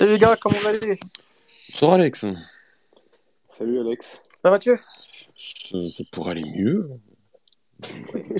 Salut 0.00 0.12
les 0.12 0.18
gars, 0.18 0.34
comment 0.40 0.58
vous 0.58 0.66
allez 0.66 0.98
Bonsoir 1.68 1.92
Alex. 1.92 2.24
Salut 3.50 3.80
Alex. 3.80 4.18
Ça 4.40 4.48
va 4.48 4.58
tu 4.58 4.80
Ça, 5.34 5.88
ça 5.88 6.04
pourrait 6.10 6.30
aller 6.30 6.50
mieux. 6.56 6.90
je, 8.32 8.38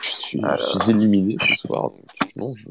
suis, 0.00 0.40
je 0.40 0.78
suis 0.82 0.90
éliminé 0.90 1.36
ce 1.38 1.54
soir. 1.54 1.90
Donc, 1.90 2.00
non, 2.34 2.56
je- 2.56 2.66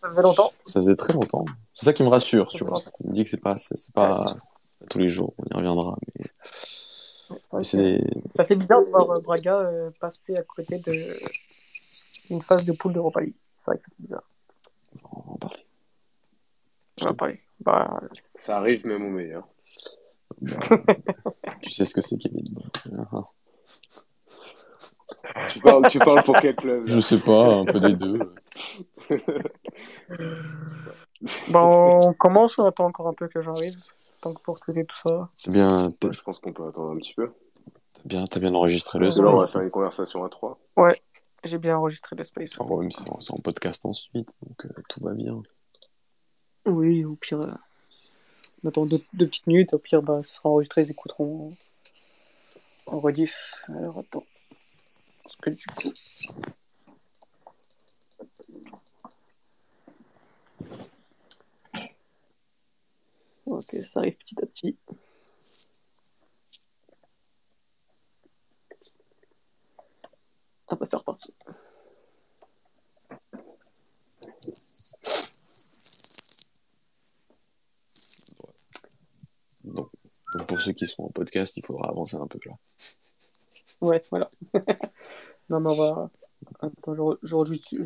Ça 0.00 0.08
faisait 0.08 0.22
longtemps. 0.22 0.52
Ça 0.64 0.80
faisait 0.80 0.96
très 0.96 1.12
longtemps. 1.12 1.44
C'est 1.74 1.84
ça 1.84 1.92
qui 1.92 2.02
me 2.02 2.08
rassure, 2.08 2.48
tu 2.48 2.64
vois. 2.64 2.78
Ça 2.78 2.90
me 3.04 3.12
dit 3.12 3.24
que 3.24 3.28
c'est 3.28 3.36
pas, 3.36 3.58
c'est 3.58 3.76
c'est 3.76 3.92
pas, 3.92 4.34
tous 4.88 5.00
les 5.00 5.10
jours. 5.10 5.34
On 5.36 5.44
y 5.50 5.54
reviendra. 5.54 5.98
Mais, 6.16 6.24
Ouais, 7.52 7.60
mais 7.74 7.98
des... 7.98 8.00
Ça 8.30 8.44
fait 8.44 8.56
bizarre 8.56 8.80
de 8.82 8.88
voir 8.88 9.10
euh, 9.10 9.20
Braga 9.20 9.58
euh, 9.58 9.90
passer 10.00 10.34
à 10.34 10.42
côté 10.44 10.78
de 10.78 11.18
une 12.30 12.40
phase 12.40 12.64
de 12.64 12.72
poule 12.72 12.94
d'Europa 12.94 13.20
League. 13.20 13.36
C'est 13.58 13.70
vrai 13.70 13.76
que 13.76 13.84
c'est 13.84 14.00
bizarre. 14.02 14.24
on 15.10 15.20
va 15.20 15.32
en 15.32 15.36
parler. 15.36 15.64
Va. 17.04 17.14
Bah, 17.60 18.00
Ça 18.36 18.56
arrive 18.56 18.86
même 18.86 19.04
au 19.04 19.10
meilleur. 19.10 19.46
Tu 21.60 21.70
sais 21.70 21.84
ce 21.84 21.94
que 21.94 22.00
c'est, 22.00 22.18
Kevin. 22.18 22.54
Tu 25.50 25.60
parles, 25.60 25.88
tu 25.88 25.98
parles 25.98 26.22
pour 26.24 26.36
quel 26.40 26.56
club 26.56 26.82
Je 26.86 27.00
sais 27.00 27.18
pas, 27.18 27.54
un 27.54 27.64
peu 27.64 27.78
des 27.78 27.94
deux. 27.94 28.18
bah, 31.48 31.64
on 31.64 32.12
commence, 32.14 32.58
on 32.58 32.66
attend 32.66 32.86
encore 32.86 33.08
un 33.08 33.14
peu 33.14 33.28
que 33.28 33.40
j'arrive. 33.40 33.76
Tant 34.20 34.34
que 34.34 34.42
pour 34.42 34.58
traiter 34.58 34.84
tout 34.84 34.96
ça. 34.96 35.28
T'as 35.44 35.52
bien, 35.52 35.86
Ouais, 35.86 36.12
Je 36.12 36.22
pense 36.22 36.38
qu'on 36.40 36.52
peut 36.52 36.66
attendre 36.66 36.92
un 36.92 36.96
petit 36.96 37.14
peu. 37.14 37.30
t'as 37.94 38.02
bien, 38.04 38.26
t'as 38.26 38.40
bien 38.40 38.54
enregistré 38.54 38.98
le 38.98 39.10
que 39.10 39.20
là, 39.20 39.30
on 39.30 39.38
va 39.38 39.46
faire 39.46 39.62
une 39.62 39.70
conversation 39.70 40.24
à 40.24 40.28
trois. 40.28 40.58
J'ai 41.44 41.58
bien 41.58 41.76
enregistré 41.76 42.14
le 42.14 42.22
space. 42.22 42.52
Ah 42.60 42.64
ouais, 42.64 42.86
c'est 42.90 43.04
c'est 43.20 43.32
en 43.32 43.38
podcast 43.38 43.84
ensuite, 43.84 44.36
donc 44.46 44.64
euh, 44.64 44.68
tout 44.88 45.00
va 45.04 45.12
bien. 45.12 45.42
Oui, 46.66 47.04
au 47.04 47.14
pire, 47.14 47.40
euh, 47.40 47.52
on 48.64 48.68
attend 48.68 48.86
deux, 48.86 49.00
deux 49.12 49.26
petites 49.26 49.46
minutes. 49.46 49.74
Au 49.74 49.78
pire, 49.78 50.02
bah, 50.02 50.20
ce 50.24 50.34
sera 50.34 50.48
enregistré, 50.48 50.82
ils 50.82 50.90
écouteront 50.90 51.54
en 52.86 53.00
rediff. 53.00 53.64
Alors 53.68 53.98
attends. 53.98 54.24
Parce 55.22 55.36
que 55.36 55.50
du 55.50 55.66
coup. 55.66 55.92
Ok, 63.46 63.70
ça 63.82 64.00
arrive 64.00 64.16
petit 64.16 64.36
à 64.42 64.46
petit. 64.46 64.76
Ah 70.68 70.74
bah 70.76 70.86
c'est 70.86 70.96
reparti. 70.96 71.32
Donc, 79.64 79.88
pour 80.48 80.60
ceux 80.60 80.72
qui 80.72 80.86
sont 80.86 81.04
en 81.04 81.10
podcast, 81.10 81.56
il 81.56 81.64
faudra 81.64 81.88
avancer 81.88 82.16
un 82.16 82.26
peu 82.26 82.38
là. 82.46 82.52
Ouais, 83.80 84.02
voilà. 84.10 84.30
non, 85.50 85.60
mais 85.60 85.70
on 85.70 85.74
va. 85.74 86.10
Attends, 86.60 86.94
je, 86.94 87.00
re- 87.00 87.18
je, 87.22 87.34
rejoue- 87.34 87.60
je, 87.72 87.82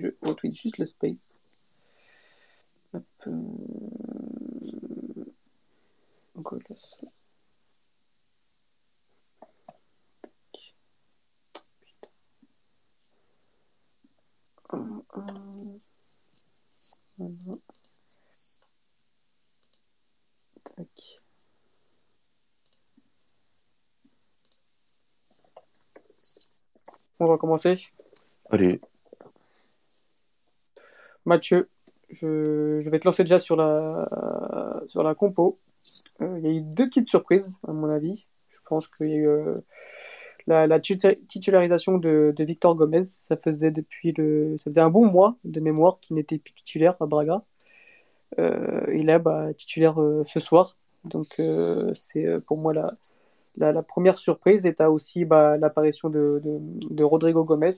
je 0.00 0.08
retweet 0.22 0.54
juste 0.54 0.78
le 0.78 0.86
space. 0.86 1.40
Hop, 2.92 3.02
euh. 3.26 3.32
Tac. 10.22 10.74
Putain. 11.80 12.10
Voilà. 17.18 17.58
On 27.20 27.26
va 27.26 27.38
commencer. 27.38 27.74
Allez, 28.50 28.80
Mathieu, 31.24 31.68
je, 32.10 32.80
je 32.80 32.90
vais 32.90 32.98
te 32.98 33.06
lancer 33.06 33.24
déjà 33.24 33.38
sur 33.38 33.56
la, 33.56 34.08
sur 34.88 35.02
la 35.02 35.14
compo. 35.14 35.56
Euh, 36.20 36.38
il 36.38 36.44
y 36.44 36.48
a 36.48 36.52
eu 36.52 36.60
deux 36.60 36.88
petites 36.88 37.08
surprises, 37.08 37.56
à 37.66 37.72
mon 37.72 37.88
avis. 37.88 38.26
Je 38.50 38.58
pense 38.66 38.86
qu'il 38.88 39.08
y 39.08 39.12
a 39.12 39.16
eu 39.16 39.28
euh, 39.28 39.60
la, 40.46 40.78
titularisation 40.78 41.98
de, 41.98 42.34
de 42.36 42.44
Victor 42.44 42.74
Gomez. 42.74 43.04
Ça 43.04 43.36
faisait 43.36 43.70
depuis 43.70 44.12
le, 44.12 44.58
ça 44.58 44.64
faisait 44.64 44.80
un 44.80 44.90
bon 44.90 45.06
mois 45.06 45.36
de 45.44 45.60
mémoire 45.60 45.98
qu'il 46.00 46.16
n'était 46.16 46.38
plus 46.38 46.52
titulaire 46.52 46.96
à 47.00 47.06
Braga. 47.06 47.42
Euh, 48.38 48.84
il 48.92 49.08
est 49.08 49.18
bah, 49.18 49.54
titulaire 49.54 50.00
euh, 50.00 50.24
ce 50.26 50.40
soir. 50.40 50.76
Donc, 51.04 51.40
c'est 51.94 52.40
pour 52.46 52.56
moi 52.56 52.72
la, 52.72 52.94
la, 53.56 53.82
première 53.82 54.18
surprise. 54.18 54.68
As 54.78 54.90
aussi 54.90 55.24
bah, 55.24 55.56
l'apparition 55.56 56.08
de, 56.10 57.02
Rodrigo 57.02 57.44
Gomez 57.44 57.70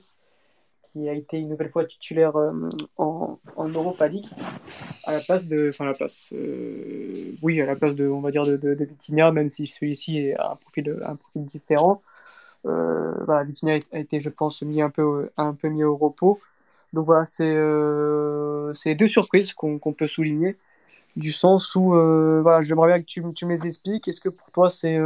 qui 0.93 1.09
a 1.09 1.13
été 1.13 1.37
une 1.37 1.49
nouvelle 1.49 1.69
fois 1.69 1.85
titulaire 1.85 2.35
euh, 2.37 2.51
en, 2.97 3.37
en 3.55 3.67
Europa 3.67 4.07
League 4.07 4.25
à 5.07 5.13
la 5.13 5.19
place 5.21 5.47
de, 5.47 5.69
enfin 5.69 5.85
la 5.85 5.93
place, 5.93 6.33
euh, 6.33 7.33
oui 7.41 7.61
à 7.61 7.65
la 7.65 7.77
place 7.77 7.95
de, 7.95 8.07
on 8.07 8.19
va 8.19 8.29
dire 8.29 8.43
de, 8.43 8.77
Vitinha, 8.83 9.31
même 9.31 9.49
si 9.49 9.65
celui-ci 9.65 10.33
a 10.33 10.51
un 10.51 10.55
profil, 10.57 10.99
un 11.01 11.15
profil 11.15 11.45
différent. 11.45 12.01
Euh, 12.65 13.13
voilà, 13.25 13.45
Vitinha 13.45 13.79
a 13.93 13.99
été, 13.99 14.19
je 14.19 14.29
pense, 14.29 14.61
mis 14.63 14.81
un 14.81 14.89
peu, 14.89 15.29
un 15.37 15.53
peu 15.53 15.69
mis 15.69 15.85
au 15.85 15.95
repos. 15.95 16.39
Donc 16.91 17.05
voilà, 17.05 17.25
c'est 17.25 17.45
euh, 17.45 18.73
deux 18.85 19.07
surprises 19.07 19.53
qu'on 19.53 19.79
peut 19.79 20.07
souligner, 20.07 20.57
du 21.15 21.31
sens 21.31 21.73
où 21.75 21.91
voilà, 21.91 22.61
j'aimerais 22.61 22.89
bien 22.89 22.99
que 22.99 23.05
tu, 23.05 23.23
tu 23.33 23.45
me 23.45 23.51
les 23.51 23.65
expliques. 23.65 24.09
Est-ce 24.09 24.19
que 24.19 24.29
pour 24.29 24.51
toi 24.51 24.69
c'est 24.69 24.99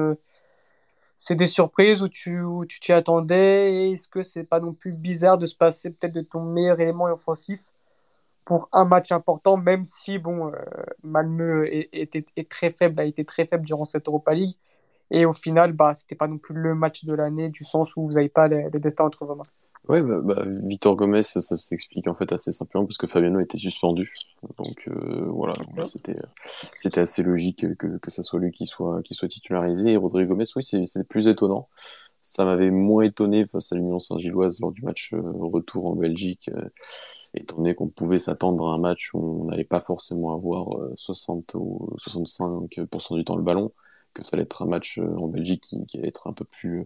c'est 1.22 1.36
des 1.36 1.48
surprises 1.48 2.02
où 2.04 2.10
tu 2.10 2.80
t'y 2.82 2.92
attendais? 2.94 3.86
Est-ce 3.86 4.10
que 4.10 4.24
c'est 4.24 4.44
pas 4.44 4.60
non 4.60 4.74
plus 4.74 5.02
bizarre 5.02 5.38
de 5.38 5.46
se 5.46 5.56
passer 5.56 5.92
peut-être 5.92 6.14
de 6.14 6.22
ton 6.22 6.44
meilleur 6.44 6.80
élément 6.80 7.06
offensif 7.06 7.62
pour 8.46 8.70
un 8.74 8.86
match 8.86 9.12
important, 9.12 9.58
même 9.58 9.86
si 9.86 10.20
bon, 10.20 10.52
euh, 10.52 10.58
Malmö 11.04 11.68
est, 11.72 12.50
très 12.50 12.72
faible, 12.72 13.00
a 13.00 13.06
été 13.06 13.26
très 13.26 13.46
faible 13.46 13.66
durant 13.66 13.86
cette 13.86 14.08
Europa 14.08 14.34
League? 14.34 14.58
Et 15.12 15.26
au 15.26 15.34
final, 15.34 15.74
bah, 15.74 15.94
c'était 15.94 16.16
pas 16.16 16.28
non 16.28 16.38
plus 16.40 16.56
le 16.56 16.76
match 16.76 17.06
de 17.06 17.14
l'année, 17.14 17.50
du 17.50 17.64
sens 17.66 17.96
où 17.96 18.08
vous 18.08 18.14
n'avez 18.14 18.30
pas 18.30 18.48
le, 18.48 18.70
le 18.70 18.80
destin 18.80 19.06
entre 19.06 19.26
vos 19.26 19.36
mains. 19.36 19.44
Ouais, 19.88 20.02
bah, 20.04 20.20
bah, 20.22 20.44
Victor 20.46 20.96
Gomez, 20.96 21.24
ça, 21.24 21.42
ça 21.42 21.58
s'explique 21.58 22.08
en 22.08 22.14
fait 22.14 22.32
assez 22.32 22.52
simplement 22.54 22.86
parce 22.86 22.98
que 22.98 23.08
Fabiano 23.08 23.40
était 23.40 23.58
suspendu. 23.58 24.14
Donc 24.58 24.88
euh, 24.88 25.26
voilà, 25.30 25.56
c'était 25.86 26.16
c'était 26.80 27.02
assez 27.02 27.24
logique 27.24 27.76
que, 27.78 27.98
que 27.98 28.12
ça 28.12 28.22
soit 28.24 28.40
lui 28.40 28.52
qui 28.52 28.68
soit 28.68 29.02
qui 29.02 29.16
soit 29.16 29.28
titularisé. 29.28 29.94
Et 29.94 29.98
Rodrigo 29.98 30.30
Gomez, 30.30 30.46
oui, 30.56 30.64
c'est 30.64 30.86
c'est 30.86 31.08
plus 31.08 31.28
étonnant. 31.28 31.68
Ça 32.24 32.46
m'avait 32.46 32.72
moins 32.72 33.04
étonné 33.04 33.46
face 33.48 33.72
à 33.74 33.76
l'Union 33.76 34.00
Saint-Gilloise 34.00 34.60
lors 34.62 34.72
du 34.72 34.84
match 34.84 35.14
euh, 35.14 35.22
retour 35.24 35.88
en 35.88 35.96
Belgique, 35.96 36.50
euh, 36.56 36.70
étant 37.34 37.58
donné 37.58 37.76
qu'on 37.76 37.88
pouvait 37.90 38.20
s'attendre 38.20 38.70
à 38.70 38.74
un 38.76 38.78
match 38.78 39.14
où 39.14 39.42
on 39.44 39.46
n'allait 39.46 39.64
pas 39.64 39.82
forcément 39.82 40.34
avoir 40.34 40.78
euh, 40.78 40.94
60 40.98 41.56
ou 41.56 41.90
65% 41.98 43.16
du 43.18 43.24
temps 43.24 43.36
le 43.36 43.44
ballon, 43.44 43.72
que 44.14 44.24
ça 44.24 44.36
allait 44.36 44.44
être 44.44 44.62
un 44.62 44.68
match 44.68 45.00
euh, 45.00 45.16
en 45.18 45.28
Belgique 45.28 45.64
qui, 45.64 45.86
qui 45.88 45.98
allait 45.98 46.10
être 46.10 46.28
un 46.28 46.34
peu 46.34 46.46
plus 46.46 46.86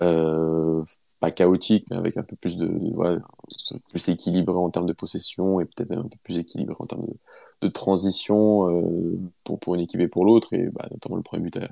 euh, 0.00 0.82
pas 1.22 1.32
chaotique, 1.32 1.86
mais 1.90 1.96
avec 1.96 2.18
un 2.18 2.24
peu 2.24 2.36
plus 2.36 2.58
de, 2.58 2.68
plus 3.90 4.08
équilibré 4.08 4.54
en 4.56 4.70
termes 4.70 4.86
de 4.86 4.92
possession 4.92 5.60
et 5.60 5.64
peut-être 5.64 5.92
un 5.92 6.02
peu 6.02 6.16
plus 6.22 6.38
équilibré 6.38 6.76
en 6.78 6.86
termes 6.86 7.06
de, 7.06 7.14
de 7.62 7.68
transition 7.68 8.68
euh, 8.70 9.18
pour, 9.44 9.58
pour 9.60 9.74
une 9.74 9.82
équipe 9.82 10.00
et 10.00 10.08
pour 10.08 10.24
l'autre. 10.24 10.52
Et 10.54 10.68
bah, 10.70 10.86
notamment 10.90 11.16
le 11.16 11.22
premier 11.22 11.44
but 11.44 11.56
à- 11.58 11.68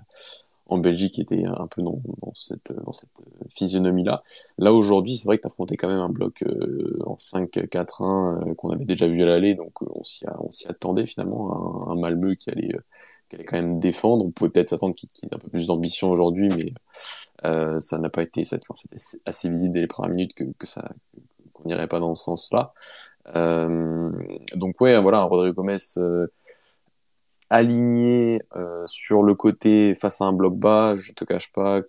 en 0.69 0.79
Belgique 0.79 1.19
était 1.19 1.45
un 1.45 1.67
peu 1.67 1.83
dans, 1.83 2.01
cette, 2.35 2.73
dans 2.85 2.93
cette 2.93 3.11
physionomie-là. 3.49 4.23
Là, 4.59 4.73
aujourd'hui, 4.73 5.17
c'est 5.17 5.25
vrai 5.27 5.37
que 5.37 5.43
tu 5.43 5.49
affrontais 5.49 5.77
quand 5.77 5.89
même 5.89 5.99
un 5.99 6.09
bloc 6.09 6.45
euh, 6.45 6.97
en 7.07 7.17
5-4-1 7.19 8.41
euh, 8.47 8.55
qu'on 8.55 8.71
avait 8.71 8.85
déjà 8.85 9.09
vu 9.09 9.21
à 9.23 9.27
l'aller, 9.27 9.55
donc 9.57 9.73
euh, 9.83 9.87
on 9.91 10.05
s'y 10.53 10.69
attendait 10.69 11.07
finalement, 11.07 11.89
un, 11.89 11.93
un 11.93 11.97
Malmö 11.97 12.37
qui 12.37 12.51
allait, 12.51 12.71
qui 13.31 13.37
allait 13.37 13.45
quand 13.45 13.57
même 13.57 13.79
défendre. 13.79 14.27
On 14.27 14.31
pouvait 14.31 14.51
peut-être 14.51 14.69
s'attendre 14.71 14.95
qu'il 14.95 15.09
qu'il 15.11 15.29
ait 15.29 15.35
un 15.35 15.39
peu 15.39 15.49
plus 15.49 15.67
d'ambition 15.67 16.11
aujourd'hui, 16.11 16.49
mais 16.49 16.75
euh, 17.45 17.79
ça 17.81 17.99
n'a 17.99 18.11
pas 18.11 18.23
été. 18.23 18.45
C'était 18.45 18.67
assez 19.25 19.49
visible 19.49 19.75
dès 19.75 19.81
les 19.81 19.87
premières 19.87 20.15
minutes 20.15 20.35
que, 20.35 20.67
ça 20.67 20.91
qu'on 21.55 21.65
n'irait 21.69 21.89
pas 21.89 22.01
dans 22.01 22.15
ce 22.15 22.25
sens-là. 22.25 22.75
Euh, 23.37 24.11
donc 24.55 24.81
ouais, 24.81 25.01
voilà, 25.01 25.23
Rodrigo 25.23 25.55
Gomez 25.55 25.77
euh, 25.99 26.27
aligné 27.51 28.41
sur 28.87 29.23
le 29.23 29.35
côté 29.35 29.95
face 29.95 30.21
à 30.21 30.25
un 30.25 30.33
bloc 30.33 30.57
bas. 30.57 30.97
Je 30.97 31.13
te 31.13 31.25
cache 31.25 31.53
pas, 31.53 31.83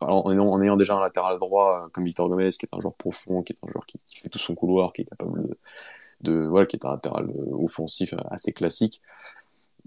en, 0.00 0.32
ayant, 0.32 0.76
déjà 0.76 0.96
un 0.96 1.00
latéral 1.00 1.38
droit 1.38 1.88
comme 1.92 2.04
Victor 2.04 2.28
Gomez, 2.28 2.50
qui 2.50 2.64
est 2.66 2.74
un 2.74 2.80
joueur 2.80 2.94
profond, 2.94 3.42
qui 3.42 3.52
est 3.52 3.58
un 3.62 3.70
joueur 3.70 3.84
qui, 3.86 4.00
fait 4.14 4.30
tout 4.30 4.38
son 4.38 4.54
couloir, 4.54 4.94
qui 4.94 5.02
est 5.02 5.06
capable 5.06 5.42
de, 5.42 5.58
de 6.22 6.46
voilà, 6.46 6.66
qui 6.66 6.76
est 6.76 6.86
un 6.86 6.92
latéral 6.92 7.28
offensif 7.52 8.14
assez 8.30 8.52
classique 8.52 9.02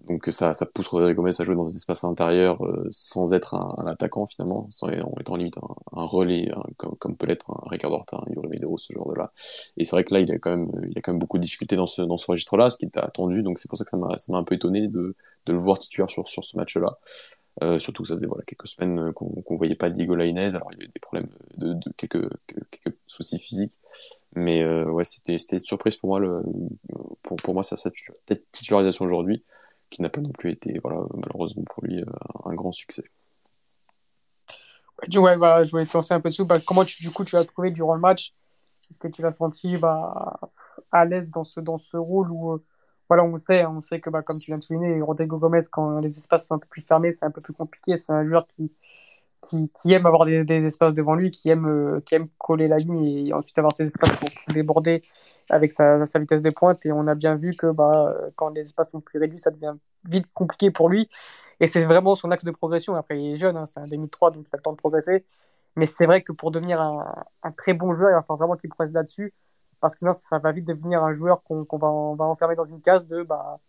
Donc 0.10 0.26
ça, 0.32 0.56
ça 0.56 0.66
pousse 0.66 0.88
Rodrigo 0.88 1.22
Gomez 1.22 1.30
à 1.38 1.44
jouer 1.44 1.54
dans 1.54 1.66
des 1.66 1.76
espaces 1.76 2.04
intérieurs 2.04 2.66
euh, 2.66 2.88
sans 2.90 3.34
être 3.36 3.54
un, 3.54 3.86
attaquant 3.86 4.26
finalement, 4.26 4.68
en 4.82 5.20
étant 5.20 5.36
limite 5.36 5.60
un, 5.60 6.00
un 6.02 6.06
relais 6.06 6.52
comme, 6.78 7.16
peut 7.16 7.28
l'être 7.28 7.52
un 7.52 7.70
Ricardo 7.70 7.98
Horta, 7.98 8.18
un 8.18 8.34
Yuri 8.34 8.48
Medero, 8.48 8.76
ce 8.80 8.92
genre 8.92 9.08
de 9.12 9.16
là. 9.16 9.32
Et 9.78 9.86
c'est 9.86 9.92
vrai 9.92 10.04
que 10.04 10.14
là, 10.16 10.20
il 10.20 10.32
a 10.32 10.40
quand 10.40 10.50
même, 10.50 10.72
il 10.90 10.98
a 10.98 11.02
quand 11.02 11.12
même 11.12 11.20
beaucoup 11.20 11.38
de 11.38 11.44
difficultés 11.44 11.76
dans 11.76 11.86
ce, 11.86 12.02
dans 12.02 12.18
ce 12.18 12.26
registre-là, 12.26 12.72
ce 12.72 12.80
qui 12.80 12.86
était 12.86 13.00
attendu. 13.00 13.44
Donc 13.44 13.60
c'est 13.60 13.70
pour 13.70 13.78
ça 13.78 13.84
que 13.84 13.92
ça 13.92 13.98
m'a, 13.98 14.18
ça 14.18 14.34
m'a 14.34 14.40
un 14.40 14.44
peu 14.44 14.56
étonné 14.56 14.88
de, 14.88 15.16
le 15.48 15.58
voir 15.58 15.78
titulaire 15.78 16.10
sur, 16.10 16.28
sur 16.28 16.44
ce 16.44 16.58
match-là. 16.58 16.98
Euh, 17.62 17.78
surtout 17.78 18.04
que 18.04 18.10
ça 18.10 18.16
faisait 18.16 18.28
voilà, 18.28 18.44
quelques 18.46 18.68
semaines 18.68 19.12
qu'on 19.14 19.30
qu'on 19.42 19.58
voyait 19.58 19.76
pas 19.76 19.92
Diego 19.92 20.16
Lainez. 20.16 20.56
Alors 20.56 20.70
il 20.72 20.80
y 20.80 20.82
avait 20.84 20.92
des 20.94 21.00
problèmes 21.00 21.30
de, 21.58 21.76
quelques, 21.98 22.30
quelques 22.48 22.98
soucis 23.06 23.38
physiques. 23.38 23.78
Mais 24.36 24.64
euh, 24.64 24.86
ouais, 24.86 25.04
c'était 25.04 25.34
une 25.34 25.60
surprise 25.60 25.98
pour 25.98 26.10
moi 26.10 26.42
pour, 27.22 27.36
pour 27.38 27.54
moi 27.54 27.64
ça 27.64 27.78
cette 27.78 28.52
titularisation 28.52 29.06
aujourd'hui 29.06 29.44
qui 29.90 30.02
n'a 30.02 30.10
pas 30.10 30.22
non 30.22 30.32
plus 30.32 30.52
été 30.52 30.80
voilà 30.84 31.02
malheureusement 31.14 31.64
pour 31.64 31.84
lui 31.84 32.04
un 32.46 32.54
grand 32.54 32.72
succès. 32.72 33.04
Ouais, 35.16 35.36
voilà, 35.38 35.64
je 35.64 35.72
voulais 35.72 35.86
te 35.86 35.94
lancer 35.94 36.14
un 36.14 36.20
peu 36.20 36.30
dessus. 36.30 36.46
Bah, 36.46 36.60
comment 36.66 36.84
tu, 36.84 37.02
du 37.02 37.12
coup 37.12 37.24
tu 37.24 37.36
l'as 37.36 37.46
trouvé 37.46 37.72
durant 37.72 37.96
le 37.96 38.02
match? 38.02 38.34
Est-ce 38.82 38.98
que 38.98 39.08
tu 39.08 39.22
l'as 39.22 39.34
senti 39.34 39.78
bah, 39.78 40.40
à 40.92 41.06
l'aise 41.06 41.30
dans 41.30 41.44
ce, 41.44 41.60
dans 41.60 41.78
ce 41.78 41.98
rôle 41.98 42.32
où, 42.32 42.54
euh, 42.54 42.64
voilà, 43.08 43.24
on 43.24 43.38
sait, 43.40 43.66
on 43.66 43.82
sait 43.82 44.00
que, 44.00 44.10
bah, 44.10 44.22
comme 44.22 44.38
tu 44.38 44.52
viens 44.52 44.60
de 44.60 44.64
souligner, 44.64 45.02
Rodrigo 45.02 45.38
Gomez, 45.38 45.64
quand 45.72 46.00
les 46.00 46.18
espaces 46.18 46.48
sont 46.48 46.56
un 46.56 46.60
peu 46.60 46.68
plus 46.68 46.82
fermés, 46.82 47.12
c'est 47.12 47.26
un 47.26 47.32
peu 47.32 47.42
plus 47.42 47.54
compliqué. 47.54 47.98
C'est 47.98 48.14
un 48.14 48.26
joueur 48.26 48.48
qui, 48.48 48.72
qui, 49.48 49.94
aime 49.94 50.06
avoir 50.06 50.26
des, 50.26 50.66
espaces 50.66 50.94
devant 50.94 51.16
lui, 51.16 51.32
qui 51.32 51.50
aime, 51.50 51.68
euh, 51.68 52.02
qui 52.02 52.16
aime 52.16 52.28
coller 52.38 52.68
la 52.68 52.78
ligne 52.78 53.28
et 53.28 53.34
ensuite 53.34 53.58
avoir 53.58 53.74
ses 53.76 53.88
espaces 53.88 54.18
pour 54.18 54.54
déborder 54.54 55.02
avec 55.50 55.72
sa, 55.72 56.06
sa 56.06 56.20
vitesse 56.20 56.42
de 56.42 56.50
pointe. 56.50 56.86
Et 56.86 56.92
on 56.92 57.08
a 57.08 57.16
bien 57.16 57.36
vu 57.36 57.52
que 57.52 57.72
bah, 57.72 58.14
quand 58.36 58.50
les 58.50 58.62
espaces 58.62 58.92
sont 58.92 59.02
plus 59.02 59.20
réduits, 59.20 59.40
ça 59.40 59.52
devient 59.52 59.76
vite 60.10 60.28
compliqué 60.34 60.72
pour 60.72 60.90
lui. 60.90 61.10
Et 61.60 61.68
c'est 61.68 61.86
vraiment 61.86 62.16
son 62.16 62.32
axe 62.32 62.44
de 62.44 62.52
progression. 62.52 62.96
Après, 62.96 63.20
il 63.20 63.34
est 63.34 63.38
jeune, 63.38 63.58
hein, 63.58 63.66
c'est 63.66 63.80
un 63.80 63.84
2003, 63.84 64.32
donc 64.32 64.48
il 64.48 64.56
a 64.56 64.58
le 64.58 64.62
temps 64.62 64.72
de 64.72 64.78
progresser. 64.78 65.26
Mais 65.76 65.86
c'est 65.86 66.06
vrai 66.06 66.22
que 66.22 66.32
pour 66.32 66.52
devenir 66.52 66.82
un, 66.82 67.52
très 67.58 67.74
bon 67.74 67.94
joueur, 67.94 68.12
il 68.12 68.14
va 68.14 68.22
falloir 68.22 68.40
vraiment 68.40 68.56
qu'il 68.56 68.70
progresse 68.70 68.94
là-dessus. 68.94 69.34
Parce 69.80 69.96
que 69.96 70.00
sinon, 70.00 70.14
ça 70.14 70.40
va 70.40 70.52
vite 70.52 70.68
devenir 70.68 71.04
un 71.04 71.12
joueur 71.12 71.44
qu'on 71.44 71.64
qu 71.66 71.78
va, 71.78 71.88
va 72.18 72.26
enfermer 72.26 72.56
dans 72.56 72.66
une 72.66 72.82
case 72.82 73.06
de 73.06 73.24
bah, 73.24 73.60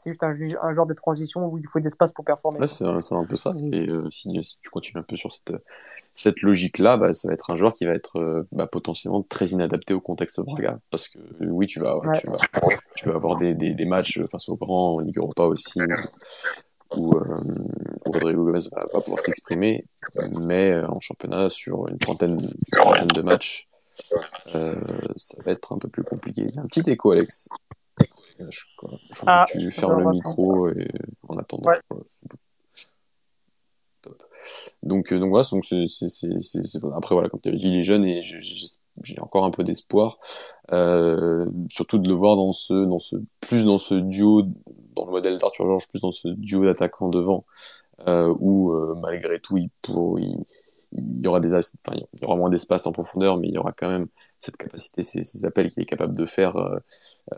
c'est 0.00 0.10
juste 0.10 0.22
un, 0.22 0.32
un, 0.62 0.72
genre 0.72 0.86
de 0.86 0.94
transition 0.94 1.46
où 1.46 1.58
il 1.58 1.66
faut 1.68 1.78
d'espace 1.78 2.12
pour 2.12 2.24
performer. 2.24 2.58
Ouais, 2.58 2.66
c'est 2.66 2.84
un 2.86 3.24
peu 3.26 3.36
ça. 3.36 3.52
Et 3.70 3.86
euh, 3.86 4.08
si, 4.08 4.42
si, 4.42 4.56
tu 4.62 4.70
continues 4.70 5.00
un 5.00 5.04
peu 5.04 5.16
sur 5.16 5.30
cette, 5.30 5.54
cette 6.14 6.40
logique-là, 6.40 6.96
bah, 6.96 7.12
ça 7.12 7.28
va 7.28 7.34
être 7.34 7.50
un 7.50 7.56
joueur 7.56 7.74
qui 7.74 7.84
va 7.84 7.92
être 7.92 8.18
euh, 8.18 8.48
bah, 8.50 8.66
potentiellement 8.66 9.22
très 9.22 9.48
inadapté 9.48 9.92
au 9.92 10.00
contexte 10.00 10.40
Braga. 10.40 10.76
Parce 10.90 11.08
que 11.08 11.18
oui, 11.40 11.66
tu 11.66 11.80
vas, 11.80 11.98
ouais. 11.98 12.18
tu 12.18 12.28
vas, 12.28 12.38
tu 12.96 13.08
vas 13.10 13.14
avoir 13.14 13.36
des, 13.36 13.52
des, 13.52 13.74
des, 13.74 13.84
matchs 13.84 14.22
face 14.24 14.48
aux 14.48 14.56
grands 14.56 14.94
en 14.94 15.00
Ligue 15.00 15.18
Europa 15.18 15.44
aussi, 15.44 15.80
où, 16.96 17.14
euh, 17.14 17.36
où 18.06 18.12
Rodrigo 18.12 18.44
Gomez 18.44 18.64
va, 18.72 18.86
va 18.94 19.00
pouvoir 19.02 19.20
s'exprimer, 19.20 19.84
mais 20.30 20.80
en 20.82 20.98
championnat, 21.00 21.50
sur 21.50 21.88
une 21.88 21.98
trentaine, 21.98 22.40
une 22.40 22.80
trentaine 22.80 23.08
de 23.08 23.20
matchs, 23.20 23.68
ça 24.46 25.36
va 25.44 25.52
être 25.52 25.74
un 25.74 25.78
peu 25.78 25.88
plus 25.88 26.04
compliqué. 26.04 26.46
Il 26.48 26.56
y 26.56 26.58
a 26.58 26.62
un 26.62 26.64
petit 26.64 26.88
écho, 26.88 27.10
Alex. 27.10 27.50
Je, 28.48 28.60
je 29.14 29.22
ah, 29.26 29.44
que 29.52 29.58
tu 29.58 29.70
fermes 29.70 30.02
le 30.02 30.10
micro 30.10 30.68
et 30.68 30.88
en 31.28 31.36
attendant. 31.36 31.70
Ouais. 31.70 31.78
Top. 34.02 34.22
Donc, 34.82 35.12
euh, 35.12 35.18
donc 35.18 35.28
voilà, 35.28 35.44
donc 35.52 35.64
c'est, 35.64 35.86
c'est, 35.86 36.08
c'est, 36.08 36.84
après 36.96 37.14
voilà, 37.14 37.28
comme 37.28 37.40
tu 37.40 37.50
avais 37.50 37.58
dit, 37.58 37.68
il 37.68 37.80
est 37.80 37.82
jeune 37.82 38.04
et 38.04 38.22
j'ai 38.22 39.20
encore 39.20 39.44
un 39.44 39.50
peu 39.50 39.62
d'espoir, 39.62 40.18
euh, 40.72 41.46
surtout 41.68 41.98
de 41.98 42.08
le 42.08 42.14
voir 42.14 42.36
dans 42.36 42.52
ce, 42.52 42.72
dans 42.86 42.98
ce, 42.98 43.16
plus 43.40 43.64
dans 43.66 43.76
ce 43.76 43.94
duo, 43.94 44.42
dans 44.96 45.04
le 45.04 45.10
modèle 45.10 45.36
d'Arthur 45.36 45.66
Georges, 45.66 45.88
plus 45.88 46.00
dans 46.00 46.12
ce 46.12 46.28
duo 46.28 46.64
d'attaquants 46.64 47.10
devant, 47.10 47.44
euh, 48.06 48.34
où 48.38 48.72
euh, 48.72 48.94
malgré 49.02 49.38
tout, 49.38 49.58
il, 49.58 49.68
pour, 49.82 50.18
il, 50.18 50.42
il 50.92 51.20
y 51.20 51.26
aura 51.26 51.40
des, 51.40 51.54
enfin, 51.54 51.68
il 51.92 52.20
y 52.20 52.24
aura 52.24 52.36
moins 52.36 52.50
d'espace 52.50 52.86
en 52.86 52.92
profondeur, 52.92 53.36
mais 53.36 53.48
il 53.48 53.54
y 53.54 53.58
aura 53.58 53.72
quand 53.72 53.88
même 53.88 54.06
cette 54.40 54.56
capacité, 54.56 55.02
ces, 55.02 55.44
appels 55.44 55.68
qu'il 55.68 55.82
est 55.82 55.86
capable 55.86 56.14
de 56.14 56.24
faire 56.24 56.56
euh, 56.56 56.78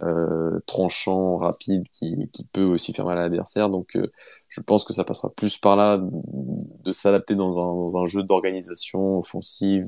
euh, 0.02 0.58
tranchant, 0.66 1.36
rapide, 1.36 1.84
qui, 1.90 2.28
peut 2.52 2.62
aussi 2.62 2.92
faire 2.92 3.04
mal 3.04 3.18
à 3.18 3.22
l'adversaire. 3.22 3.68
Donc, 3.70 3.96
euh, 3.96 4.10
je 4.48 4.60
pense 4.60 4.84
que 4.84 4.92
ça 4.92 5.04
passera 5.04 5.30
plus 5.30 5.58
par 5.58 5.76
là 5.76 6.00
de, 6.00 6.92
s'adapter 6.92 7.34
dans 7.34 7.98
un, 7.98 8.06
jeu 8.06 8.22
d'organisation 8.22 9.18
offensive, 9.18 9.86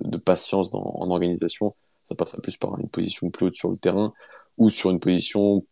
de, 0.00 0.16
patience 0.18 0.70
en 0.74 1.10
organisation. 1.10 1.74
Ça 2.02 2.16
passera 2.16 2.42
plus 2.42 2.56
par 2.56 2.78
une 2.80 2.88
position 2.88 3.30
plus 3.30 3.46
haute 3.46 3.56
sur 3.56 3.70
le 3.70 3.76
terrain 3.76 4.12
ou 4.58 4.68
sur 4.68 4.90
une 4.90 5.00
position 5.00 5.64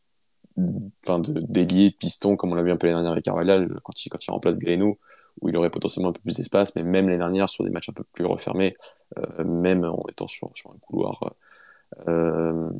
enfin, 1.04 1.20
d'ailier, 1.20 1.90
de 1.90 1.96
piston, 1.96 2.36
comme 2.36 2.52
on 2.52 2.54
l'a 2.54 2.62
vu 2.62 2.70
un 2.70 2.76
peu 2.76 2.86
l'année 2.86 2.96
dernière 2.96 3.12
avec 3.12 3.24
Carvalhal, 3.24 3.80
quand 3.82 4.04
il, 4.04 4.10
remplace 4.28 4.58
Galeno 4.60 4.98
où 5.40 5.48
il 5.48 5.56
aurait 5.56 5.70
potentiellement 5.70 6.10
un 6.10 6.12
peu 6.12 6.20
plus 6.20 6.36
d'espace, 6.36 6.74
mais 6.76 6.82
même 6.82 7.08
les 7.08 7.18
dernières 7.18 7.48
sur 7.48 7.64
des 7.64 7.70
matchs 7.70 7.88
un 7.88 7.94
peu 7.94 8.04
plus 8.12 8.24
refermés, 8.24 8.76
euh, 9.18 9.44
même 9.44 9.84
en 9.84 10.04
étant 10.08 10.28
sur, 10.28 10.48
un 10.48 10.78
couloir 10.80 11.34
euh, 12.08 12.70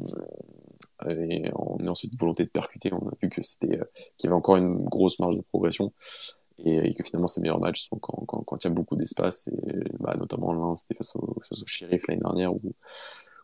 et 1.09 1.51
en 1.55 1.79
ayant 1.81 1.95
cette 1.95 2.15
volonté 2.15 2.45
de 2.45 2.51
percuter, 2.51 2.93
on 2.93 3.09
a 3.09 3.13
vu 3.21 3.29
que 3.29 3.43
c'était 3.43 3.79
euh, 3.79 3.85
qu'il 4.17 4.29
y 4.29 4.33
avait 4.33 4.37
encore 4.37 4.57
une 4.57 4.85
grosse 4.85 5.19
marge 5.19 5.37
de 5.37 5.43
progression 5.43 5.93
et, 6.59 6.95
que 6.95 7.03
finalement 7.03 7.27
ses 7.27 7.41
meilleurs 7.41 7.61
matchs 7.61 7.89
sont 7.89 7.99
quand, 7.99 8.65
il 8.65 8.65
y 8.65 8.71
a 8.71 8.75
beaucoup 8.75 8.97
d'espace 8.97 9.49
et 9.49 9.81
bah, 10.01 10.15
notamment 10.19 10.53
l'un 10.53 10.77
c'était 10.77 10.95
face 10.95 11.17
au, 11.17 11.41
face 11.49 11.63
au 11.63 11.87
l'année 12.07 12.21
dernière 12.21 12.53
où 12.53 12.75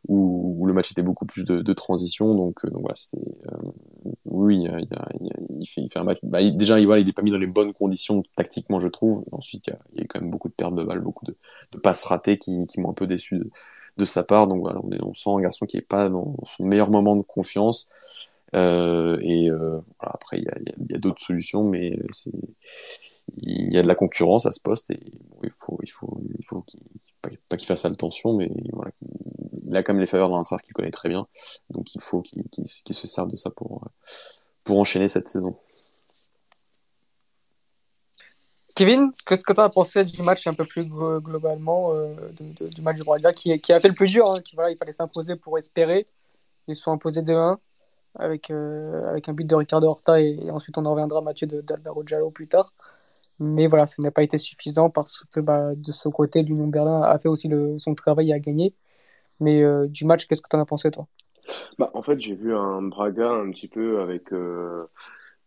où, 0.09 0.65
le 0.67 0.73
match 0.73 0.91
était 0.93 1.03
beaucoup 1.03 1.27
plus 1.27 1.45
de, 1.45 1.73
transition. 1.73 2.35
Donc, 2.35 2.65
euh, 2.65 2.71
donc 2.71 2.83
voilà, 2.83 2.97
c'était. 2.97 3.19
Euh, 3.53 3.71
oui, 4.25 4.65
il, 4.65 4.71
il, 4.81 4.89
il, 5.21 5.61
il, 5.61 5.67
fait, 5.67 5.83
il 5.83 5.91
fait 5.91 5.99
un 5.99 6.05
match. 6.05 6.19
Bah, 6.23 6.43
déjà, 6.51 6.81
il, 6.81 6.87
voilà, 6.87 7.01
il 7.01 7.09
est 7.09 7.13
pas 7.13 7.23
mis 7.23 7.31
dans 7.31 7.39
les 7.39 7.47
bonnes 7.47 7.73
conditions 7.73 8.23
tactiquement, 8.37 8.79
je 8.79 8.89
trouve. 8.89 9.25
ensuite, 9.33 9.67
il 9.67 9.71
y, 9.71 10.01
a, 10.01 10.05
a 10.05 10.07
quand 10.09 10.21
même 10.21 10.31
beaucoup 10.31 10.49
de 10.49 10.55
pertes 10.55 10.75
de 10.75 10.83
balles, 10.83 11.01
beaucoup 11.01 11.25
de, 11.25 11.37
de 11.73 11.79
passes 11.79 12.05
ratées 12.05 12.39
qui, 12.39 12.67
m'ont 12.79 12.91
un 12.91 12.95
peu 12.95 13.07
déçu 13.07 13.41
de, 13.97 14.05
sa 14.05 14.23
part. 14.25 14.49
Donc 14.49 14.61
voilà, 14.61 14.81
on, 14.83 14.91
est, 14.93 15.03
on 15.03 15.15
sent 15.15 15.31
un 15.31 15.41
garçon 15.41 15.67
qui 15.67 15.77
est 15.77 15.83
pas 15.83 16.09
dans 16.09 16.37
son 16.47 16.65
meilleur 16.65 16.91
moment 16.91 17.17
de 17.17 17.23
confiance. 17.23 17.89
Euh, 18.55 19.19
et 19.23 19.51
euh, 19.51 19.81
voilà, 20.01 20.13
après, 20.15 20.39
il 20.39 20.45
y 20.45 20.49
a, 20.49 20.57
y 20.91 20.95
a 20.95 20.99
d'autres 20.99 21.23
solutions, 21.23 21.65
mais 21.65 21.99
c'est 22.11 22.33
il 23.37 23.73
y 23.73 23.79
a 23.79 23.83
de 23.83 23.89
la 23.89 23.95
concurrence 23.95 24.47
à 24.47 24.53
ce 24.53 24.61
poste 24.61 24.91
et 24.91 25.01
il 25.43 25.51
faut 25.51 25.79
il 25.83 25.91
faut 25.91 26.21
il 26.39 26.45
faut 26.45 26.65
pas, 27.49 27.57
qu'il 27.57 27.67
fasse 27.67 27.85
attention 27.85 28.35
mais 28.35 28.51
voilà 28.73 28.93
il 29.65 29.77
a 29.77 29.83
quand 29.83 29.93
même 29.93 30.01
les 30.01 30.07
faveurs 30.07 30.29
d'un 30.29 30.37
entraîneur 30.37 30.63
qu'il 30.63 30.75
connaît 30.75 30.91
très 30.91 31.09
bien. 31.09 31.27
Donc 31.71 31.95
il 31.95 32.01
faut 32.01 32.23
qu'il 32.23 32.45
qu 32.45 32.63
qu 32.63 32.95
se 32.95 33.07
serve 33.07 33.31
de 33.31 33.37
ça 33.37 33.51
pour 33.51 33.89
pour 34.65 34.79
enchaîner 34.79 35.09
cette 35.09 35.29
saison. 35.29 35.57
Kevin, 38.75 39.11
qu'est-ce 39.27 39.43
que 39.43 39.55
tu 39.55 39.61
as 39.61 39.71
pensé 39.71 40.05
du 40.05 40.23
match 40.23 40.47
un 40.47 40.55
peu 40.55 40.67
plus 40.67 40.87
globalement 40.87 41.95
euh, 41.95 42.11
du 42.75 42.83
match 42.83 42.97
du 42.97 43.05
Braga 43.05 43.33
qui, 43.33 43.59
qui, 43.59 43.73
a 43.73 43.81
fait 43.81 43.89
le 43.89 43.95
plus 43.95 44.11
dur 44.11 44.27
hein, 44.27 44.43
qui, 44.43 44.55
voilà, 44.55 44.71
il 44.71 44.77
fallait 44.77 44.93
s'imposer 44.93 45.35
pour 45.35 45.57
espérer. 45.57 46.07
Ils 46.69 46.77
sont 46.77 46.93
imposés 46.93 47.23
2-1 47.23 47.57
avec, 48.17 48.51
euh, 48.51 49.09
avec 49.09 49.31
un 49.31 49.33
but 49.33 49.47
de 49.47 49.55
Ricardo 49.55 49.89
Horta 49.89 50.21
et, 50.21 50.51
ensuite 50.51 50.77
on 50.77 50.85
en 50.85 50.91
reviendra 50.91 51.23
Mathieu 51.23 51.47
d'Alvaro 51.47 52.07
Giallo 52.07 52.31
plus 52.31 52.49
tard 52.49 52.75
mais 53.39 53.67
voilà, 53.67 53.87
ça 53.87 54.03
n'a 54.03 54.11
pas 54.11 54.23
été 54.23 54.39
suffisant 54.39 54.91
parce 54.91 55.25
que 55.33 55.41
bah, 55.41 55.75
de 55.75 55.93
ce 55.93 56.09
côté, 56.09 56.43
l'Union 56.43 56.69
Berlin 56.69 57.03
a 57.03 57.19
fait 57.19 57.29
aussi 57.29 57.51
son 57.79 57.95
travail 57.95 58.31
et 58.31 58.33
a 58.33 58.39
gagné. 58.39 58.75
Mais 59.41 59.63
euh, 59.63 59.87
du 59.87 60.05
match, 60.07 60.27
qu'est-ce 60.27 60.43
que 60.43 60.49
tu 60.49 60.57
en 60.57 60.61
as 60.61 60.67
pensé, 60.67 60.91
toi? 60.91 61.07
Bah, 61.79 61.91
En 61.95 62.03
fait, 62.03 62.21
j'ai 62.21 62.35
vu 62.35 62.55
un 62.55 62.83
Braga 62.83 63.31
un 63.31 63.51
petit 63.51 63.69
peu 63.69 64.01
avec 64.01 64.33
euh, 64.33 64.87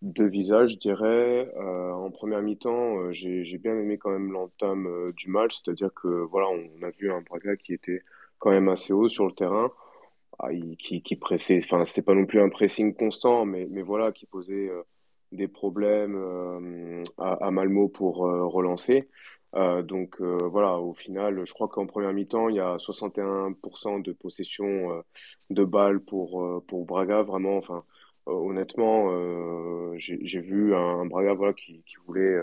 deux 0.02 0.28
visages, 0.28 0.72
je 0.74 0.78
dirais. 0.78 1.52
Euh, 1.58 1.92
en 1.92 2.12
première 2.12 2.42
mi-temps, 2.42 3.12
j'ai 3.12 3.58
bien 3.58 3.76
aimé 3.78 3.98
quand 3.98 4.12
même 4.12 4.32
l'entame 4.32 5.12
du 5.16 5.30
match, 5.30 5.56
c'est-à-dire 5.56 5.90
que 5.94 6.08
voilà, 6.08 6.48
on 6.50 6.84
a 6.84 6.92
vu 6.92 7.12
un 7.12 7.22
Braga 7.22 7.56
qui 7.58 7.74
était 7.74 8.04
quand 8.38 8.52
même 8.52 8.70
assez 8.70 8.94
haut 8.94 9.10
sur 9.10 9.26
le 9.26 9.34
terrain. 9.34 9.72
Ah, 10.40 10.54
il, 10.54 10.78
qui 10.78 11.16
pressait, 11.18 11.60
enfin, 11.66 11.84
c'était 11.86 12.02
pas 12.02 12.14
non 12.14 12.26
plus 12.26 12.40
un 12.42 12.50
pressing 12.50 12.94
constant, 12.96 13.46
mais, 13.46 13.68
mais 13.70 13.82
voilà, 13.82 14.12
qui 14.14 14.26
posait 14.26 14.70
des 15.32 15.48
problèmes 15.48 16.16
euh, 16.16 17.04
à, 17.18 17.52
Malmo 17.52 17.88
pour 17.88 18.26
euh, 18.26 18.46
relancer. 18.46 19.08
Euh, 19.56 19.82
donc 19.82 20.22
voilà, 20.22 20.78
au 20.78 20.94
final, 20.94 21.44
je 21.46 21.54
crois 21.54 21.68
qu'en 21.68 21.88
première 21.88 22.14
mi-temps, 22.14 22.50
il 22.50 22.56
y 22.56 22.60
a 22.60 22.78
61% 22.78 24.02
de 24.02 24.12
possession 24.12 25.04
de 25.50 25.64
balles 25.64 26.00
pour, 26.02 26.64
pour 26.68 26.86
Braga. 26.86 27.24
Vraiment, 27.24 27.58
enfin, 27.58 27.84
honnêtement, 28.26 29.12
j'ai 29.98 30.42
vu 30.42 30.76
un, 30.76 31.06
Braga 31.06 31.34
voilà, 31.34 31.54
qui, 31.54 31.84
voulait 32.06 32.38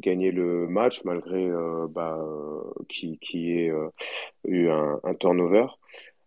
gagner 0.00 0.32
le 0.32 0.66
match 0.68 1.02
malgré 1.04 1.50
bah, 1.88 2.22
qui, 2.90 3.18
qui 3.18 3.52
ait 3.52 3.72
eu 4.46 4.68
un 4.68 5.14
turnover. 5.18 5.66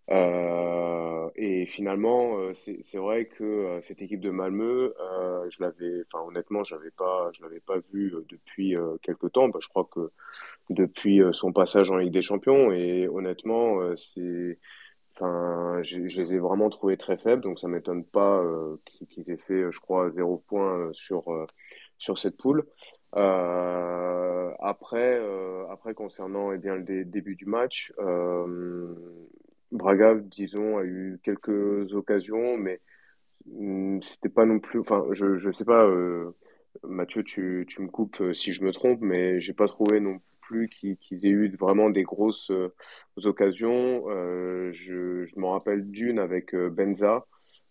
Euh, 0.09 1.29
et 1.35 1.65
finalement, 1.67 2.39
euh, 2.39 2.53
c'est 2.55 2.97
vrai 2.97 3.25
que 3.25 3.43
euh, 3.43 3.81
cette 3.81 4.01
équipe 4.01 4.21
de 4.21 4.31
Malmö, 4.31 4.93
euh, 4.99 5.47
je 5.51 5.61
l'avais, 5.61 6.03
enfin 6.11 6.25
honnêtement, 6.25 6.63
j'avais 6.63 6.89
pas, 6.91 7.29
je 7.33 7.43
l'avais 7.43 7.59
pas 7.59 7.77
vu 7.93 8.13
depuis 8.29 8.75
quelque 9.03 9.27
temps. 9.27 9.47
Bah, 9.49 9.59
je 9.61 9.67
crois 9.67 9.87
que 9.93 10.11
depuis 10.69 11.21
son 11.33 11.53
passage 11.53 11.91
en 11.91 11.97
Ligue 11.97 12.13
des 12.13 12.21
Champions, 12.21 12.71
et 12.71 13.07
honnêtement, 13.07 13.95
c'est, 13.95 14.57
enfin, 15.15 15.79
je 15.81 15.99
les 15.99 16.33
ai 16.33 16.39
vraiment 16.39 16.69
trouvés 16.69 16.97
très 16.97 17.17
faibles, 17.17 17.43
donc 17.43 17.59
ça 17.59 17.67
m'étonne 17.67 18.03
pas 18.05 18.43
qu'ils 19.09 19.29
aient 19.31 19.37
fait, 19.37 19.71
je 19.71 19.79
crois, 19.79 20.09
zéro 20.09 20.43
point 20.47 20.89
sur 20.93 21.25
sur 21.97 22.17
cette 22.19 22.37
poule. 22.37 22.65
après, 24.59 25.21
après 25.69 25.93
concernant 25.93 26.51
eh 26.51 26.57
bien 26.57 26.75
le 26.75 27.05
début 27.05 27.35
du 27.35 27.45
match, 27.45 27.93
Braga, 29.71 30.15
disons, 30.15 30.77
a 30.77 30.83
eu 30.83 31.19
quelques 31.23 31.93
occasions, 31.93 32.57
mais 32.57 32.79
hmm, 33.45 34.01
c'était 34.01 34.29
pas 34.29 34.45
non 34.45 34.59
plus. 34.59 34.79
Enfin, 34.79 35.05
je 35.11 35.35
je 35.37 35.51
sais 35.51 35.65
pas. 35.65 35.87
Mathieu, 36.83 37.23
tu, 37.23 37.65
tu 37.67 37.81
me 37.81 37.87
coupes 37.87 38.21
euh, 38.21 38.33
si 38.33 38.53
je 38.53 38.63
me 38.63 38.71
trompe, 38.71 38.99
mais 39.01 39.39
j'ai 39.41 39.53
pas 39.53 39.67
trouvé 39.67 39.99
non 39.99 40.19
plus 40.41 40.69
qu'ils 40.69 41.25
aient 41.25 41.29
eu 41.29 41.55
vraiment 41.57 41.89
des 41.89 42.03
grosses 42.03 42.51
euh, 42.51 42.73
occasions. 43.23 44.05
Euh, 44.09 44.71
je, 44.73 45.25
je 45.25 45.39
me 45.39 45.45
rappelle 45.47 45.89
d'une 45.89 46.19
avec 46.19 46.55
Benza, 46.55 47.25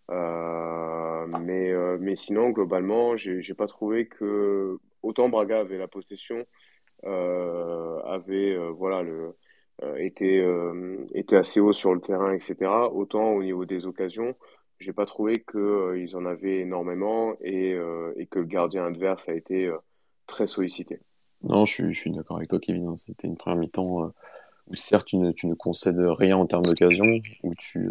mais, 0.08 1.72
mais 2.00 2.16
sinon, 2.16 2.50
globalement, 2.50 3.16
j'ai 3.16 3.54
pas 3.54 3.66
trouvé 3.66 4.06
que 4.06 4.78
autant 5.02 5.28
Braga 5.28 5.60
avait 5.60 5.78
la 5.78 5.88
possession, 5.88 6.44
avait 7.04 8.56
voilà 8.70 9.02
le 9.02 9.34
était 9.98 10.44
était 11.14 11.36
assez 11.36 11.60
haut 11.60 11.72
sur 11.72 11.94
le 11.94 12.00
terrain, 12.00 12.32
etc. 12.32 12.70
Autant 12.92 13.32
au 13.32 13.42
niveau 13.42 13.64
des 13.64 13.86
occasions 13.86 14.34
j'ai 14.78 14.92
pas 14.92 15.06
trouvé 15.06 15.42
qu'ils 15.42 15.60
euh, 15.60 16.06
en 16.14 16.26
avaient 16.26 16.60
énormément 16.60 17.34
et, 17.40 17.72
euh, 17.72 18.12
et, 18.16 18.26
que 18.26 18.38
le 18.38 18.44
gardien 18.44 18.84
adverse 18.86 19.28
a 19.28 19.34
été 19.34 19.66
euh, 19.66 19.76
très 20.26 20.46
sollicité. 20.46 21.00
Non, 21.42 21.64
je 21.64 21.72
suis, 21.72 21.92
je 21.92 22.00
suis 22.00 22.10
d'accord 22.10 22.36
avec 22.36 22.48
toi, 22.48 22.58
Kevin. 22.58 22.88
Hein. 22.88 22.96
C'était 22.96 23.26
une 23.26 23.36
première 23.36 23.58
mi-temps 23.58 24.12
où 24.66 24.74
certes 24.74 25.06
tu 25.06 25.16
ne, 25.16 25.32
tu 25.32 25.46
ne, 25.46 25.54
concèdes 25.54 26.00
rien 26.00 26.36
en 26.36 26.46
termes 26.46 26.66
d'occasion, 26.66 27.20
où 27.42 27.54
tu 27.56 27.88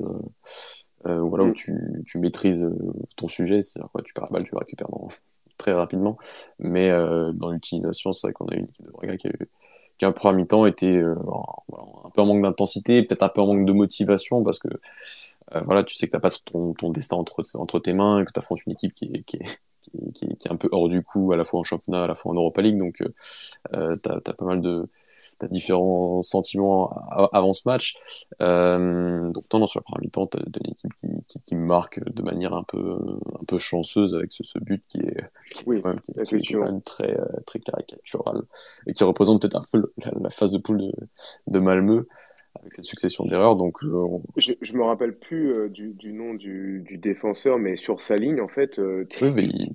voilà, 1.03 1.43
où 1.43 1.49
mm. 1.49 1.53
tu, 1.53 1.73
tu, 2.07 2.17
maîtrises 2.19 2.67
ton 3.15 3.27
sujet, 3.27 3.61
c'est-à-dire 3.61 3.91
quoi, 3.91 4.01
tu 4.01 4.13
perds 4.13 4.25
la 4.25 4.31
balle, 4.31 4.43
tu 4.43 4.55
la 4.55 4.59
récupères 4.59 4.87
très 5.57 5.73
rapidement. 5.73 6.17
Mais 6.57 6.89
dans 6.89 7.51
l'utilisation, 7.51 8.11
c'est 8.11 8.27
vrai 8.27 8.33
qu'on 8.33 8.47
a 8.47 8.55
une 8.55 8.63
équipe 8.63 8.85
de 8.85 8.91
Braga 8.91 9.15
qui 9.15 9.27
a 9.27 9.31
eu 9.31 9.47
qui 9.97 10.05
premier 10.11 10.41
mi-temps 10.43 10.65
était 10.65 10.97
un 10.97 12.09
peu 12.13 12.21
en 12.21 12.25
manque 12.25 12.41
d'intensité, 12.41 13.03
peut-être 13.03 13.23
un 13.23 13.29
peu 13.29 13.41
en 13.41 13.47
manque 13.47 13.65
de 13.65 13.71
motivation 13.73 14.43
parce 14.43 14.59
que 14.59 14.69
euh, 15.53 15.61
voilà, 15.65 15.83
tu 15.83 15.95
sais 15.95 16.07
que 16.07 16.11
t'as 16.11 16.19
pas 16.19 16.29
ton, 16.45 16.73
ton, 16.73 16.89
destin 16.89 17.17
entre, 17.17 17.79
tes 17.79 17.93
mains, 17.93 18.25
que 18.25 18.31
tu 18.31 18.39
affrontes 18.39 18.65
une 18.65 18.73
équipe 18.73 18.93
qui 18.95 19.05
est, 19.13 20.49
un 20.49 20.55
peu 20.55 20.67
hors 20.71 20.89
du 20.89 21.03
coup, 21.03 21.31
à 21.31 21.37
la 21.37 21.43
fois 21.43 21.59
en 21.59 21.63
championnat, 21.63 22.03
à 22.03 22.07
la 22.07 22.15
fois 22.15 22.31
en 22.31 22.35
Europa 22.35 22.61
League. 22.61 22.77
Donc, 22.77 23.01
euh, 23.01 23.13
euh 23.73 23.95
tu 24.03 24.09
as, 24.09 24.33
pas 24.33 24.45
mal 24.45 24.61
de 24.61 24.87
as 25.41 25.47
différents 25.47 26.21
sentiments 26.21 26.89
avant 27.33 27.53
ce 27.53 27.67
match. 27.67 27.95
Euh, 28.41 29.29
donc, 29.31 29.43
non, 29.53 29.65
sur 29.65 29.79
la 29.79 29.83
première 29.83 30.01
mi-temps, 30.01 30.27
tu 30.27 30.37
as 30.37 30.41
une 30.41 30.71
équipe 30.71 30.93
qui, 30.95 31.07
qui, 31.27 31.41
qui, 31.41 31.55
marque 31.55 31.99
de 32.09 32.21
manière 32.21 32.53
un 32.53 32.63
peu, 32.63 32.97
un 33.39 33.43
peu 33.45 33.57
chanceuse 33.57 34.15
avec 34.15 34.31
ce, 34.31 34.43
ce 34.43 34.59
but 34.59 34.83
qui 34.87 34.99
est, 34.99 35.23
qui 35.51 35.61
est, 35.61 35.81
quand 35.81 35.89
même, 35.89 36.01
qui, 36.01 36.11
est 36.11 36.53
quand 36.53 36.59
même 36.59 36.81
très, 36.81 37.17
très 37.45 37.59
caricatural 37.59 38.41
et 38.87 38.93
qui 38.93 39.03
représente 39.03 39.41
peut-être 39.41 39.57
un 39.57 39.65
peu 39.71 39.91
la, 40.03 40.11
la, 40.19 40.29
phase 40.29 40.51
de 40.51 40.57
poule 40.57 40.77
de, 40.77 40.91
de 41.47 41.59
Malmö 41.59 42.05
avec 42.59 42.73
cette 42.73 42.85
succession 42.85 43.25
d'erreurs. 43.25 43.55
Donc, 43.55 43.83
euh, 43.83 44.07
je, 44.37 44.53
je 44.61 44.73
me 44.73 44.83
rappelle 44.83 45.17
plus 45.17 45.53
euh, 45.53 45.69
du, 45.69 45.93
du, 45.93 46.13
nom 46.13 46.33
du, 46.33 46.83
du, 46.85 46.97
défenseur, 46.97 47.57
mais 47.57 47.75
sur 47.75 48.01
sa 48.01 48.15
ligne, 48.15 48.41
en 48.41 48.47
fait, 48.47 48.79
euh, 48.79 49.05
oui, 49.21 49.31
mais 49.31 49.43
il... 49.43 49.71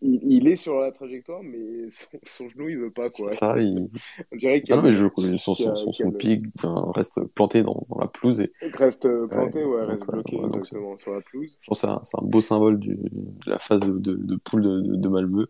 il... 0.00 0.20
il... 0.22 0.48
est 0.48 0.56
sur 0.56 0.80
la 0.80 0.92
trajectoire, 0.92 1.42
mais 1.42 1.88
son, 1.90 2.18
son 2.24 2.48
genou, 2.48 2.68
il 2.68 2.78
veut 2.78 2.90
pas 2.90 3.08
quoi. 3.10 3.32
Ça, 3.32 3.56
il... 3.58 3.88
On 4.32 4.36
dirait 4.36 4.62
qu'il. 4.62 4.72
Ah 4.74 4.76
non, 4.76 4.82
mais 4.82 4.92
je, 4.92 5.06
son, 5.36 5.54
son, 5.54 5.74
son, 5.74 5.92
son 5.92 6.12
pic 6.12 6.42
reste 6.94 7.20
planté 7.34 7.62
dans, 7.62 7.80
dans, 7.90 8.00
la 8.00 8.06
pelouse 8.06 8.40
et 8.40 8.52
reste 8.74 9.08
planté, 9.28 9.64
ouais, 9.64 9.76
ouais 9.76 9.84
reste 9.84 10.06
bloqué 10.06 10.36
ouais, 10.36 10.46
exactement 10.46 10.96
sur 10.96 11.12
la 11.12 11.20
pelouse. 11.20 11.58
Je 11.60 11.66
pense 11.68 11.80
c'est 11.80 11.88
un, 11.88 12.00
un, 12.22 12.26
beau 12.26 12.40
symbole 12.40 12.78
du, 12.78 12.94
de 12.94 13.50
la 13.50 13.58
phase 13.58 13.80
de, 13.80 13.92
de, 13.92 14.14
de 14.14 14.36
poule 14.36 14.62
de, 14.62 14.96
de 14.96 15.08
Malmö. 15.08 15.46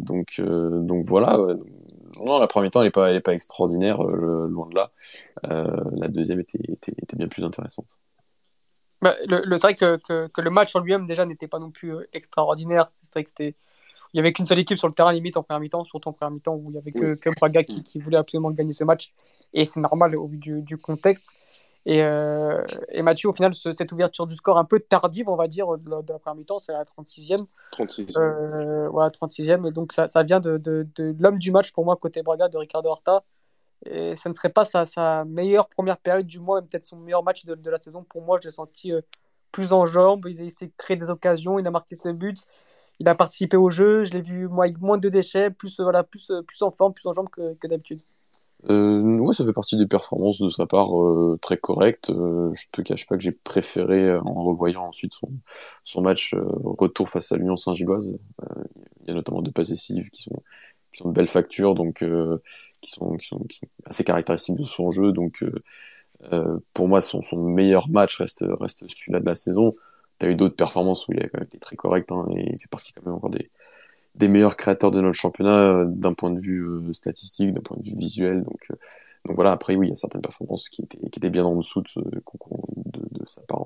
Donc, 0.00 0.40
donc 0.40 1.04
voilà. 1.04 1.40
Ouais 1.40 1.54
non, 2.24 2.38
la 2.38 2.46
première 2.46 2.70
temps, 2.70 2.80
elle 2.80 2.86
n'est 2.86 2.92
pas, 2.92 3.10
elle 3.10 3.16
est 3.16 3.20
pas 3.20 3.34
extraordinaire, 3.34 4.02
euh, 4.02 4.48
loin 4.48 4.68
de 4.68 4.74
là. 4.74 4.90
Euh, 5.50 5.80
la 5.92 6.08
deuxième 6.08 6.40
était, 6.40 6.58
était, 6.68 6.92
était, 7.00 7.16
bien 7.16 7.28
plus 7.28 7.44
intéressante. 7.44 7.98
Bah, 9.00 9.14
le, 9.26 9.42
le 9.44 9.58
c'est 9.58 9.66
vrai 9.66 9.74
que, 9.74 9.96
que, 9.96 10.28
que, 10.28 10.40
le 10.40 10.50
match 10.50 10.74
en 10.74 10.80
lui-même, 10.80 11.06
déjà, 11.06 11.24
n'était 11.24 11.46
pas 11.46 11.58
non 11.58 11.70
plus 11.70 11.94
euh, 11.94 12.08
extraordinaire. 12.12 12.86
C'est 12.90 13.12
vrai 13.12 13.24
que 13.24 13.30
c'était. 13.30 13.54
Il 14.12 14.16
n'y 14.16 14.20
avait 14.20 14.32
qu'une 14.32 14.46
seule 14.46 14.58
équipe 14.58 14.78
sur 14.78 14.88
le 14.88 14.94
terrain, 14.94 15.12
limite, 15.12 15.36
en 15.36 15.42
première 15.42 15.60
mi-temps, 15.60 15.84
surtout 15.84 16.08
en 16.08 16.12
première 16.14 16.32
mi-temps, 16.32 16.54
où 16.54 16.70
il 16.70 16.72
n'y 16.72 16.78
avait 16.78 16.92
que, 16.92 17.14
que 17.14 17.28
Braga 17.28 17.62
qui, 17.62 17.82
qui, 17.82 17.98
voulait 17.98 18.16
absolument 18.16 18.50
gagner 18.50 18.72
ce 18.72 18.84
match. 18.84 19.12
Et 19.52 19.66
c'est 19.66 19.80
normal 19.80 20.16
au 20.16 20.26
vu 20.26 20.38
du, 20.38 20.62
du 20.62 20.78
contexte. 20.78 21.36
Et, 21.86 22.02
euh, 22.02 22.62
et, 22.90 23.02
Mathieu, 23.02 23.28
au 23.28 23.32
final, 23.32 23.54
ce, 23.54 23.72
cette 23.72 23.92
ouverture 23.92 24.26
du 24.26 24.34
score 24.34 24.58
un 24.58 24.64
peu 24.64 24.80
tardive, 24.80 25.28
on 25.28 25.36
va 25.36 25.46
dire, 25.46 25.78
de 25.78 25.88
la, 25.88 26.02
de 26.02 26.12
la 26.12 26.18
première 26.18 26.36
mi-temps, 26.36 26.58
c'est 26.58 26.72
la 26.72 26.84
36e. 26.84 27.46
36e. 27.72 28.18
Euh, 28.18 28.88
voilà, 28.90 29.08
36e. 29.10 29.66
Et 29.66 29.72
donc, 29.72 29.92
ça, 29.92 30.08
ça 30.08 30.22
vient 30.22 30.40
de, 30.40 30.58
de, 30.58 30.86
de 30.96 31.14
l'homme 31.18 31.38
du 31.38 31.50
match 31.50 31.72
pour 31.72 31.84
moi, 31.84 31.96
côté 31.96 32.22
Braga, 32.22 32.48
de 32.48 32.58
Ricardo 32.58 32.90
Horta. 32.90 33.24
Et 33.86 34.16
ce 34.16 34.28
ne 34.28 34.34
serait 34.34 34.50
pas 34.50 34.64
sa, 34.64 34.84
sa 34.84 35.24
meilleure 35.24 35.68
première 35.68 35.98
période 35.98 36.26
du 36.26 36.40
mois, 36.40 36.60
peut-être 36.62 36.84
son 36.84 36.96
meilleur 36.96 37.22
match 37.22 37.44
de, 37.44 37.54
de, 37.54 37.70
la 37.70 37.78
saison. 37.78 38.04
Pour 38.04 38.22
moi, 38.22 38.38
je 38.42 38.48
l'ai 38.48 38.52
senti 38.52 38.92
euh, 38.92 39.00
plus 39.52 39.72
en 39.72 39.86
jambes. 39.86 40.26
Il 40.28 40.42
a 40.42 40.44
essayé 40.44 40.66
de 40.68 40.76
créer 40.76 40.96
des 40.96 41.10
occasions, 41.10 41.58
il 41.58 41.66
a 41.66 41.70
marqué 41.70 41.94
ce 41.94 42.08
but. 42.08 42.38
Il 42.98 43.08
a 43.08 43.14
participé 43.14 43.56
au 43.56 43.70
jeu. 43.70 44.04
Je 44.04 44.12
l'ai 44.12 44.22
vu 44.22 44.48
moi, 44.48 44.64
avec 44.64 44.80
moins 44.80 44.98
de 44.98 45.08
déchets, 45.08 45.50
plus, 45.50 45.80
voilà, 45.80 46.02
plus, 46.02 46.32
plus 46.46 46.62
en 46.62 46.72
forme, 46.72 46.92
plus 46.92 47.06
en 47.06 47.12
jambes 47.12 47.30
que, 47.30 47.54
que 47.54 47.68
d'habitude. 47.68 48.02
Euh, 48.64 49.18
ouais, 49.18 49.34
ça 49.34 49.44
fait 49.44 49.52
partie 49.52 49.76
des 49.76 49.86
performances 49.86 50.40
de 50.40 50.48
sa 50.48 50.66
part 50.66 51.00
euh, 51.00 51.38
très 51.40 51.56
correctes. 51.58 52.10
Euh, 52.10 52.52
je 52.54 52.66
te 52.72 52.82
cache 52.82 53.06
pas 53.06 53.16
que 53.16 53.22
j'ai 53.22 53.32
préféré, 53.44 54.08
euh, 54.08 54.20
en 54.22 54.42
revoyant 54.44 54.84
ensuite 54.86 55.14
son, 55.14 55.30
son 55.84 56.02
match 56.02 56.34
euh, 56.34 56.44
retour 56.64 57.08
face 57.08 57.30
à 57.30 57.36
l'Union 57.36 57.56
Saint-Gilloise, 57.56 58.18
il 59.02 59.08
y 59.08 59.10
a 59.10 59.14
notamment 59.14 59.42
deux 59.42 59.52
passes 59.52 59.70
décisives 59.70 60.10
qui 60.10 60.22
sont, 60.22 60.42
qui 60.92 60.98
sont 60.98 61.08
de 61.10 61.14
belles 61.14 61.28
factures, 61.28 61.74
donc 61.74 62.04
qui 62.82 62.90
sont, 62.90 63.16
qui, 63.16 63.26
sont, 63.26 63.46
assez 63.86 64.04
caractéristiques 64.04 64.56
de 64.56 64.64
son 64.64 64.90
jeu. 64.90 65.12
Donc 65.12 65.44
pour 66.74 66.88
moi, 66.88 67.00
son, 67.00 67.22
son 67.22 67.42
meilleur 67.42 67.88
match 67.88 68.16
reste, 68.18 68.44
reste 68.60 68.84
celui-là 68.88 69.20
de 69.20 69.26
la 69.26 69.34
saison. 69.36 69.70
Tu 70.18 70.26
as 70.26 70.30
eu 70.30 70.34
d'autres 70.34 70.56
performances 70.56 71.06
où 71.06 71.12
il 71.12 71.20
a 71.20 71.28
quand 71.28 71.38
même 71.38 71.44
été 71.44 71.58
très 71.58 71.76
correct, 71.76 72.10
hein, 72.10 72.26
et 72.36 72.52
il 72.52 72.58
fait 72.60 72.68
partie 72.68 72.92
quand 72.92 73.06
même 73.06 73.14
encore 73.14 73.30
des, 73.30 73.50
des 74.18 74.28
meilleurs 74.28 74.56
créateurs 74.56 74.90
de 74.90 75.00
notre 75.00 75.16
championnat 75.16 75.58
euh, 75.58 75.84
d'un 75.86 76.12
point 76.12 76.30
de 76.30 76.40
vue 76.40 76.62
euh, 76.62 76.92
statistique, 76.92 77.54
d'un 77.54 77.60
point 77.60 77.76
de 77.76 77.84
vue 77.84 77.96
visuel. 77.96 78.42
Donc, 78.42 78.66
euh, 78.70 78.74
donc 79.24 79.36
voilà, 79.36 79.52
après, 79.52 79.76
oui, 79.76 79.86
il 79.86 79.90
y 79.90 79.92
a 79.92 79.96
certaines 79.96 80.22
performances 80.22 80.68
qui 80.68 80.82
étaient, 80.82 80.98
qui 80.98 81.18
étaient 81.18 81.30
bien 81.30 81.44
en 81.44 81.54
dessous 81.56 81.82
de, 81.82 82.02
de, 82.02 83.24
sa 83.26 83.42
part 83.42 83.64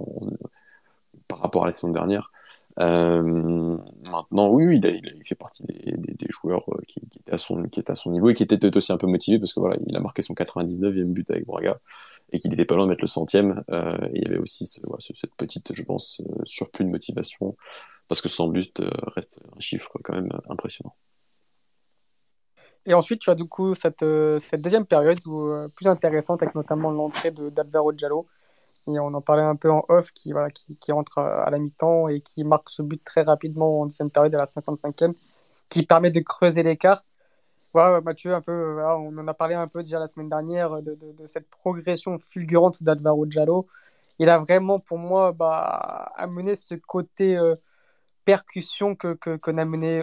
par 1.29 1.39
rapport 1.39 1.63
à 1.65 1.67
la 1.67 1.73
saison 1.73 1.91
dernière. 1.91 2.33
Maintenant, 2.79 4.49
oui, 4.49 4.81
il, 4.83 5.23
fait 5.25 5.35
partie 5.35 5.63
des, 5.63 6.27
joueurs 6.31 6.65
qui, 6.89 7.01
étaient 7.01 7.33
à 7.33 7.39
son, 7.39 7.65
qui 7.65 7.83
à 7.87 7.95
son 7.95 8.11
niveau 8.11 8.31
et 8.31 8.35
qui 8.35 8.43
étaient 8.43 8.57
peut-être 8.57 8.77
aussi 8.77 8.93
un 8.93 8.97
peu 8.97 9.07
motivés 9.07 9.39
parce 9.39 9.53
que 9.53 9.61
voilà, 9.61 9.77
il 9.87 9.95
a 9.95 10.01
marqué 10.01 10.23
son 10.23 10.33
99e 10.33 11.05
but 11.05 11.31
avec 11.31 11.45
Braga 11.45 11.79
et 12.33 12.39
qu'il 12.39 12.51
n'était 12.51 12.65
pas 12.65 12.75
loin 12.75 12.87
de 12.87 12.91
mettre 12.91 13.03
le 13.03 13.09
centième. 13.09 13.63
Il 13.69 14.23
y 14.23 14.27
avait 14.27 14.39
aussi 14.39 14.67
cette 14.67 15.35
petite, 15.37 15.75
je 15.75 15.83
pense, 15.85 16.23
surplus 16.45 16.87
de 16.87 16.91
motivation 16.91 17.55
parce 18.09 18.21
que 18.21 18.29
son 18.29 18.49
but 18.49 18.81
euh, 18.81 18.91
reste 19.15 19.41
un 19.57 19.61
chiffre 19.61 19.91
quand 20.05 20.15
même 20.15 20.29
impressionnant. 20.49 20.95
Et 22.85 22.95
ensuite, 22.95 23.21
tu 23.21 23.31
as 23.31 23.35
du 23.35 23.45
coup 23.45 23.75
cette, 23.75 24.03
euh, 24.03 24.41
deuxième 24.55 24.87
période 24.87 25.19
euh, 25.27 25.69
plus 25.77 25.87
intéressante 25.87 26.43
avec 26.43 26.55
notamment 26.55 26.91
l'entrée 26.91 27.31
d'Alvaro 27.31 27.93
Giallo. 27.97 28.27
Et 28.89 28.99
on 28.99 29.15
en 29.15 29.21
parlait 29.21 29.43
un 29.43 29.55
peu 29.55 29.71
en 29.71 29.85
off, 29.89 30.11
qui, 30.13 30.33
voilà, 30.33 30.49
à 31.27 31.51
la 31.51 31.59
mi-temps 31.59 32.09
et 32.09 32.21
qui 32.21 32.43
marque 32.43 32.69
ce 32.71 32.83
but 32.83 33.03
très 33.05 33.23
rapidement 33.23 33.83
en 33.83 33.87
deuxième 33.87 34.11
période 34.11 34.35
à 34.35 34.39
la 34.39 34.45
55e, 34.45 35.15
qui 35.69 35.85
permet 35.85 36.11
de 36.11 36.21
creuser 36.21 36.65
l'écart. 36.65 37.05
Voilà, 37.73 38.01
Mathieu, 38.01 38.37
on 38.49 39.19
en 39.19 39.29
a 39.29 39.35
parlé 39.35 39.55
un 39.55 39.69
peu 39.69 39.83
déjà 39.83 40.01
la 40.01 40.09
semaine 40.09 40.29
dernière 40.29 40.83
de, 40.83 41.27
cette 41.27 41.49
progression 41.49 42.19
fulgurante 42.19 42.83
d'Alvaro 42.83 43.25
Giallo. 43.31 43.69
Il 44.19 44.29
a 44.29 44.39
vraiment, 44.39 44.81
pour 44.81 44.99
moi, 44.99 45.33
bah, 45.33 46.13
amené 46.17 46.57
ce 46.57 46.75
côté 46.75 47.39
percussion 48.25 48.95
que, 48.95 49.15
que, 49.15 49.39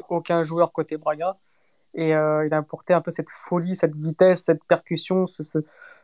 aucun 0.10 0.44
joueur 0.44 0.72
côté 0.72 0.98
Braga. 0.98 1.38
Et 1.96 2.16
euh, 2.16 2.46
il 2.46 2.54
a 2.54 2.58
apporté 2.58 2.94
un 2.94 3.02
peu 3.02 3.12
cette 3.12 3.30
folie, 3.30 3.76
cette 3.76 3.96
vitesse, 3.96 4.44
cette 4.44 4.64
percussion, 4.66 5.28
ce, 5.28 5.44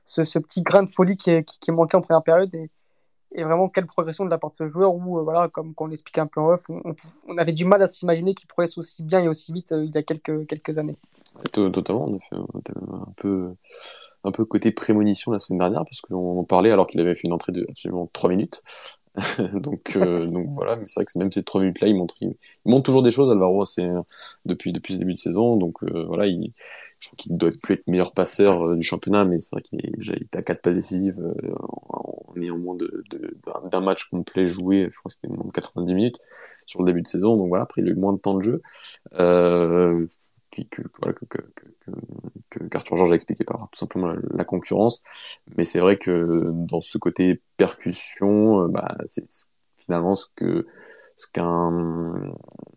ce, 0.08 0.40
petit 0.40 0.62
grain 0.64 0.84
de 0.84 0.90
folie 0.90 1.16
qui, 1.16 1.32
est, 1.32 1.44
qui, 1.44 1.72
manquait 1.72 1.98
en 1.98 2.02
première 2.02 2.24
période. 2.24 2.54
Et, 2.56 3.44
vraiment, 3.44 3.70
quelle 3.70 3.86
progression 3.86 4.24
de 4.26 4.30
la 4.30 4.38
part 4.38 4.52
de 4.52 4.56
ce 4.56 4.68
joueur 4.68 4.96
où, 4.96 5.20
euh, 5.20 5.24
voilà, 5.24 5.50
comme, 5.50 5.74
on 5.78 5.88
l'expliquait 5.88 6.22
un 6.22 6.28
peu 6.28 6.40
en 6.40 6.52
off, 6.52 6.70
on, 6.70 7.38
avait 7.38 7.52
du 7.52 7.66
mal 7.66 7.82
à 7.82 7.88
s'imaginer 7.88 8.34
qu'il 8.34 8.48
progresse 8.48 8.78
aussi 8.78 9.04
bien 9.04 9.20
et 9.20 9.28
aussi 9.28 9.52
vite 9.52 9.74
euh, 9.74 9.84
il 9.84 9.94
y 9.94 9.98
a 9.98 10.04
quelques, 10.04 10.48
quelques 10.48 10.78
années. 10.78 10.96
Totalement, 11.52 12.06
on 12.08 12.16
a 12.16 12.20
fait 12.20 12.36
un 12.36 13.14
peu, 13.18 13.54
un 14.24 14.32
peu 14.32 14.46
côté 14.46 14.72
prémonition 14.72 15.32
la 15.34 15.40
semaine 15.40 15.60
dernière, 15.60 15.84
parce 15.84 16.00
qu'on 16.02 16.46
parlait 16.46 16.72
alors 16.72 16.88
qu'il 16.88 17.02
avait 17.02 17.14
fait 17.14 17.28
une 17.28 17.34
entrée 17.34 17.52
de 17.52 17.66
absolument 17.70 18.10
3 18.14 18.30
minutes. 18.30 18.64
donc, 19.54 19.96
euh, 19.96 20.26
donc 20.28 20.50
voilà, 20.50 20.76
mais 20.76 20.86
c'est 20.86 21.00
vrai 21.00 21.06
que 21.06 21.18
même 21.20 21.32
ces 21.32 21.44
trois 21.44 21.62
minutes-là, 21.62 21.88
il 21.88 21.96
montre, 21.96 22.16
il, 22.22 22.36
montre 22.66 22.84
toujours 22.84 23.04
des 23.04 23.12
choses, 23.12 23.32
Alvaro, 23.32 23.66
c'est 23.66 23.88
depuis 24.46 24.74
depuis 24.74 24.94
le 24.94 25.00
début 25.00 25.14
de 25.14 25.20
saison. 25.20 25.58
Donc 25.58 25.84
euh, 25.84 26.04
voilà, 26.06 26.28
il, 26.28 26.52
je 27.00 27.10
crois 27.10 27.18
qu'il 27.18 27.38
doit 27.38 27.50
plus 27.64 27.76
être 27.76 27.88
meilleur 27.88 28.14
passeur 28.14 28.76
du 28.76 28.84
championnat, 28.84 29.26
mais 29.26 29.38
c'est 29.38 29.56
vrai 29.56 29.62
qu'il 29.62 29.80
était 30.22 30.38
à 30.38 30.42
4 30.44 30.62
passes 30.62 30.76
décisives 30.76 31.22
en, 31.60 32.34
ayant 32.42 32.58
moins 32.58 32.78
d'un 33.72 33.82
match 33.82 34.10
complet 34.10 34.46
joué, 34.46 34.90
je 34.92 34.98
crois 34.98 35.10
que 35.10 35.14
c'était 35.14 35.28
moins 35.30 35.46
de 35.46 35.52
90 35.52 35.94
minutes 35.94 36.20
sur 36.66 36.82
le 36.82 36.88
début 36.88 37.02
de 37.02 37.08
saison, 37.08 37.38
donc 37.38 37.50
voilà, 37.50 37.64
après 37.64 37.82
il 37.82 37.88
a 37.88 37.92
eu 37.92 37.96
moins 37.96 38.14
de 38.14 38.18
temps 38.18 38.34
de 38.36 38.42
jeu. 38.42 38.62
Que, 40.64 40.82
voilà, 41.00 41.14
que, 41.14 41.26
que, 41.26 41.42
que, 42.50 42.64
qu'Arthur 42.66 42.96
Georges 42.96 43.12
a 43.12 43.16
expliqué 43.16 43.44
par 43.44 43.68
tout 43.72 43.78
simplement 43.78 44.14
la, 44.32 44.46
concurrence. 44.46 45.04
Mais 45.58 45.64
c'est 45.64 45.80
vrai 45.80 45.98
que 45.98 46.52
dans 46.54 46.82
ce 46.82 46.98
côté 46.98 47.42
percussion, 47.58 48.64
euh, 48.64 48.68
bah, 48.70 48.96
c'est 49.06 49.26
finalement 49.76 50.16
ce 50.16 50.28
que 50.36 50.66
ce 51.16 51.28
qu'un 51.32 52.34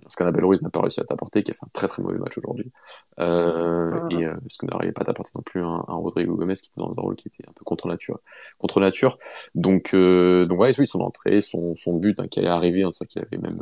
ce 0.08 0.16
qu'un 0.16 0.26
Abel 0.26 0.44
Ruiz 0.44 0.62
n'a 0.62 0.70
pas 0.70 0.80
réussi 0.80 1.00
à 1.00 1.04
t'apporter, 1.04 1.42
qui 1.42 1.50
a 1.50 1.54
fait 1.54 1.64
un 1.64 1.70
très 1.72 1.88
très 1.88 2.02
mauvais 2.02 2.18
match 2.18 2.38
aujourd'hui, 2.38 2.70
euh, 3.18 4.08
et 4.10 4.24
euh, 4.24 4.34
ce 4.48 4.58
que 4.58 4.66
n'arrivait 4.66 4.92
pas 4.92 5.02
à 5.02 5.04
t'apporter 5.04 5.32
non 5.34 5.42
plus 5.42 5.62
un, 5.62 5.84
un, 5.86 5.94
Rodrigo 5.94 6.34
Gomez 6.36 6.54
qui 6.54 6.66
était 6.66 6.80
dans 6.80 6.92
un 6.96 7.02
rôle 7.02 7.16
qui 7.16 7.28
était 7.28 7.46
un 7.48 7.52
peu 7.52 7.64
contre 7.64 7.88
nature, 7.88 8.20
contre 8.58 8.80
nature. 8.80 9.18
Donc 9.54 9.92
euh, 9.92 10.46
donc 10.46 10.60
ouais, 10.60 10.70
oui, 10.78 10.86
son 10.86 11.00
entrée, 11.00 11.40
son, 11.40 11.74
son 11.74 11.96
but 11.96 12.18
hein, 12.20 12.28
qui 12.28 12.38
allait 12.38 12.48
arriver, 12.48 12.84
hein, 12.84 12.90
c'est 12.90 13.04
vrai 13.04 13.08
qu'il 13.08 13.22
avait 13.22 13.38
même 13.38 13.60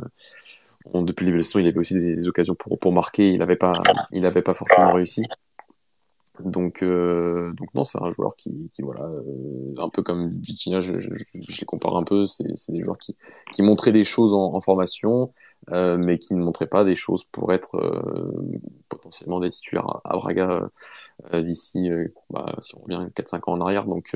depuis 0.93 1.25
le 1.25 1.59
il 1.59 1.67
avait 1.67 1.77
aussi 1.77 1.95
des, 1.95 2.27
occasions 2.27 2.55
pour, 2.55 2.77
pour 2.79 2.91
marquer, 2.93 3.31
il 3.31 3.39
n'avait 3.39 3.55
pas, 3.55 3.81
il 4.11 4.25
avait 4.25 4.41
pas 4.41 4.53
forcément 4.53 4.93
réussi. 4.93 5.23
Donc, 6.39 6.83
euh, 6.83 7.51
donc 7.53 7.73
non, 7.73 7.83
c'est 7.83 8.01
un 8.01 8.09
joueur 8.09 8.35
qui, 8.35 8.69
qui 8.71 8.83
voilà, 8.83 9.05
euh, 9.05 9.73
un 9.79 9.89
peu 9.89 10.03
comme 10.03 10.29
Vitinha, 10.39 10.81
je, 10.81 10.99
je, 10.99 11.09
je, 11.15 11.59
les 11.59 11.65
compare 11.65 11.97
un 11.97 12.03
peu. 12.03 12.25
C'est, 12.25 12.71
des 12.71 12.81
joueurs 12.83 12.97
qui, 12.97 13.15
qui 13.51 13.63
montraient 13.63 13.91
des 13.91 14.03
choses 14.03 14.33
en, 14.33 14.53
en 14.53 14.61
formation, 14.61 15.33
euh, 15.71 15.97
mais 15.97 16.19
qui 16.19 16.35
ne 16.35 16.43
montraient 16.43 16.67
pas 16.67 16.83
des 16.83 16.95
choses 16.95 17.23
pour 17.23 17.53
être 17.53 17.75
euh, 17.77 18.31
potentiellement 18.89 19.39
des 19.39 19.49
titulaires 19.49 19.99
à, 20.03 20.15
Braga 20.15 20.69
euh, 21.33 21.41
d'ici, 21.41 21.89
bah, 22.29 22.55
si 22.59 22.75
on 22.75 22.81
revient 22.81 23.09
4-5 23.15 23.49
ans 23.49 23.53
en 23.53 23.61
arrière. 23.61 23.85
Donc, 23.85 24.15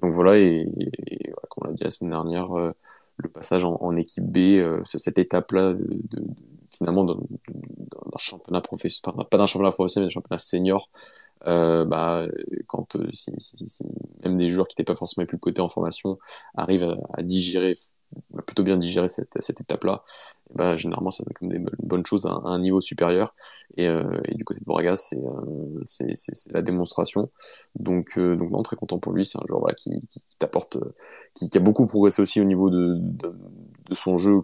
donc 0.00 0.12
voilà, 0.12 0.38
et, 0.38 0.66
et, 1.06 1.32
comme 1.50 1.64
on 1.64 1.66
l'a 1.68 1.72
dit 1.74 1.84
la 1.84 1.90
semaine 1.90 2.12
dernière 2.12 2.72
le 3.22 3.28
passage 3.28 3.64
en, 3.64 3.96
équipe 3.96 4.24
B, 4.24 4.38
euh, 4.58 4.80
cette 4.84 5.18
étape-là 5.18 5.72
de, 5.72 5.86
de, 6.10 6.24
finalement 6.66 7.04
d'un 7.04 7.16
championnat 8.18 8.60
professionnel, 8.60 9.14
enfin, 9.14 9.28
pas 9.28 9.38
d'un 9.38 9.46
championnat 9.46 9.72
professionnel, 9.72 10.06
mais 10.06 10.08
d'un 10.08 10.14
championnat 10.14 10.38
senior. 10.38 10.88
Euh, 11.46 11.86
bah, 11.86 12.26
quand 12.66 12.96
euh, 12.96 13.10
même 14.22 14.36
des 14.36 14.50
joueurs 14.50 14.68
qui 14.68 14.74
n'étaient 14.74 14.92
pas 14.92 14.96
forcément 14.96 15.26
plus 15.26 15.38
côté 15.38 15.62
en 15.62 15.70
formation 15.70 16.18
arrivent 16.54 16.98
à 17.14 17.22
digérer 17.22 17.74
plutôt 18.46 18.62
bien 18.62 18.76
digérer 18.76 19.08
cette, 19.08 19.40
cette 19.40 19.60
étape-là, 19.60 20.02
bah, 20.54 20.76
généralement 20.76 21.10
ça 21.10 21.24
donne 21.24 21.34
comme 21.34 21.48
des 21.48 21.60
bonnes 21.82 22.06
choses 22.06 22.26
à, 22.26 22.30
un 22.30 22.58
niveau 22.58 22.80
supérieur. 22.80 23.34
Et, 23.76 23.86
euh, 23.86 24.20
et, 24.24 24.34
du 24.34 24.44
côté 24.44 24.60
de 24.60 24.64
Braga, 24.64 24.96
c'est 24.96 25.18
euh, 25.18 26.24
la 26.50 26.62
démonstration. 26.62 27.30
Donc, 27.76 28.18
euh, 28.18 28.36
donc 28.36 28.50
non, 28.50 28.62
très 28.62 28.76
content 28.76 28.98
pour 28.98 29.12
lui. 29.12 29.24
C'est 29.24 29.38
un 29.38 29.46
joueur 29.46 29.60
voilà, 29.60 29.74
qui, 29.74 29.90
qui, 30.08 30.20
t'apporte, 30.38 30.78
qui, 31.34 31.50
qui, 31.50 31.58
a 31.58 31.60
beaucoup 31.60 31.86
progressé 31.86 32.22
aussi 32.22 32.40
au 32.40 32.44
niveau 32.44 32.70
de, 32.70 32.96
de, 32.98 33.34
de 33.88 33.94
son 33.94 34.16
jeu 34.16 34.40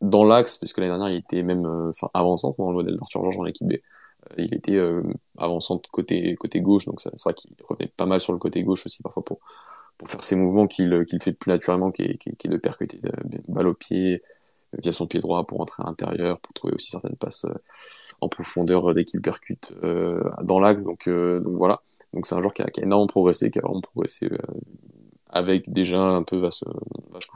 dans 0.00 0.24
l'axe, 0.24 0.58
parce 0.58 0.72
que 0.72 0.80
l'année 0.80 0.92
dernière 0.92 1.08
il 1.08 1.18
était 1.18 1.42
même 1.42 1.66
enfin 1.88 2.08
avançant 2.14 2.54
dans 2.56 2.70
le 2.70 2.76
modèle 2.76 2.96
d'Arthur 2.96 3.22
Georges 3.24 3.38
en 3.38 3.46
équipe 3.46 3.66
B. 3.66 3.74
Il 4.36 4.54
était 4.54 4.78
avançant 5.38 5.80
côté 5.90 6.36
côté 6.36 6.60
gauche, 6.60 6.84
donc 6.84 7.00
c'est 7.00 7.10
vrai 7.20 7.34
qu'il 7.34 7.52
revenait 7.66 7.90
pas 7.96 8.06
mal 8.06 8.20
sur 8.20 8.32
le 8.32 8.38
côté 8.38 8.62
gauche 8.62 8.86
aussi 8.86 9.02
parfois 9.02 9.24
pour 9.24 9.40
pour 9.98 10.08
faire 10.10 10.22
ces 10.22 10.36
mouvements 10.36 10.66
qu'il 10.66 11.04
qu'il 11.06 11.20
fait 11.22 11.32
plus 11.32 11.50
naturellement, 11.50 11.90
qui 11.90 12.02
est, 12.02 12.18
qui, 12.18 12.34
qui 12.36 12.48
de 12.48 12.56
percuter 12.56 12.98
de 12.98 13.08
euh, 13.08 13.40
balle 13.48 13.68
au 13.68 13.74
pied 13.74 14.22
euh, 14.74 14.78
via 14.82 14.92
son 14.92 15.06
pied 15.06 15.20
droit 15.20 15.46
pour 15.46 15.60
entrer 15.60 15.82
à 15.82 15.86
l'intérieur, 15.86 16.40
pour 16.40 16.54
trouver 16.54 16.74
aussi 16.74 16.90
certaines 16.90 17.16
passes 17.16 17.44
euh, 17.44 17.54
en 18.20 18.28
profondeur 18.28 18.94
dès 18.94 19.04
qu'il 19.04 19.20
percute 19.20 19.72
euh, 19.82 20.22
dans 20.42 20.60
l'axe. 20.60 20.84
Donc, 20.84 21.08
euh, 21.08 21.40
donc 21.40 21.56
voilà. 21.56 21.82
Donc 22.14 22.26
c'est 22.26 22.34
un 22.34 22.40
joueur 22.40 22.54
qui 22.54 22.62
a, 22.62 22.70
qui 22.70 22.80
a, 22.80 22.84
énormément 22.84 23.06
progressé, 23.06 23.50
qui 23.50 23.58
a 23.58 23.62
vraiment 23.62 23.80
progressé 23.80 24.28
euh, 24.32 24.38
avec 25.30 25.70
déjà 25.70 26.00
un 26.00 26.22
peu 26.22 26.38
Vasco 26.38 26.70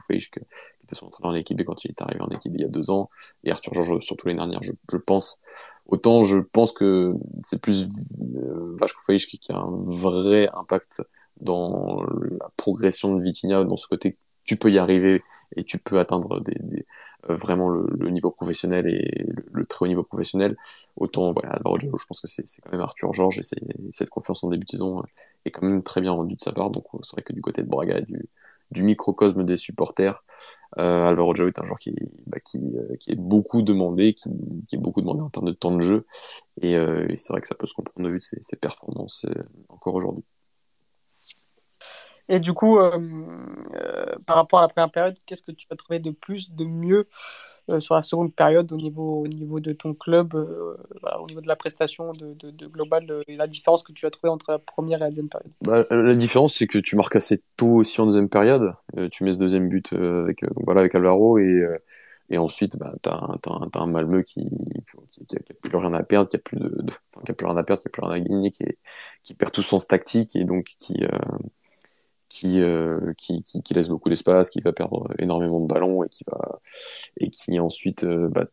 Feisch, 0.07 0.31
qui 0.31 0.39
était 0.85 0.95
son 0.95 1.07
entraîneur 1.07 1.33
en 1.33 1.37
équipe 1.37 1.61
et 1.61 1.65
quand 1.65 1.85
il 1.85 1.91
est 1.91 2.03
arrivé 2.03 2.23
en 2.23 2.29
équipe 2.29 2.53
il 2.55 2.63
y 2.63 2.65
a 2.65 2.69
deux 2.69 2.91
ans, 2.91 3.11
et 3.45 3.51
Arthur 3.51 3.75
Georges 3.75 4.03
surtout 4.03 4.29
l'année 4.29 4.39
dernière, 4.39 4.63
je, 4.63 4.73
je, 4.91 4.97
pense. 4.97 5.41
Autant 5.87 6.25
je 6.25 6.39
pense 6.39 6.73
que 6.73 7.15
c'est 7.43 7.61
plus 7.61 7.89
euh, 8.37 8.75
Vasco 8.81 9.01
Feisch 9.07 9.29
qui, 9.29 9.39
qui 9.39 9.53
a 9.53 9.57
un 9.57 9.71
vrai 9.71 10.49
impact 10.55 11.03
dans 11.43 12.03
la 12.03 12.51
progression 12.57 13.15
de 13.17 13.23
Vitinha, 13.23 13.65
dans 13.65 13.77
ce 13.77 13.89
côté 13.89 14.17
tu 14.45 14.57
peux 14.57 14.71
y 14.71 14.79
arriver 14.79 15.23
et 15.57 15.65
tu 15.65 15.79
peux 15.79 16.01
atteindre 16.01 16.41
des, 16.41 16.57
des 16.61 16.87
euh, 17.31 17.37
vraiment 17.37 17.69
le, 17.69 17.87
le, 17.99 18.11
niveau 18.11 18.31
professionnel 18.33 18.87
et 18.89 19.25
le, 19.29 19.45
le, 19.53 19.67
très 19.67 19.85
haut 19.85 19.89
niveau 19.89 20.03
professionnel. 20.03 20.57
Autant, 20.97 21.33
voilà, 21.33 21.51
alors, 21.51 21.79
je 21.79 22.07
pense 22.09 22.21
que 22.21 22.27
c'est 22.27 22.45
quand 22.63 22.73
même 22.73 22.81
Arthur 22.81 23.13
Georges 23.13 23.39
et 23.39 23.43
cette 23.93 24.11
confiance 24.11 24.43
en 24.43 24.51
début 24.51 24.65
de 24.65 24.71
saison 24.71 24.99
euh, 24.99 25.03
est 25.45 25.53
quand 25.53 25.65
même 25.65 25.83
très 25.83 26.01
bien 26.01 26.13
rendue 26.13 26.35
de 26.35 26.41
sa 26.41 26.53
part. 26.53 26.71
Donc, 26.71 26.85
euh, 26.95 26.99
c'est 27.03 27.15
vrai 27.15 27.23
que 27.23 27.33
du 27.33 27.41
côté 27.41 27.63
de 27.63 27.69
Braga 27.69 27.99
et 27.99 28.03
du, 28.03 28.29
du 28.73 28.83
microcosme 28.83 29.45
des 29.45 29.57
supporters, 29.57 30.25
euh, 30.79 31.09
Alvaro 31.09 31.35
Joao 31.35 31.49
est 31.49 31.59
un 31.59 31.65
joueur 31.65 31.79
qui, 31.79 31.95
bah, 32.27 32.39
qui, 32.41 32.59
euh, 32.59 32.97
qui, 32.99 33.13
est 33.13 33.17
beaucoup 33.17 33.63
demandé, 33.63 34.15
qui, 34.15 34.31
qui, 34.69 34.77
est 34.77 34.79
beaucoup 34.79 35.01
demandé 35.03 35.21
en 35.21 35.29
termes 35.29 35.47
de 35.47 35.53
temps 35.53 35.75
de 35.75 35.81
jeu. 35.81 36.07
Et, 36.61 36.77
euh, 36.77 37.07
et 37.09 37.17
c'est 37.19 37.33
vrai 37.33 37.43
que 37.43 37.49
ça 37.49 37.55
peut 37.55 37.67
se 37.67 37.75
comprendre 37.75 38.07
de 38.07 38.13
vue 38.13 38.19
de 38.19 38.23
ses, 38.23 38.43
ses 38.43 38.57
performances 38.57 39.27
encore 39.69 39.95
aujourd'hui. 39.95 40.25
Et 42.29 42.41
du 42.41 42.53
coup, 42.53 42.79
euh, 42.79 42.99
euh, 43.75 44.07
par 44.27 44.37
rapport 44.37 44.61
à 44.61 44.63
la 44.63 44.69
première 44.69 44.91
période, 44.91 45.17
qu'est-ce 45.27 45.43
que 45.43 45.53
tu 45.53 45.67
as 45.71 45.77
trouvé 45.77 45.99
de 45.99 46.11
plus, 46.11 46.53
de 46.53 46.65
mieux 46.65 47.09
euh, 47.71 47.81
sur 47.81 47.95
la 47.95 48.03
seconde 48.03 48.35
période 48.35 48.73
au 48.73 48.77
niveau, 48.77 49.23
au 49.23 49.29
niveau 49.29 49.61
de 49.61 49.73
ton 49.73 49.93
club, 49.93 50.35
au 50.35 51.27
niveau 51.27 51.41
de 51.41 51.49
la 51.49 51.57
prestation 51.57 52.11
de, 52.13 52.35
de, 52.35 52.51
de 52.51 52.67
global, 52.67 53.07
euh, 53.11 53.21
et 53.27 53.37
la 53.37 53.47
différence 53.47 53.83
que 53.83 53.93
tu 53.93 54.07
as 54.07 54.11
trouvée 54.11 54.31
entre 54.31 54.53
la 54.53 54.59
première 54.59 54.99
et 54.99 55.01
la 55.01 55.09
deuxième 55.09 55.29
période? 55.29 55.53
Bah, 55.63 55.85
La 55.91 56.15
différence, 56.15 56.57
c'est 56.57 56.67
que 56.67 56.79
tu 56.79 56.97
marques 56.97 57.17
assez 57.17 57.43
tôt 57.57 57.75
aussi 57.75 58.01
en 58.01 58.07
deuxième 58.07 58.29
période. 58.29 58.73
tu 59.11 59.25
mets 59.25 59.33
ce 59.33 59.39
deuxième 59.39 59.69
but 59.69 59.93
avec, 59.93 60.45
voilà, 60.65 60.81
avec 60.81 60.95
Alvaro 60.95 61.39
et. 61.39 61.67
Et 62.31 62.39
ensuite, 62.39 62.79
bah, 62.79 62.95
tu 63.03 63.11
as, 63.11 63.81
un 63.83 63.87
Malmeux 63.87 64.23
qui, 64.23 64.49
qui, 65.11 65.27
qui, 65.27 65.37
a, 65.37 65.41
qui, 65.41 65.53
a, 65.53 65.69
plus 65.69 65.77
rien 65.77 65.93
à 65.93 66.03
perdre, 66.03 66.31
qui 66.31 66.37
a 66.37 66.39
plus 66.39 66.59
de, 66.59 66.93
qui 67.27 67.33
plus 67.35 67.47
rien 67.47 67.57
à 67.59 67.63
perdre, 67.63 67.83
qui 67.83 67.89
a 67.89 67.91
plus 67.91 68.03
rien 68.03 68.13
à 68.13 68.21
gagner, 68.21 68.51
qui, 68.51 68.65
qui 69.23 69.35
perd 69.35 69.53
tout 69.53 69.61
son 69.61 69.77
tactique 69.77 70.35
et 70.35 70.45
donc 70.45 70.65
qui, 70.79 71.05
qui, 72.33 72.63
euh, 72.63 73.13
qui, 73.19 73.43
qui, 73.43 73.63
qui, 73.63 73.75
laisse 73.75 73.89
beaucoup 73.89 74.09
d'espace, 74.09 74.51
qui 74.51 74.61
va 74.61 74.73
perdre 74.73 75.09
énormément 75.19 75.61
de 75.61 75.67
ballons 75.67 76.03
et 76.03 76.09
qui 76.09 76.25
va 76.27 76.61
et 77.19 77.29
qui 77.31 77.61
ensuite 77.61 78.05
euh, 78.05 78.29
bah, 78.29 78.47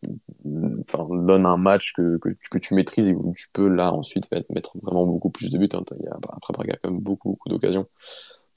donne 0.44 1.46
un 1.46 1.58
match 1.58 1.94
que, 1.94 2.18
que, 2.18 2.58
tu 2.58 2.74
maîtrises 2.74 3.10
et 3.10 3.16
où 3.16 3.34
tu 3.36 3.48
peux 3.54 3.68
là 3.68 3.94
ensuite 3.94 4.30
mettre 4.50 4.78
vraiment 4.82 5.06
beaucoup 5.06 5.30
plus 5.30 5.50
de 5.50 5.58
buts. 5.58 5.70
Hein. 5.74 5.84
Il 5.96 6.04
y 6.04 6.08
a, 6.08 6.18
bah, 6.22 6.34
après 6.36 6.54
Braga 6.54 6.76
quand 6.82 6.92
même 6.92 7.00
beaucoup 7.00 7.30
beaucoup 7.30 7.50
d'occasions 7.50 7.88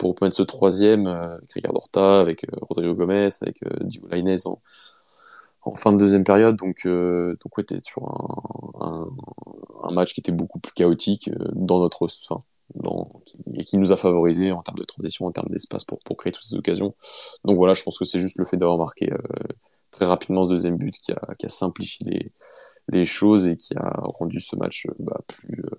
pour 0.03 0.17
mettre 0.21 0.35
ce 0.37 0.43
troisième 0.43 1.07
euh, 1.07 1.29
avec 1.29 1.53
Ricardo 1.53 1.79
Horta, 1.79 2.21
avec 2.21 2.45
euh, 2.45 2.57
Rodrigo 2.63 2.95
Gomez, 2.95 3.31
avec 3.41 3.63
euh, 3.63 3.71
Diego 3.83 4.09
Lainez 4.09 4.47
en, 4.47 4.61
en 5.63 5.75
fin 5.77 5.93
de 5.93 5.99
deuxième 5.99 6.25
période. 6.25 6.57
Donc, 6.57 6.87
donc 6.87 7.59
ouais, 7.59 7.65
sur 7.85 8.03
un, 8.03 8.81
un, 8.81 9.09
un, 9.85 9.93
match 9.93 10.13
qui 10.15 10.21
était 10.21 10.33
beaucoup 10.33 10.59
plus 10.59 10.73
chaotique 10.73 11.31
dans 11.53 11.79
notre, 11.79 12.09
enfin, 12.29 12.41
et 13.55 13.65
qui 13.65 13.79
nous 13.79 13.93
a 13.93 13.97
favorisé 13.97 14.53
en 14.53 14.63
termes 14.63 14.79
de 14.79 14.85
transition, 14.85 15.27
en 15.27 15.33
termes 15.33 15.49
d'espace 15.51 15.85
pour, 15.85 15.99
pour 16.01 16.17
créer 16.17 16.33
toutes 16.33 16.45
ces 16.45 16.57
occasions. 16.57 16.95
Donc 17.45 17.57
voilà, 17.57 17.75
je 17.75 17.83
pense 17.83 17.99
que 17.99 18.05
c'est 18.05 18.19
juste 18.19 18.39
le 18.39 18.45
fait 18.45 18.57
d'avoir 18.57 18.79
marqué 18.79 19.13
euh, 19.13 19.19
très 19.91 20.07
rapidement 20.07 20.45
ce 20.45 20.51
deuxième 20.51 20.77
but 20.77 20.95
qui 20.95 21.13
a, 21.13 21.35
qui 21.39 21.47
a 21.47 21.49
simplifié 21.49 22.07
les, 22.07 22.33
les 22.89 23.05
choses 23.05 23.47
et 23.47 23.57
qui 23.57 23.75
a 23.77 23.93
rendu 24.03 24.41
ce 24.41 24.57
match 24.57 24.87
euh, 24.87 24.95
bah, 24.99 25.21
plus, 25.27 25.61
euh, 25.65 25.77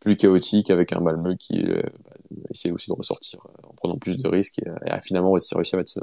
plus 0.00 0.16
chaotique 0.16 0.70
avec 0.70 0.92
un 0.92 1.00
Malmeux 1.00 1.34
qui 1.34 1.62
bah, 1.62 2.46
aussi 2.72 2.90
de 2.90 2.96
ressortir 2.96 3.40
en 3.62 3.74
prenant 3.74 3.96
plus 3.96 4.16
de 4.16 4.28
risques 4.28 4.60
et, 4.60 4.90
a 4.90 5.00
finalement 5.00 5.32
réussi 5.32 5.54
à 5.54 5.76
mettre 5.76 5.90
ce, 5.90 6.00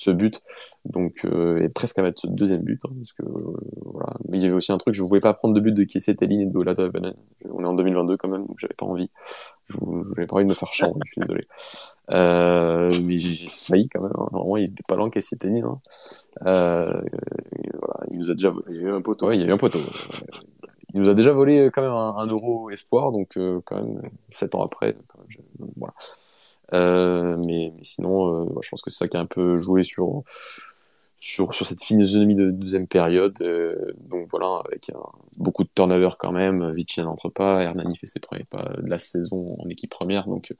ce 0.00 0.10
but. 0.10 0.42
Donc 0.84 1.24
euh, 1.24 1.62
et 1.62 1.68
presque 1.68 1.98
à 1.98 2.02
mettre 2.02 2.20
ce 2.20 2.26
deuxième 2.26 2.62
but 2.62 2.80
hein, 2.84 2.90
parce 2.96 3.12
que 3.12 3.22
euh, 3.22 3.56
voilà. 3.84 4.14
Mais 4.28 4.38
il 4.38 4.42
y 4.42 4.46
avait 4.46 4.54
aussi 4.54 4.72
un 4.72 4.78
truc 4.78 4.94
je 4.94 5.02
voulais 5.02 5.20
pas 5.20 5.34
prendre 5.34 5.54
de 5.54 5.60
but 5.60 5.72
de 5.72 5.84
Kessie 5.84 6.16
Tellin 6.16 6.40
et 6.40 6.46
de 6.46 6.56
Olato 6.56 6.84
Evanen 6.84 7.14
on 7.50 7.62
est 7.62 7.66
en 7.66 7.74
2022 7.74 8.16
quand 8.16 8.28
même 8.28 8.46
donc 8.46 8.58
j'avais 8.58 8.74
pas 8.74 8.86
envie. 8.86 9.10
Je 9.68 9.76
j'avais 10.14 10.26
pas 10.26 10.36
envie 10.36 10.44
de 10.44 10.50
me 10.50 10.54
faire 10.54 10.72
chiant 10.72 10.94
je 11.04 11.12
suis 11.12 11.20
désolé. 11.20 11.46
Euh, 12.12 12.90
mais 13.04 13.18
j'ai 13.18 13.48
failli 13.48 13.88
quand 13.88 14.02
même 14.02 14.10
hein. 14.16 14.26
normalement 14.32 14.56
il 14.56 14.64
était 14.64 14.82
pas 14.82 14.96
loin 14.96 15.10
Kessie 15.10 15.38
Tellin 15.38 15.64
hein. 15.64 15.80
euh, 16.44 17.00
voilà 17.78 18.00
il 18.10 18.18
nous 18.18 18.32
a 18.32 18.34
déjà 18.34 18.52
il 18.68 18.74
y 18.74 18.78
a 18.80 18.88
eu 18.88 18.92
un 18.92 19.00
poteau. 19.00 19.28
Ouais 19.28 19.36
il 19.36 19.42
y 19.42 19.44
a 19.44 19.46
eu 19.46 19.52
un 19.52 19.56
poteau. 19.56 19.78
Il 20.92 21.00
nous 21.00 21.08
a 21.08 21.14
déjà 21.14 21.30
volé 21.30 21.70
quand 21.72 21.82
même 21.82 21.92
un, 21.92 22.16
un 22.16 22.26
euro 22.26 22.68
espoir 22.70 23.12
donc 23.12 23.36
euh, 23.36 23.60
quand 23.64 23.76
même 23.76 24.02
sept 24.32 24.56
ans 24.56 24.64
après 24.64 24.96
quand 25.06 25.20
même, 25.20 25.28
je, 25.28 25.38
voilà 25.76 25.94
euh, 26.74 27.36
mais, 27.44 27.72
sinon, 27.82 28.44
euh, 28.44 28.60
je 28.62 28.70
pense 28.70 28.82
que 28.82 28.90
c'est 28.90 28.98
ça 28.98 29.08
qui 29.08 29.16
a 29.16 29.20
un 29.20 29.26
peu 29.26 29.56
joué 29.56 29.82
sur, 29.82 30.22
sur, 31.18 31.54
cette 31.54 31.82
physionomie 31.82 32.34
de 32.34 32.50
deuxième 32.50 32.86
période. 32.86 33.36
Euh, 33.42 33.92
donc 34.08 34.28
voilà, 34.28 34.62
avec 34.66 34.90
beaucoup 35.38 35.64
de 35.64 35.70
turnover 35.74 36.10
quand 36.18 36.32
même. 36.32 36.72
Vitinha 36.72 37.06
n'entre 37.06 37.28
pas, 37.28 37.62
Hernani 37.62 37.96
fait 37.96 38.06
ses 38.06 38.20
premiers 38.20 38.44
pas 38.44 38.72
de 38.78 38.88
la 38.88 38.98
saison 38.98 39.56
en 39.58 39.68
équipe 39.68 39.90
première. 39.90 40.26
Donc, 40.26 40.54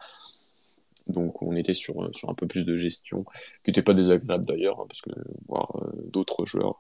donc 1.07 1.43
on 1.43 1.57
était 1.57 1.75
sur, 1.75 2.15
sur 2.15 2.31
un 2.31 2.35
peu 2.35 2.47
plus 2.47 2.65
de 2.65 2.77
gestion, 2.77 3.25
qui 3.65 3.71
n'était 3.71 3.83
pas 3.83 3.95
désagréable 3.95 4.47
d'ailleurs, 4.47 4.81
hein, 4.81 4.87
parce 4.89 5.01
que 5.03 5.11
voir 5.49 5.73
d'autres 6.13 6.47
joueurs 6.47 6.77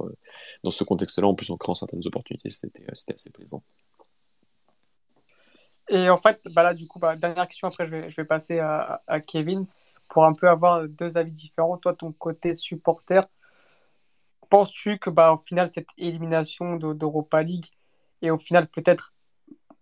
dans 0.62 0.70
ce 0.70 0.84
contexte-là, 0.84 1.26
en 1.26 1.34
plus 1.34 1.50
en 1.50 1.56
créant 1.56 1.74
certaines 1.74 2.06
opportunités, 2.06 2.50
c'était 2.50 2.84
assez 2.90 3.30
plaisant. 3.30 3.62
Et 5.90 6.09
en 6.09 6.16
fait, 6.16 6.40
bah 6.55 6.62
là, 6.62 6.72
du 6.72 6.87
coup, 6.87 7.00
bah, 7.00 7.16
dernière 7.16 7.48
question, 7.48 7.68
après, 7.68 7.87
je 7.87 7.90
vais, 7.90 8.11
je 8.11 8.16
vais 8.16 8.26
passer 8.26 8.61
à, 8.61 9.20
Kevin 9.26 9.66
pour 10.09 10.24
un 10.24 10.35
peu 10.35 10.48
avoir 10.48 10.88
deux 10.88 11.18
avis 11.18 11.33
différents. 11.33 11.79
Toi, 11.79 11.94
ton 11.94 12.12
côté 12.12 12.55
supporter, 12.55 13.22
penses-tu 14.50 14.98
que, 14.98 15.11
bah, 15.11 15.33
au 15.33 15.37
final, 15.38 15.68
cette 15.68 15.88
élimination 15.98 16.76
d'Europa 16.76 17.42
League 17.42 17.66
est 18.22 18.31
au 18.31 18.38
final 18.38 18.68
peut-être 18.68 19.14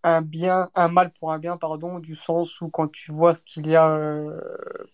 un 0.02 0.22
bien, 0.22 0.70
un 0.74 0.88
mal 0.88 1.12
pour 1.12 1.32
un 1.32 1.38
bien, 1.38 1.58
pardon, 1.58 1.98
du 1.98 2.14
sens 2.14 2.60
où 2.62 2.68
quand 2.70 2.90
tu 2.90 3.12
vois 3.12 3.34
ce 3.34 3.44
qu'il 3.44 3.66
y 3.66 3.76
a 3.76 3.90
euh, 3.90 4.40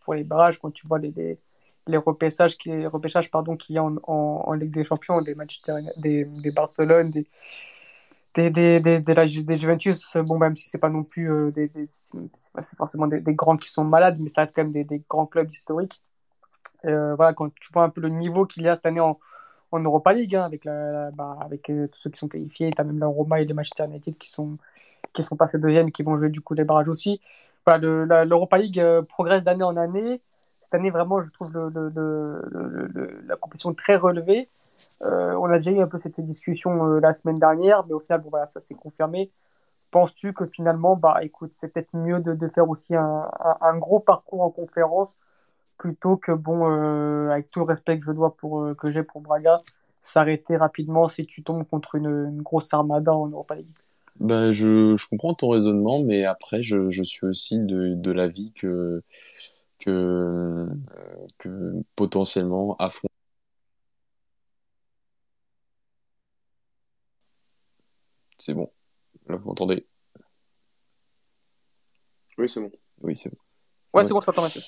pour 0.05 0.15
les 0.15 0.25
barrages, 0.25 0.59
quand 0.59 0.73
tu 0.73 0.87
vois 0.89 0.99
les, 0.99 1.39
les, 1.87 1.97
repêchages, 1.97 2.57
les 2.65 2.87
repêchages 2.87 3.31
qu'il 3.59 3.77
y 3.77 3.79
a 3.79 3.85
en, 3.85 3.97
en, 4.05 4.45
en, 4.47 4.53
Ligue 4.55 4.73
des 4.73 4.85
Champions, 4.85 5.21
des 5.23 5.35
Manchester, 5.35 5.75
des, 5.99 6.25
des 6.25 6.51
Barcelone, 6.53 7.11
des, 7.11 7.29
des, 8.35 8.51
des, 8.51 8.81
des, 8.81 9.01
des, 9.01 9.29
Juventus, 9.29 10.17
bon, 10.17 10.39
même 10.39 10.57
si 10.57 10.69
c'est 10.69 10.79
pas 10.79 10.89
non 10.89 11.05
plus 11.05 11.31
euh, 11.31 11.53
c'est 11.87 12.77
forcément 12.77 13.07
des, 13.07 13.23
grands 13.35 13.57
qui 13.57 13.69
sont 13.69 13.85
malades, 13.85 14.19
mais 14.21 14.29
ça 14.29 14.43
reste 14.43 14.55
quand 14.55 14.65
même 14.65 14.73
des, 14.73 15.03
grands 15.09 15.27
clubs 15.27 15.49
historiques. 15.49 16.03
Euh, 16.85 17.15
voilà, 17.15 17.33
quand 17.33 17.49
tu 17.55 17.73
vois 17.73 17.85
un 17.85 17.91
peu 17.91 18.01
le 18.01 18.09
niveau 18.11 18.45
qu'il 18.45 18.65
y 18.65 18.69
a 18.69 18.75
cette 18.75 18.87
année 18.87 19.01
en, 19.01 19.19
en 19.73 19.81
Europa 19.81 20.13
League, 20.13 20.37
hein, 20.37 20.45
avec, 20.45 20.65
la, 20.65 21.11
bah, 21.13 21.39
avec 21.41 21.71
euh, 21.71 21.89
tous 21.89 22.01
ceux 22.01 22.11
qui 22.11 22.19
sont 22.19 22.29
qualifiés, 22.29 22.71
tu 22.71 22.81
as 22.81 22.85
même 22.85 22.99
la 22.99 23.07
Roma 23.07 23.41
et 23.41 23.45
les 23.45 23.55
Manchester 23.55 23.85
United 23.85 24.17
qui 24.19 24.31
sont, 24.31 24.59
qui 25.13 25.23
sont 25.23 25.37
passés 25.37 25.59
deuxième 25.59 25.89
et 25.89 25.93
qui 25.93 26.03
vont 26.03 26.17
jouer 26.17 26.29
du 26.29 26.41
coup 26.41 26.55
les 26.55 26.65
barrages 26.65 26.89
aussi. 26.89 27.21
Voilà, 27.67 28.25
L'Europa 28.25 28.59
League 28.59 28.81
euh, 28.81 29.03
progresse 29.03 29.43
d'année 29.43 29.65
en 29.65 29.77
année. 29.77 30.21
Cette 30.59 30.75
année, 30.75 30.91
vraiment, 30.91 31.23
je 31.23 31.31
trouve 31.31 31.53
le, 31.55 31.71
le, 31.95 33.23
la 33.27 33.37
compétition 33.37 33.73
très 33.75 33.97
relevée. 33.97 34.49
Euh, 35.05 35.35
on 35.35 35.47
a 35.47 35.57
déjà 35.57 35.71
eu 35.73 35.81
un 35.81 35.87
peu 35.87 35.99
cette 35.99 36.21
discussion 36.21 36.87
euh, 36.87 37.01
la 37.01 37.13
semaine 37.13 37.39
dernière, 37.39 37.85
mais 37.87 37.93
au 37.95 38.01
final, 38.01 38.21
bon, 38.23 38.31
voilà, 38.31 38.47
ça 38.47 38.61
s'est 38.61 38.75
confirmé. 38.75 39.31
Penses-tu 39.91 40.33
que 40.33 40.47
finalement, 40.47 40.97
bah, 40.97 41.19
écoute, 41.23 41.51
c'est 41.53 41.73
peut-être 41.73 41.95
mieux 41.95 42.21
de, 42.21 42.49
faire 42.49 42.69
aussi 42.69 42.97
un, 42.97 43.29
gros 43.79 44.01
parcours 44.01 44.43
en 44.43 44.51
conférence 44.51 45.15
plutôt 45.79 46.17
que, 46.17 46.33
bon, 46.33 46.71
euh, 46.71 47.31
avec 47.31 47.51
tout 47.51 47.61
le 47.61 47.67
respect 47.67 47.99
que 47.99 48.07
je 48.07 48.13
dois 48.13 48.37
pour, 48.37 48.75
que 48.77 48.91
j'ai 48.91 49.03
pour 49.03 49.21
Braga, 49.21 49.61
s'arrêter 50.01 50.57
rapidement 50.57 51.07
si 51.09 51.27
tu 51.27 51.43
tombes 51.43 51.65
contre 51.65 51.95
une, 51.97 52.43
grosse 52.43 52.73
armada 52.75 53.15
en 53.15 53.29
Europa 53.29 53.55
League? 53.55 53.69
Ben, 54.21 54.51
je, 54.51 54.97
comprends 55.09 55.35
ton 55.35 55.49
raisonnement, 55.49 56.03
mais 56.03 56.25
après, 56.25 56.63
je, 56.63 56.91
suis 57.03 57.27
aussi 57.27 57.61
de, 57.61 57.95
de 57.95 58.11
l'avis 58.11 58.53
que, 58.53 59.03
que, 59.79 60.67
que 61.39 61.73
potentiellement 61.95 62.77
affronter 62.79 63.15
C'est 68.39 68.55
bon. 68.55 68.71
Là, 69.27 69.37
vous 69.37 69.49
m'entendez? 69.49 69.87
Oui, 72.39 72.49
c'est 72.49 72.61
bon. 72.61 72.73
Oui, 73.01 73.15
c'est 73.15 73.31
bon. 73.31 73.37
Ouais, 73.95 74.01
ouais. 74.01 74.05
c'est 74.05 74.13
bon, 74.13 74.21
je 74.21 74.27
t'entends, 74.27 74.43
Mathieu. 74.43 74.61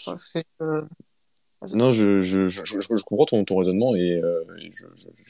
Euh... 1.63 1.67
Non, 1.75 1.91
je, 1.91 2.21
je, 2.21 2.49
je, 2.49 3.05
comprends 3.05 3.27
ton, 3.27 3.45
ton 3.45 3.57
raisonnement 3.57 3.95
et, 3.95 4.21
euh, 4.23 4.45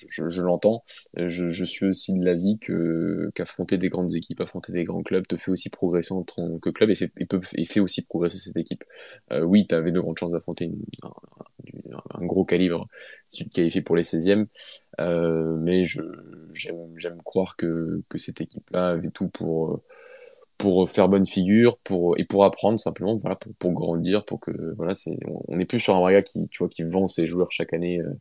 je, 0.08 0.42
l'entends. 0.42 0.82
Je, 1.16 1.64
suis 1.64 1.86
aussi 1.86 2.12
de 2.14 2.24
l'avis 2.24 2.58
que 2.58 3.30
qu'affronter 3.34 3.78
des 3.78 3.88
grandes 3.88 4.14
équipes, 4.14 4.40
affronter 4.40 4.72
des 4.72 4.84
grands 4.84 5.02
clubs 5.02 5.26
te 5.26 5.36
fait 5.36 5.50
aussi 5.50 5.70
progresser 5.70 6.12
en 6.12 6.22
tant 6.22 6.58
que 6.58 6.70
club 6.70 6.90
et 6.90 6.94
fait, 6.94 7.12
et 7.16 7.26
peut, 7.26 7.40
et 7.54 7.64
fait 7.64 7.80
aussi 7.80 8.02
progresser 8.02 8.38
cette 8.38 8.56
équipe. 8.56 8.84
Euh, 9.32 9.42
oui, 9.42 9.66
tu 9.66 9.74
avais 9.74 9.92
de 9.92 10.00
grandes 10.00 10.18
chances 10.18 10.32
d'affronter 10.32 10.70
un, 12.14 12.24
gros 12.26 12.44
calibre 12.44 12.88
si 13.24 13.44
tu 13.44 13.48
te 13.48 13.54
qualifies 13.54 13.80
pour 13.80 13.96
les 13.96 14.02
16e, 14.02 14.46
euh, 15.00 15.56
mais 15.58 15.82
j'aime 15.84 17.22
croire 17.24 17.56
que, 17.56 18.02
que 18.08 18.18
cette 18.18 18.40
équipe-là 18.40 18.90
avait 18.90 19.10
tout 19.10 19.28
pour 19.28 19.82
pour 20.58 20.88
faire 20.88 21.08
bonne 21.08 21.26
figure, 21.26 21.78
pour 21.78 22.18
et 22.18 22.24
pour 22.24 22.44
apprendre 22.44 22.80
simplement, 22.80 23.16
voilà, 23.16 23.36
pour, 23.36 23.54
pour 23.56 23.72
grandir, 23.72 24.24
pour 24.24 24.40
que 24.40 24.74
voilà, 24.76 24.94
c'est 24.94 25.18
on 25.48 25.56
n'est 25.56 25.66
plus 25.66 25.80
sur 25.80 25.96
un 25.96 26.00
Braga 26.00 26.22
qui 26.22 26.48
tu 26.48 26.58
vois 26.58 26.68
qui 26.68 26.82
vend 26.82 27.06
ses 27.06 27.26
joueurs 27.26 27.52
chaque 27.52 27.72
année. 27.74 28.00
Euh, 28.00 28.12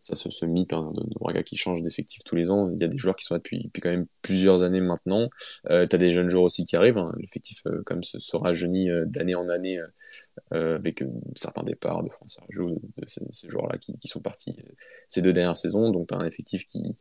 ça, 0.00 0.14
ce, 0.14 0.30
ce 0.30 0.46
mythe 0.46 0.72
hein, 0.72 0.92
de, 0.94 1.02
de, 1.02 1.42
qui 1.42 1.56
change 1.56 1.82
d'effectif 1.82 2.22
tous 2.24 2.36
les 2.36 2.50
ans. 2.50 2.70
Il 2.70 2.80
y 2.80 2.84
a 2.84 2.88
des 2.88 2.98
joueurs 2.98 3.16
qui 3.16 3.24
sont 3.24 3.34
là 3.34 3.38
depuis, 3.38 3.64
depuis 3.64 3.80
quand 3.80 3.90
même 3.90 4.06
plusieurs 4.22 4.62
années 4.62 4.80
maintenant. 4.80 5.28
Euh, 5.68 5.86
tu 5.86 5.94
as 5.94 5.98
des 5.98 6.10
jeunes 6.10 6.30
joueurs 6.30 6.44
aussi 6.44 6.64
qui 6.64 6.76
arrivent. 6.76 6.98
Hein. 6.98 7.12
L'effectif 7.18 7.62
euh, 7.66 7.82
comme 7.84 8.02
se, 8.02 8.36
rajeunit 8.36 8.90
euh, 8.90 9.04
d'année 9.06 9.34
en 9.34 9.48
année 9.48 9.78
euh, 10.52 10.60
euh, 10.60 10.76
avec 10.76 11.02
certains 11.36 11.62
départs 11.62 12.02
de 12.02 12.10
France 12.10 12.36
Sergio, 12.38 12.70
de, 12.70 13.06
ces, 13.06 13.48
joueurs-là 13.48 13.78
qui, 13.78 13.96
qui, 13.98 14.08
sont 14.08 14.20
partis 14.20 14.56
ces 15.08 15.22
deux 15.22 15.32
dernières 15.32 15.56
saisons. 15.56 15.90
Donc 15.90 16.08
tu 16.08 16.14
as 16.14 16.18
un 16.18 16.26
effectif 16.26 16.66
qui, 16.66 16.96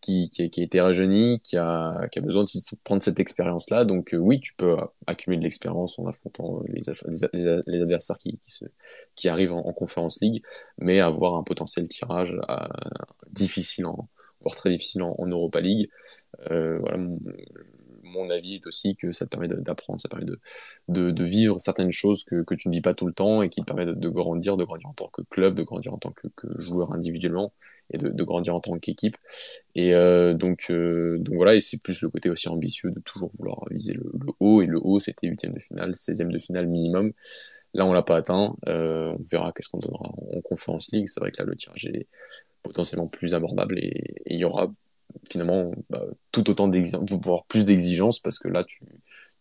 qui, 0.00 0.30
qui, 0.30 0.42
a, 0.42 0.64
été 0.64 0.80
rajeuni, 0.80 1.40
qui 1.40 1.56
a, 1.56 2.08
qui 2.10 2.18
a 2.18 2.22
besoin 2.22 2.44
de 2.44 2.50
prendre 2.82 3.02
cette 3.02 3.20
expérience-là. 3.20 3.84
Donc 3.84 4.14
oui, 4.18 4.40
tu 4.40 4.54
peux 4.54 4.76
accumuler 5.06 5.38
de 5.38 5.44
l'expérience 5.44 5.98
en 5.98 6.06
affrontant 6.06 6.62
les, 6.68 7.82
adversaires 7.82 8.18
qui, 8.18 8.40
qui, 9.14 9.28
arrivent 9.28 9.52
en, 9.52 9.66
en 9.66 9.72
Conférence 9.72 10.20
League, 10.20 10.42
mais 10.78 11.00
avoir 11.00 11.34
un 11.36 11.42
potentiel 11.42 11.88
tirage 11.88 12.36
difficile, 13.30 13.86
en, 13.86 14.08
voire 14.44 14.54
très 14.54 14.70
difficile 14.70 15.02
en, 15.02 15.26
Europa 15.26 15.60
League. 15.60 15.88
Euh, 16.50 16.78
voilà, 16.78 16.98
mon, 18.14 18.30
avis 18.30 18.56
est 18.56 18.66
aussi 18.66 18.96
que 18.96 19.12
ça 19.12 19.26
te 19.26 19.30
permet 19.30 19.48
d'apprendre, 19.48 20.00
ça 20.00 20.08
permet 20.08 20.26
de, 20.26 21.24
vivre 21.24 21.60
certaines 21.60 21.90
choses 21.90 22.24
que, 22.24 22.54
tu 22.54 22.68
ne 22.68 22.72
vis 22.72 22.80
pas 22.80 22.94
tout 22.94 23.06
le 23.06 23.12
temps 23.12 23.42
et 23.42 23.48
qui 23.48 23.60
te 23.60 23.66
permet 23.66 23.86
de, 23.86 24.08
grandir, 24.08 24.56
de 24.56 24.64
grandir 24.64 24.88
en 24.88 24.94
tant 24.94 25.08
que 25.08 25.22
club, 25.22 25.54
de 25.54 25.62
grandir 25.62 25.92
en 25.94 25.98
tant 25.98 26.12
que, 26.12 26.28
joueur 26.58 26.92
individuellement 26.92 27.52
et 27.92 27.98
de, 27.98 28.24
grandir 28.24 28.54
en 28.54 28.60
tant 28.60 28.78
qu'équipe. 28.78 29.16
Et 29.74 29.94
euh, 29.94 30.34
donc, 30.34 30.66
euh, 30.70 31.18
donc 31.18 31.34
voilà, 31.34 31.54
et 31.54 31.60
c'est 31.60 31.82
plus 31.82 32.00
le 32.00 32.08
côté 32.08 32.30
aussi 32.30 32.48
ambitieux 32.48 32.90
de 32.90 33.00
toujours 33.00 33.30
vouloir 33.38 33.64
viser 33.70 33.94
le, 33.94 34.32
haut. 34.40 34.62
Et 34.62 34.66
le 34.66 34.78
haut, 34.82 35.00
c'était 35.00 35.28
huitième 35.28 35.52
de 35.52 35.60
finale, 35.60 35.90
16e 35.90 36.30
de 36.30 36.38
finale 36.38 36.66
minimum. 36.66 37.12
Là, 37.74 37.84
on 37.86 37.92
l'a 37.92 38.02
pas 38.02 38.16
atteint. 38.16 38.56
Euh, 38.68 39.12
on 39.18 39.24
verra 39.30 39.52
qu'est-ce 39.52 39.68
qu'on 39.68 39.78
donnera 39.78 40.08
en, 40.08 40.40
Conference 40.42 40.90
League. 40.92 41.08
C'est 41.08 41.20
vrai 41.20 41.32
que 41.32 41.42
là, 41.42 41.44
le 41.44 41.56
tirage 41.56 41.86
est 41.86 42.06
potentiellement 42.62 43.08
plus 43.08 43.34
abordable 43.34 43.78
et, 43.78 44.14
il 44.26 44.38
y 44.38 44.44
aura 44.44 44.72
finalement 45.30 45.72
bah, 45.90 46.04
tout 46.32 46.48
autant 46.50 46.68
d'exigences, 46.68 47.08
voire 47.22 47.44
plus 47.46 47.64
d'exigences 47.64 48.20
parce 48.20 48.38
que 48.38 48.48
là, 48.48 48.64
tu, 48.64 48.84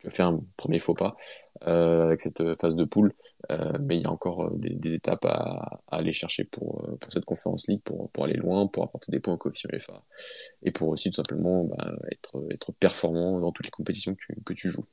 as 0.06 0.10
fait 0.10 0.24
un 0.24 0.42
premier 0.58 0.80
faux 0.80 0.94
pas 0.94 1.16
euh, 1.66 2.08
avec 2.08 2.20
cette 2.20 2.60
phase 2.60 2.76
de 2.76 2.84
poule, 2.84 3.14
euh, 3.52 3.72
mais 3.80 3.98
il 3.98 4.02
y 4.02 4.06
a 4.06 4.12
encore 4.12 4.52
des, 4.52 4.76
des 4.76 4.96
étapes 4.96 5.26
à, 5.26 5.80
aller 5.88 6.12
chercher 6.12 6.44
pour, 6.44 6.86
cette 7.08 7.24
Conference 7.26 7.68
League, 7.68 7.82
pour, 7.84 8.10
aller 8.24 8.36
loin, 8.36 8.68
pour 8.68 8.84
apporter 8.84 9.12
des 9.12 9.20
points 9.20 9.36
au 9.36 9.38
coefficient 9.38 9.70
FA 9.80 10.04
et 10.62 10.72
pour 10.72 10.90
aussi 10.90 11.10
tout 11.10 11.16
simplement 11.16 11.64
bah, 11.64 11.94
être, 12.12 12.74
performant 12.80 13.40
dans 13.40 13.52
toutes 13.52 13.66
les 13.66 13.72
compétitions 13.72 14.16
que 14.46 14.54
tu 14.54 14.70
joues. 14.70 14.86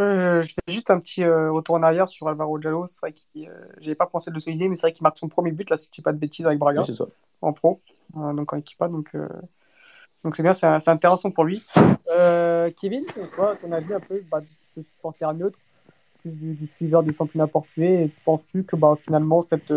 Euh, 0.00 0.42
je 0.42 0.52
fais 0.52 0.60
juste 0.72 0.90
un 0.90 1.00
petit 1.00 1.24
euh, 1.24 1.50
retour 1.50 1.74
en 1.74 1.82
arrière 1.82 2.08
sur 2.08 2.28
Alvaro 2.28 2.58
Diallo. 2.58 2.86
C'est 2.86 3.00
vrai 3.00 3.12
qu'il, 3.12 3.48
euh, 3.48 3.66
j'avais 3.80 3.94
pas 3.94 4.06
pensé 4.06 4.30
de 4.30 4.34
le 4.34 4.40
souligner, 4.40 4.68
mais 4.68 4.74
c'est 4.74 4.82
vrai 4.82 4.92
qu'il 4.92 5.02
marque 5.02 5.18
son 5.18 5.28
premier 5.28 5.52
but 5.52 5.70
là, 5.70 5.76
si 5.76 5.90
dis 5.90 6.02
pas 6.02 6.12
de 6.12 6.18
bêtises 6.18 6.44
avec 6.44 6.58
Braga, 6.58 6.82
oui, 6.86 6.98
en 7.40 7.52
pro, 7.52 7.80
euh, 8.16 8.32
donc 8.34 8.52
en 8.52 8.58
équipa. 8.58 8.88
Donc, 8.88 9.08
euh, 9.14 9.28
donc 10.22 10.36
c'est 10.36 10.42
bien, 10.42 10.52
c'est, 10.52 10.88
intéressant 10.88 11.30
pour 11.30 11.44
lui. 11.44 11.64
Kevin, 12.80 13.04
toi, 13.34 13.56
ton 13.56 13.72
avis 13.72 13.94
un 13.94 14.00
peu, 14.00 14.22
bah, 14.30 14.38
de 14.76 14.82
supporter 14.82 15.32
neutre, 15.32 15.58
du, 16.24 16.54
du 16.54 16.68
suiveur 16.76 17.02
du 17.02 17.14
championnat 17.14 17.46
portugais, 17.46 18.10
penses-tu 18.24 18.64
que 18.64 18.76
bah, 18.76 18.96
finalement 19.04 19.46
cette 19.48 19.72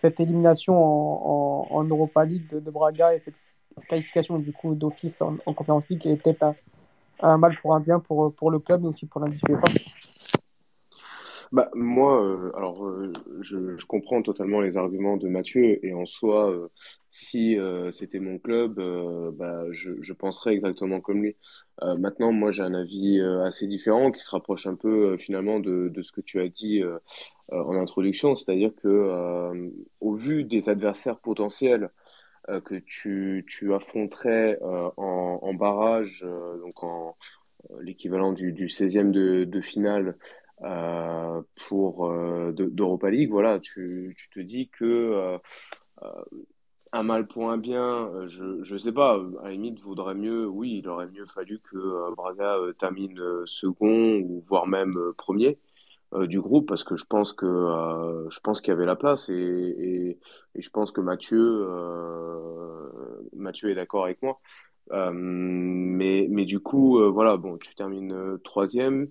cette 0.00 0.18
élimination 0.18 0.74
en, 0.82 1.66
en, 1.70 1.76
en 1.76 1.84
Europa 1.84 2.24
League 2.24 2.48
de, 2.50 2.58
de, 2.58 2.70
Braga 2.70 3.14
et 3.14 3.20
cette 3.22 3.34
qualification 3.86 4.38
du 4.38 4.50
coup 4.50 4.74
d'office 4.74 5.20
en, 5.20 5.36
en 5.44 5.52
Conférence 5.52 5.84
League 5.90 6.06
est 6.06 6.16
peut-être 6.16 6.42
un 6.42 6.54
un 7.22 7.38
mal 7.38 7.56
pour 7.60 7.74
un 7.74 7.80
bien 7.80 8.00
pour, 8.00 8.34
pour 8.34 8.50
le 8.50 8.58
club, 8.58 8.82
mais 8.82 8.88
aussi 8.88 9.06
pour 9.06 9.20
l'individu. 9.20 9.54
Bah, 11.52 11.68
moi, 11.74 12.22
euh, 12.22 12.52
alors, 12.56 12.86
euh, 12.86 13.12
je, 13.40 13.84
comprends 13.86 14.22
totalement 14.22 14.60
les 14.60 14.76
arguments 14.76 15.16
de 15.16 15.28
Mathieu, 15.28 15.84
et 15.84 15.92
en 15.92 16.06
soi, 16.06 16.48
euh, 16.48 16.68
si 17.08 17.58
c'était 17.92 18.20
mon 18.20 18.38
club, 18.38 18.80
bah, 19.36 19.64
je, 19.72 19.90
je 20.00 20.12
penserais 20.12 20.54
exactement 20.54 21.00
comme 21.00 21.22
lui. 21.22 21.36
maintenant, 21.98 22.30
moi, 22.32 22.52
j'ai 22.52 22.62
un 22.62 22.74
avis 22.74 23.20
assez 23.20 23.66
différent 23.66 24.12
qui 24.12 24.20
se 24.20 24.30
rapproche 24.30 24.66
un 24.68 24.76
peu 24.76 25.16
finalement 25.16 25.58
de, 25.58 25.88
de 25.88 26.02
ce 26.02 26.12
que 26.12 26.20
tu 26.20 26.40
as 26.40 26.48
dit 26.48 26.82
en 27.50 27.74
introduction, 27.74 28.36
c'est-à-dire 28.36 28.72
que 28.76 29.72
au 30.00 30.14
vu 30.14 30.44
des 30.44 30.68
adversaires 30.68 31.18
potentiels 31.18 31.90
que 32.58 32.74
tu, 32.74 33.44
tu 33.46 33.72
affronterais 33.74 34.58
euh, 34.62 34.90
en, 34.96 35.38
en, 35.42 35.54
barrage, 35.54 36.24
euh, 36.26 36.58
donc 36.58 36.82
en 36.82 37.16
l'équivalent 37.80 38.32
du, 38.32 38.52
du 38.52 38.66
16e 38.66 39.10
de, 39.10 39.44
de 39.44 39.60
finale 39.60 40.16
pour 41.68 42.12
d'Europa 42.52 43.08
League, 43.08 43.30
voilà, 43.30 43.58
tu, 43.60 44.14
tu, 44.16 44.28
te 44.28 44.40
dis 44.40 44.68
que 44.68 45.38
un 46.92 47.02
mal 47.02 47.26
pour 47.26 47.50
un 47.50 47.56
bien, 47.56 48.10
je 48.26 48.62
je 48.62 48.76
sais 48.76 48.92
pas, 48.92 49.14
à 49.42 49.44
la 49.44 49.50
limite 49.52 49.80
vaudrait 49.80 50.14
mieux, 50.14 50.46
oui, 50.46 50.80
il 50.82 50.88
aurait 50.88 51.06
mieux 51.06 51.24
fallu 51.26 51.58
que 51.70 52.14
Braga 52.14 52.56
termine 52.78 53.18
second 53.46 54.20
ou 54.20 54.44
voire 54.48 54.66
même 54.66 54.94
premier. 55.16 55.58
Du 56.22 56.40
groupe 56.40 56.66
parce 56.68 56.84
que 56.84 56.96
je 56.96 57.04
pense 57.04 57.32
que 57.32 57.46
je 58.30 58.40
pense 58.40 58.60
qu'il 58.60 58.72
y 58.72 58.76
avait 58.76 58.86
la 58.86 58.96
place 58.96 59.28
et, 59.28 59.34
et, 59.34 60.18
et, 60.54 60.62
je 60.62 60.70
pense 60.70 60.92
que 60.92 61.00
Mathieu 61.00 61.66
Mathieu 63.32 63.70
est 63.70 63.74
d'accord 63.74 64.04
avec 64.04 64.20
moi. 64.22 64.40
mais, 65.12 66.26
mais 66.30 66.44
du 66.44 66.60
coup, 66.60 67.00
voilà, 67.12 67.36
bon, 67.36 67.58
tu 67.58 67.74
termines 67.74 68.38
troisième. 68.44 69.08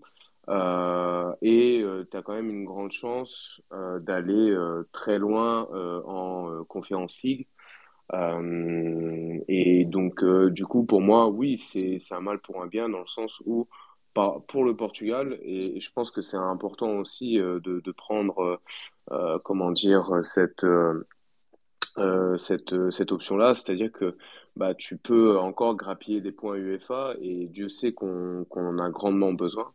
Euh, 0.49 1.31
et 1.43 1.81
euh, 1.81 2.05
tu 2.09 2.17
as 2.17 2.23
quand 2.23 2.33
même 2.33 2.49
une 2.49 2.65
grande 2.65 2.91
chance 2.91 3.62
euh, 3.71 3.99
d'aller 3.99 4.55
très 4.91 5.19
loin 5.19 5.67
en 6.05 6.63
Conférence 6.67 7.21
League. 7.23 7.47
et 9.47 9.85
donc, 9.85 10.23
du 10.51 10.65
coup, 10.65 10.85
pour 10.85 11.01
moi, 11.01 11.27
oui, 11.27 11.57
c'est 11.57 11.99
un 12.12 12.21
mal 12.21 12.39
pour 12.39 12.62
un 12.62 12.67
bien 12.67 12.89
dans 12.89 13.01
le 13.01 13.07
sens 13.07 13.41
où, 13.45 13.67
pour 14.47 14.63
le 14.63 14.75
Portugal, 14.75 15.38
et, 15.41 15.79
je 15.79 15.91
pense 15.91 16.12
que 16.12 16.21
c'est 16.21 16.38
important 16.38 16.91
aussi 16.97 17.38
de, 17.38 17.60
de, 17.60 17.91
prendre, 17.91 18.60
comment 19.43 19.71
dire, 19.71 20.12
cette, 20.23 20.65
cette, 22.38 22.91
cette 22.91 23.12
option-là, 23.12 23.53
c'est-à-dire 23.53 23.91
que 23.91 24.17
bah, 24.55 24.73
tu 24.75 24.97
peux 24.97 25.38
encore 25.39 25.75
grappiller 25.75 26.21
des 26.21 26.32
points 26.32 26.55
UEFA 26.55 27.15
et 27.21 27.47
Dieu 27.47 27.69
sait 27.69 27.93
qu'on 27.93 28.45
en 28.53 28.79
a 28.79 28.89
grandement 28.89 29.34
besoin. 29.34 29.73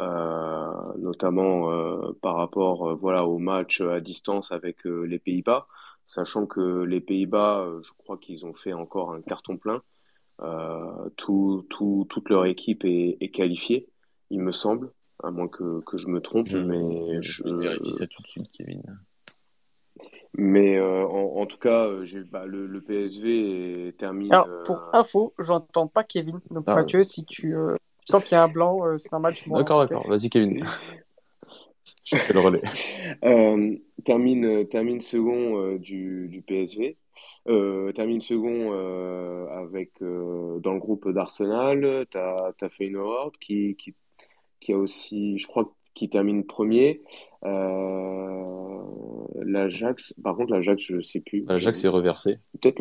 Euh, 0.00 0.96
notamment 0.98 1.70
euh, 1.72 2.12
par 2.22 2.36
rapport 2.36 2.88
euh, 2.88 2.94
voilà, 2.94 3.26
au 3.26 3.38
match 3.38 3.80
à 3.82 4.00
distance 4.00 4.50
avec 4.52 4.84
les 4.84 5.18
Pays-Bas, 5.18 5.66
sachant 6.06 6.46
que 6.46 6.84
les 6.84 7.00
Pays-Bas, 7.00 7.68
je 7.82 7.90
crois 7.98 8.16
qu'ils 8.16 8.46
ont 8.46 8.54
fait 8.54 8.72
encore 8.72 9.12
un 9.12 9.20
carton 9.20 9.56
plein. 9.58 9.82
Tout, 11.16 11.66
tout, 11.68 12.06
toute 12.08 12.28
leur 12.30 12.46
équipe 12.46 12.84
est, 12.84 13.18
est, 13.20 13.28
qualifiée, 13.28 13.88
il 14.30 14.40
me 14.40 14.52
semble, 14.52 14.90
à 15.22 15.30
moins 15.30 15.48
que, 15.48 15.82
que 15.84 15.98
je 15.98 16.08
me 16.08 16.20
trompe. 16.20 16.46
Je, 16.46 16.58
mais 16.58 17.22
je, 17.22 17.42
je 17.44 17.62
vérifie 17.62 17.92
ça 17.92 18.06
tout 18.06 18.22
de 18.22 18.28
suite, 18.28 18.48
Kevin. 18.50 18.82
Mais 20.34 20.78
euh, 20.78 21.06
en, 21.06 21.42
en, 21.42 21.46
tout 21.46 21.58
cas, 21.58 21.90
bah, 22.30 22.46
le, 22.46 22.66
le, 22.66 22.80
PSV 22.80 23.94
termine. 23.98 24.32
Alors, 24.32 24.48
pour 24.64 24.82
info, 24.92 25.34
j'entends 25.38 25.88
pas 25.88 26.04
Kevin. 26.04 26.40
Donc, 26.50 26.64
ah, 26.68 26.76
Mathieu, 26.76 27.02
si 27.02 27.24
tu, 27.24 27.54
sens 28.10 28.22
qu'il 28.24 28.34
y 28.34 28.38
a 28.38 28.42
un 28.42 28.48
blanc, 28.48 28.84
euh, 28.84 28.96
c'est 28.96 29.10
normal. 29.12 29.34
D'accord, 29.46 29.80
d'accord. 29.80 30.06
Vas-y, 30.08 30.28
Kevin. 30.28 30.64
Je 32.04 32.16
fais 32.16 32.32
le 32.32 32.40
relais. 32.40 32.62
Euh, 33.24 33.76
termine, 34.04 34.44
euh, 34.46 34.64
termine 34.64 35.00
second 35.00 35.76
du, 35.76 36.28
du, 36.28 36.40
PSV. 36.42 36.96
Termine 37.94 38.20
second 38.20 38.72
avec, 39.50 39.92
dans 40.00 40.72
le 40.74 40.78
groupe 40.78 41.08
d'Arsenal. 41.10 42.06
Tu 42.10 42.18
as, 42.18 42.52
as 42.60 42.68
Feyenoord 42.68 43.32
qui, 43.40 43.76
qui, 43.76 43.94
qui 44.60 44.72
a 44.72 44.78
aussi, 44.78 45.38
je 45.38 45.46
crois, 45.46 45.72
qui 45.94 46.08
termine 46.08 46.44
premier. 46.44 47.02
L'Ajax, 49.42 50.14
par 50.22 50.36
contre, 50.36 50.52
l'Ajax, 50.52 50.82
je 50.82 50.96
ne 50.96 51.00
sais 51.02 51.20
plus. 51.20 51.44
L'Ajax 51.46 51.84
est 51.84 51.88
reversé. 51.88 52.36
Peut-être 52.60 52.80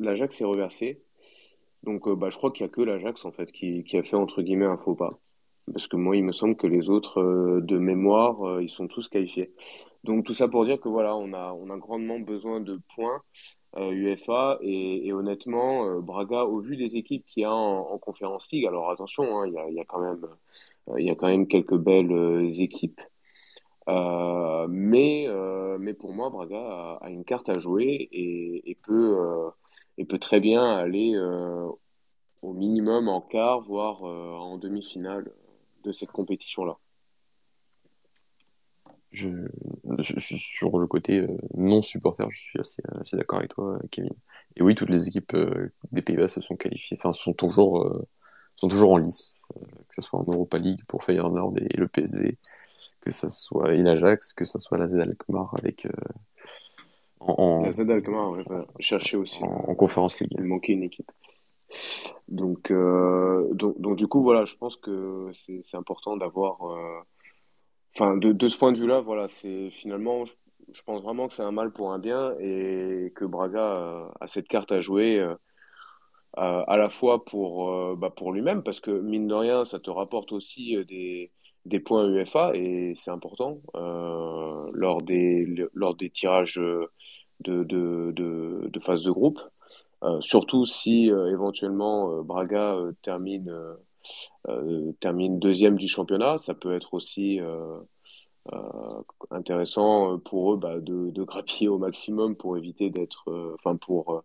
l'Ajax 0.00 0.40
est 0.40 0.44
reversé. 0.44 1.02
Donc, 1.84 2.08
euh, 2.08 2.16
bah, 2.16 2.30
je 2.30 2.36
crois 2.36 2.50
qu'il 2.50 2.64
n'y 2.64 2.70
a 2.70 2.74
que 2.74 2.80
l'Ajax 2.80 3.24
en 3.24 3.32
fait 3.32 3.52
qui, 3.52 3.84
qui, 3.84 3.96
a 3.98 4.02
fait 4.02 4.16
entre 4.16 4.42
guillemets 4.42 4.64
un 4.64 4.78
faux 4.78 4.94
pas. 4.94 5.20
Parce 5.72 5.86
que 5.88 5.96
moi, 5.96 6.16
il 6.16 6.24
me 6.24 6.32
semble 6.32 6.56
que 6.56 6.66
les 6.66 6.90
autres, 6.90 7.20
euh, 7.20 7.60
de 7.62 7.78
mémoire, 7.78 8.42
euh, 8.46 8.62
ils 8.62 8.70
sont 8.70 8.86
tous 8.86 9.08
qualifiés. 9.08 9.52
Donc, 10.04 10.24
tout 10.24 10.34
ça 10.34 10.48
pour 10.48 10.64
dire 10.64 10.80
que 10.80 10.88
voilà, 10.88 11.16
on 11.16 11.32
a, 11.32 11.52
on 11.52 11.70
a 11.70 11.78
grandement 11.78 12.18
besoin 12.20 12.60
de 12.60 12.80
points 12.94 13.22
UEFA. 13.76 14.58
Et, 14.62 15.12
honnêtement, 15.12 16.00
Braga, 16.00 16.44
au 16.44 16.60
vu 16.60 16.76
des 16.76 16.96
équipes 16.96 17.24
qu'il 17.26 17.42
y 17.42 17.44
a 17.46 17.52
en, 17.52 17.80
en 17.92 17.98
Conférence 17.98 18.50
League, 18.52 18.66
alors 18.66 18.90
attention, 18.90 19.24
hein, 19.40 19.46
il, 19.46 19.74
y 19.74 19.80
a, 19.80 19.84
quand 19.84 20.00
même, 20.00 20.26
y 20.96 21.10
a 21.10 21.14
quand 21.14 21.26
même 21.28 21.48
quelques 21.48 21.76
belles 21.76 22.60
équipes. 22.60 23.00
mais, 23.88 25.26
mais 25.80 25.94
pour 25.94 26.12
moi, 26.12 26.30
Braga 26.30 26.98
a, 27.00 27.10
une 27.10 27.24
carte 27.24 27.48
à 27.48 27.58
jouer 27.58 28.08
et, 28.12 28.76
peut 28.82 29.50
et 29.98 30.04
peut 30.04 30.18
très 30.18 30.40
bien 30.40 30.64
aller 30.64 31.14
euh, 31.14 31.68
au 32.42 32.52
minimum 32.52 33.08
en 33.08 33.20
quart, 33.20 33.60
voire 33.60 34.04
euh, 34.04 34.32
en 34.32 34.58
demi-finale 34.58 35.30
de 35.84 35.92
cette 35.92 36.10
compétition-là. 36.10 36.76
Je, 39.10 39.28
je, 39.98 40.36
sur 40.36 40.76
le 40.78 40.88
côté 40.88 41.20
euh, 41.20 41.36
non 41.54 41.82
supporter, 41.82 42.28
je 42.30 42.36
suis 42.36 42.58
assez, 42.58 42.82
assez 43.00 43.16
d'accord 43.16 43.38
avec 43.38 43.54
toi, 43.54 43.78
Kevin. 43.92 44.10
Et 44.56 44.62
oui, 44.62 44.74
toutes 44.74 44.90
les 44.90 45.06
équipes 45.06 45.36
des 45.92 46.02
Pays-Bas 46.02 46.26
se 46.26 46.40
sont 46.40 46.56
qualifiées, 46.56 46.96
enfin 46.98 47.12
sont 47.12 47.32
toujours, 47.32 48.04
sont 48.56 48.66
toujours 48.66 48.92
en 48.92 48.96
lice, 48.96 49.42
que 49.54 49.94
ce 49.94 50.00
soit 50.00 50.18
en 50.18 50.24
Europa 50.24 50.58
League 50.58 50.80
pour 50.88 51.04
Feyenoord 51.04 51.54
et, 51.58 51.76
le 51.76 51.86
PSV, 51.86 52.38
que 53.02 53.12
ce 53.12 53.28
soit 53.28 53.72
l'Ajax, 53.72 54.32
que 54.32 54.44
ce 54.44 54.58
soit 54.58 54.78
la 54.78 54.88
Z 54.88 54.96
Alkmaar 54.96 55.54
avec 55.56 55.86
en, 57.26 57.62
la 57.62 57.72
Z 57.72 57.80
Alkmaar, 57.88 58.34
chercher 58.80 59.16
aussi. 59.16 59.42
En, 59.42 59.74
conférence 59.74 60.20
ligue. 60.20 60.32
Il 60.36 60.44
manquait 60.44 60.72
une 60.72 60.82
équipe. 60.82 61.10
Donc, 62.28 62.70
euh, 62.70 63.48
donc, 63.52 63.80
donc, 63.80 63.96
du 63.96 64.06
coup, 64.06 64.22
voilà, 64.22 64.44
je 64.44 64.54
pense 64.56 64.76
que 64.76 65.30
c'est 65.32 65.76
important 65.76 66.16
d'avoir. 66.16 66.62
Euh, 66.62 67.00
enfin, 67.94 68.16
de, 68.16 68.32
de, 68.32 68.48
ce 68.48 68.58
point 68.58 68.72
de 68.72 68.78
vue-là, 68.78 69.00
voilà, 69.00 69.28
c'est 69.28 69.70
finalement, 69.70 70.24
je, 70.24 70.82
pense 70.86 71.02
vraiment 71.02 71.28
que 71.28 71.34
c'est 71.34 71.42
un 71.42 71.52
mal 71.52 71.72
pour 71.72 71.92
un 71.92 71.98
bien 71.98 72.34
et 72.40 73.12
que 73.14 73.24
Braga 73.24 74.10
a 74.20 74.26
cette 74.26 74.48
carte 74.48 74.72
à 74.72 74.80
jouer 74.80 75.18
euh, 75.20 75.34
à, 76.36 76.76
la 76.76 76.90
fois 76.90 77.24
pour, 77.24 77.96
bah, 77.96 78.10
pour 78.10 78.32
lui-même, 78.32 78.62
parce 78.62 78.80
que 78.80 78.90
mine 78.90 79.28
de 79.28 79.34
rien, 79.34 79.64
ça 79.64 79.78
te 79.78 79.90
rapporte 79.90 80.32
aussi 80.32 80.76
des, 80.86 81.30
des 81.66 81.80
points 81.80 82.08
UEFA 82.08 82.52
et 82.54 82.94
c'est 82.96 83.10
important 83.10 83.60
lors, 84.72 85.02
des, 85.02 85.46
lors 85.74 85.94
des 85.94 86.10
tirages 86.10 86.60
de, 87.40 87.64
de, 87.64 88.12
de 88.14 88.80
phase 88.82 89.02
de 89.02 89.10
groupe. 89.10 89.38
Euh, 90.04 90.20
surtout 90.20 90.66
si 90.66 91.10
euh, 91.10 91.30
éventuellement 91.30 92.10
euh, 92.12 92.22
Braga 92.22 92.76
termine, 93.02 93.52
termine 95.00 95.38
deuxième 95.38 95.76
du 95.76 95.88
championnat, 95.88 96.36
ça 96.38 96.52
peut 96.54 96.74
être 96.74 96.92
aussi 96.94 97.40
intéressant 99.30 100.18
pour 100.18 100.52
eux 100.52 100.56
bah, 100.58 100.78
de, 100.80 101.10
de, 101.10 101.22
grappiller 101.24 101.68
au 101.68 101.78
maximum 101.78 102.36
pour 102.36 102.58
éviter 102.58 102.90
d'être, 102.90 103.54
enfin 103.54 103.76
pour 103.76 104.22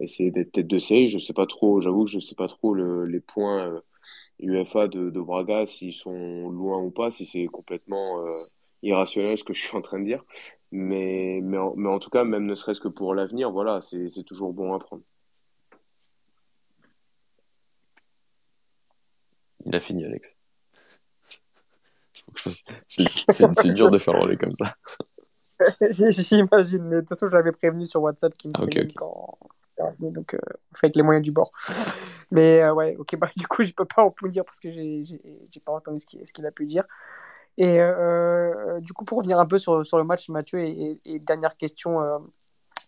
essayer 0.00 0.32
d'être 0.32 0.52
tête 0.52 0.66
de 0.66 0.78
série. 0.78 1.06
Je 1.06 1.18
sais 1.18 1.32
pas 1.32 1.46
trop, 1.46 1.80
j'avoue 1.80 2.04
que 2.04 2.10
je 2.10 2.18
sais 2.18 2.34
pas 2.34 2.48
trop 2.48 2.74
le, 2.74 3.06
les 3.06 3.20
points 3.20 3.80
UEFA 4.40 4.88
de, 4.88 5.10
de 5.10 5.20
Braga 5.20 5.66
s'ils 5.66 5.94
sont 5.94 6.50
loin 6.50 6.82
ou 6.82 6.90
pas, 6.90 7.12
si 7.12 7.24
c'est 7.24 7.46
complètement 7.46 8.26
irrationnel 8.82 9.38
ce 9.38 9.44
que 9.44 9.52
je 9.52 9.60
suis 9.60 9.76
en 9.76 9.82
train 9.82 10.00
de 10.00 10.04
dire. 10.04 10.24
Mais, 10.72 11.40
mais, 11.42 11.58
en, 11.58 11.74
mais 11.76 11.88
en 11.88 11.98
tout 11.98 12.10
cas, 12.10 12.24
même 12.24 12.46
ne 12.46 12.54
serait-ce 12.54 12.80
que 12.80 12.88
pour 12.88 13.14
l'avenir, 13.14 13.50
voilà, 13.50 13.80
c'est 13.82 14.24
toujours 14.24 14.52
bon 14.52 14.74
à 14.74 14.78
prendre. 14.78 15.02
Il 19.64 19.74
a 19.74 19.80
fini, 19.80 20.04
Alex. 20.04 20.38
C'est 22.88 23.74
dur 23.74 23.90
de 23.90 23.98
faire 23.98 24.14
le 24.14 24.20
relais 24.20 24.36
comme 24.36 24.54
ça. 24.54 24.74
J'imagine, 25.90 26.84
mais 26.84 26.96
de 26.96 27.00
toute 27.00 27.10
façon, 27.10 27.26
j'avais 27.28 27.52
prévenu 27.52 27.86
sur 27.86 28.02
WhatsApp 28.02 28.34
qui 28.34 28.48
me 28.48 28.52
ah, 28.56 28.66
quand 28.94 29.38
donc 30.00 30.34
euh, 30.34 30.38
on 30.72 30.74
fait 30.74 30.86
avec 30.86 30.96
les 30.96 31.02
moyens 31.02 31.24
du 31.24 31.32
bord. 31.32 31.50
Mais 32.30 32.62
euh, 32.62 32.74
ouais, 32.74 32.96
ok, 32.96 33.16
bah 33.16 33.30
du 33.36 33.46
coup, 33.46 33.62
je 33.62 33.72
peux 33.72 33.84
pas 33.84 34.02
en 34.02 34.12
dire 34.28 34.44
parce 34.44 34.60
que 34.60 34.70
j'ai 34.70 35.60
pas 35.64 35.72
entendu 35.72 35.98
ce 35.98 36.32
qu'il 36.32 36.46
a 36.46 36.50
pu 36.50 36.64
dire. 36.64 36.84
Et 37.58 37.80
euh, 37.80 38.80
du 38.80 38.92
coup, 38.92 39.04
pour 39.04 39.18
revenir 39.18 39.38
un 39.38 39.46
peu 39.46 39.58
sur, 39.58 39.84
sur 39.84 39.98
le 39.98 40.04
match, 40.04 40.28
Mathieu, 40.28 40.60
et, 40.60 40.98
dernière 41.20 41.56
question 41.56 42.02
euh, 42.02 42.18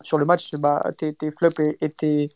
sur 0.03 0.19
le 0.19 0.25
match, 0.25 0.55
bah, 0.61 0.83
tes, 0.97 1.15
tes 1.15 1.31
flops 1.31 1.61
et, 1.81 1.89
tes, 1.89 2.31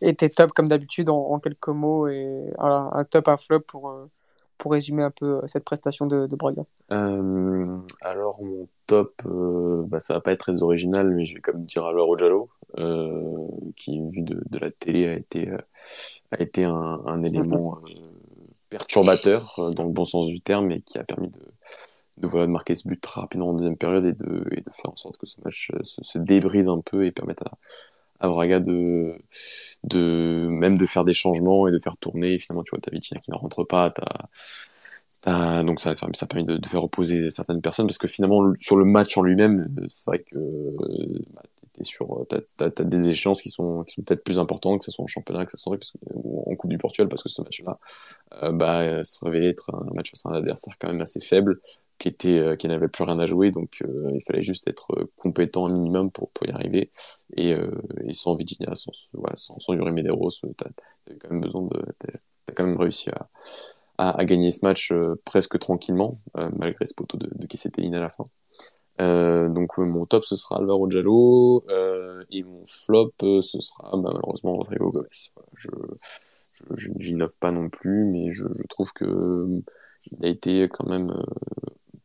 et 0.00 0.14
tes 0.14 0.28
tops 0.28 0.52
comme 0.52 0.68
d'habitude 0.68 1.08
en, 1.08 1.38
quelques 1.38 1.68
mots, 1.68 2.08
et 2.08 2.52
un 2.58 3.04
top, 3.04 3.28
un 3.28 3.36
flop 3.36 3.60
pour, 3.60 3.90
euh, 3.90 4.10
pour 4.58 4.72
résumer 4.72 5.04
un 5.04 5.12
peu 5.12 5.40
cette 5.46 5.64
prestation 5.64 6.06
de, 6.06 6.26
de 6.26 6.36
Braga. 6.36 6.64
alors, 6.88 8.42
mon 8.42 8.68
top, 8.88 9.22
bah, 9.24 10.00
ça 10.00 10.14
va 10.14 10.20
pas 10.20 10.32
être 10.32 10.40
très 10.40 10.62
original, 10.62 11.08
mais 11.10 11.24
je 11.24 11.34
vais 11.34 11.40
comme 11.40 11.64
dire 11.66 11.84
alors 11.84 12.18
Jallo, 12.18 12.48
qui, 13.76 14.00
vu 14.00 14.22
de, 14.22 14.42
de, 14.50 14.58
la 14.58 14.72
télé, 14.72 15.06
a 15.06 15.14
été, 15.14 15.52
a 16.32 16.42
été 16.42 16.64
un, 16.64 17.00
un 17.06 17.22
élément 17.22 17.78
perturbateur 18.70 19.72
dans 19.74 19.84
le 19.84 19.90
bon 19.90 20.04
sens 20.04 20.26
du 20.28 20.40
terme 20.40 20.70
et 20.70 20.80
qui 20.80 20.98
a 20.98 21.04
permis 21.04 21.28
de, 21.28 21.40
de, 22.18 22.46
marquer 22.46 22.74
ce 22.74 22.88
but 22.88 23.00
très 23.00 23.20
rapidement 23.20 23.50
en 23.50 23.54
deuxième 23.54 23.76
période 23.76 24.04
et 24.04 24.12
de, 24.12 24.44
et 24.52 24.60
de 24.60 24.70
faire 24.70 24.90
en 24.90 24.96
sorte 24.96 25.16
que 25.16 25.26
ce 25.26 25.40
match 25.44 25.70
euh, 25.74 25.80
se, 25.82 26.18
débride 26.18 26.68
un 26.68 26.80
peu 26.80 27.04
et 27.06 27.12
permette 27.12 27.42
à, 27.42 27.52
à 28.20 28.28
Braga 28.28 28.60
de, 28.60 29.16
de 29.84 30.46
même 30.48 30.78
de 30.78 30.86
faire 30.86 31.04
des 31.04 31.12
changements 31.12 31.68
et 31.68 31.72
de 31.72 31.78
faire 31.78 31.96
tourner. 31.96 32.34
Et 32.34 32.38
finalement, 32.38 32.64
tu 32.64 32.70
vois, 32.70 32.80
ta 32.80 32.90
qui 32.90 33.30
ne 33.30 33.36
rentre 33.36 33.64
pas, 33.64 33.90
t'as, 33.90 35.62
donc 35.62 35.80
ça, 35.80 35.94
ça 36.14 36.24
a 36.24 36.26
permis 36.26 36.44
de, 36.44 36.68
faire 36.68 36.82
reposer 36.82 37.30
certaines 37.30 37.60
personnes 37.60 37.86
parce 37.86 37.98
que 37.98 38.08
finalement, 38.08 38.52
sur 38.58 38.76
le 38.76 38.84
match 38.84 39.16
en 39.16 39.22
lui-même, 39.22 39.68
c'est 39.88 40.10
vrai 40.10 40.18
que 40.20 40.36
sur, 41.84 42.26
t'as, 42.28 42.70
t'as, 42.70 42.84
des 42.84 43.08
échéances 43.08 43.42
qui 43.42 43.50
sont, 43.50 43.84
qui 43.84 43.94
sont 43.94 44.02
peut-être 44.02 44.24
plus 44.24 44.38
importantes, 44.38 44.80
que 44.80 44.84
ce 44.84 44.90
soit 44.90 45.04
en 45.04 45.08
championnat, 45.08 45.44
que 45.44 45.52
ce 45.52 45.56
soit 45.56 45.76
en 46.14 46.54
Coupe 46.56 46.70
du 46.70 46.78
Portugal, 46.78 47.08
parce 47.08 47.22
que 47.22 47.28
ce 47.28 47.42
match-là, 47.42 47.78
euh, 48.42 48.52
bah, 48.52 49.04
se 49.04 49.24
révélait 49.24 49.50
être 49.50 49.74
un 49.74 49.92
match 49.94 50.10
face 50.10 50.26
à 50.26 50.30
un 50.30 50.34
adversaire 50.34 50.74
quand 50.78 50.88
même 50.88 51.00
assez 51.00 51.20
faible, 51.20 51.60
qui 51.98 52.08
était, 52.08 52.38
euh, 52.38 52.56
qui 52.56 52.68
n'avait 52.68 52.88
plus 52.88 53.04
rien 53.04 53.18
à 53.18 53.26
jouer, 53.26 53.50
donc 53.50 53.78
euh, 53.82 54.10
il 54.14 54.22
fallait 54.22 54.42
juste 54.42 54.68
être 54.68 55.08
compétent 55.16 55.66
un 55.66 55.72
minimum 55.72 56.10
pour, 56.10 56.30
y 56.46 56.50
arriver. 56.50 56.90
Et, 57.36 57.50
et 58.04 58.12
sans 58.12 58.34
Virginia, 58.36 58.74
sans, 58.74 58.92
sans, 59.34 59.72
Yuri 59.74 59.92
Medeiros, 59.92 60.30
t'as, 60.56 60.66
t'as 61.04 61.14
quand 61.20 61.30
même 61.30 61.40
besoin 61.40 61.62
de, 61.62 61.82
t'as, 61.98 62.52
quand 62.54 62.66
même 62.66 62.76
réussi 62.76 63.10
à, 63.10 63.28
à, 63.98 64.24
gagner 64.24 64.50
ce 64.50 64.64
match 64.64 64.92
presque 65.24 65.58
tranquillement, 65.58 66.14
malgré 66.56 66.86
ce 66.86 66.94
poteau 66.94 67.18
de, 67.18 67.28
de 67.34 67.46
Kessetelin 67.46 67.92
à 67.94 68.00
la 68.00 68.10
fin. 68.10 68.24
Euh, 69.00 69.48
donc 69.48 69.76
mon 69.78 70.06
top 70.06 70.24
ce 70.24 70.36
sera 70.36 70.56
Alvaro 70.56 70.90
Giallo 70.90 71.64
euh, 71.68 72.24
et 72.30 72.42
mon 72.42 72.62
flop 72.64 73.12
euh, 73.22 73.42
ce 73.42 73.60
sera 73.60 73.90
bah, 73.90 74.10
malheureusement 74.14 74.54
Rodrigo 74.54 74.90
Gomez. 74.90 75.08
Je, 75.56 75.68
j'innove 76.98 77.38
pas 77.38 77.52
non 77.52 77.68
plus, 77.68 78.04
mais 78.04 78.30
je, 78.30 78.44
trouve 78.70 78.92
que 78.92 79.46
il 80.12 80.24
a 80.24 80.28
été 80.28 80.68
quand 80.72 80.88
même 80.88 81.12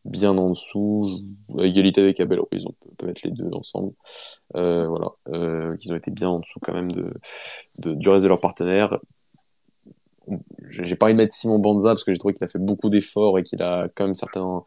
bien 0.03 0.37
en 0.37 0.49
dessous, 0.49 1.07
à 1.57 1.65
égalité 1.65 2.01
avec 2.01 2.19
Abel 2.19 2.39
Ruiz, 2.39 2.65
on 2.65 2.73
peut, 2.97 3.05
mettre 3.05 3.21
les 3.23 3.31
deux 3.31 3.49
ensemble. 3.53 3.93
voilà, 4.53 5.11
qu'ils 5.77 5.93
ont 5.93 5.95
été 5.95 6.11
bien 6.11 6.29
en 6.29 6.39
dessous 6.39 6.59
quand 6.59 6.73
même 6.73 6.91
du 6.91 8.09
reste 8.09 8.23
de 8.23 8.27
leurs 8.29 8.41
partenaires. 8.41 8.99
J'ai 10.67 10.95
pas 10.95 11.05
envie 11.05 11.13
de 11.13 11.17
mettre 11.17 11.33
Simon 11.33 11.59
Banza 11.59 11.91
parce 11.91 12.03
que 12.03 12.11
j'ai 12.11 12.17
trouvé 12.17 12.33
qu'il 12.33 12.43
a 12.43 12.47
fait 12.47 12.59
beaucoup 12.59 12.89
d'efforts 12.89 13.39
et 13.39 13.43
qu'il 13.43 13.61
a 13.61 13.87
quand 13.95 14.05
même 14.05 14.13
certains 14.13 14.63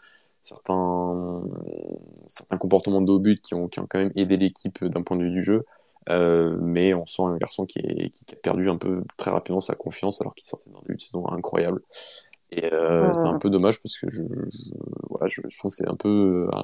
certains, 0.46 1.42
certains 2.28 2.58
comportements 2.58 3.00
de 3.00 3.18
but 3.18 3.40
qui 3.40 3.54
ont, 3.54 3.68
qui 3.68 3.80
ont 3.80 3.86
quand 3.88 3.98
même 3.98 4.12
aidé 4.16 4.36
l'équipe 4.36 4.84
d'un 4.84 5.02
point 5.02 5.16
de 5.16 5.24
vue 5.24 5.30
du 5.30 5.42
jeu. 5.42 5.64
Euh, 6.10 6.56
mais 6.60 6.92
on 6.92 7.06
sent 7.06 7.22
un 7.22 7.36
garçon 7.38 7.64
qui, 7.64 7.78
est, 7.78 8.10
qui, 8.10 8.24
a 8.34 8.36
perdu 8.36 8.68
un 8.68 8.76
peu 8.76 9.04
très 9.16 9.30
rapidement 9.30 9.60
sa 9.60 9.74
confiance 9.74 10.20
alors 10.20 10.34
qu'il 10.34 10.46
sortait 10.46 10.70
d'un 10.70 10.80
début 10.80 10.96
de 10.96 11.00
saison 11.00 11.26
incroyable. 11.28 11.80
Et 12.50 12.72
euh, 12.72 13.12
c'est 13.14 13.26
un 13.26 13.38
peu 13.38 13.50
dommage 13.50 13.82
parce 13.82 13.98
que 13.98 14.10
je, 14.10 14.22
voilà, 15.08 15.28
je, 15.28 15.40
trouve 15.58 15.70
que 15.70 15.76
c'est 15.76 15.88
un 15.88 15.96
peu 15.96 16.48
euh, 16.52 16.56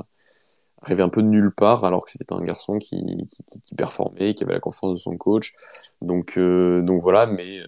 arrivé 0.82 1.02
un 1.02 1.08
peu 1.08 1.22
de 1.22 1.28
nulle 1.28 1.52
part 1.52 1.84
alors 1.84 2.04
que 2.04 2.10
c'était 2.10 2.32
un 2.32 2.42
garçon 2.42 2.78
qui, 2.78 3.26
qui, 3.28 3.42
qui, 3.64 3.74
performait, 3.74 4.34
qui 4.34 4.44
avait 4.44 4.52
la 4.52 4.60
confiance 4.60 4.92
de 4.92 4.96
son 4.96 5.16
coach. 5.16 5.54
Donc, 6.02 6.36
euh, 6.36 6.82
donc 6.82 7.02
voilà, 7.02 7.26
mais 7.26 7.60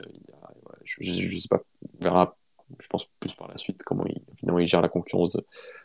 je, 0.84 1.02
je, 1.02 1.38
sais 1.38 1.48
pas, 1.48 1.62
on 1.98 2.04
verra 2.04 2.36
je 2.78 2.88
pense 2.88 3.06
plus 3.20 3.34
par 3.34 3.48
la 3.48 3.56
suite 3.56 3.82
comment 3.84 4.04
il, 4.06 4.20
finalement 4.36 4.58
il 4.58 4.66
gère 4.66 4.82
la 4.82 4.88
concurrence 4.88 5.36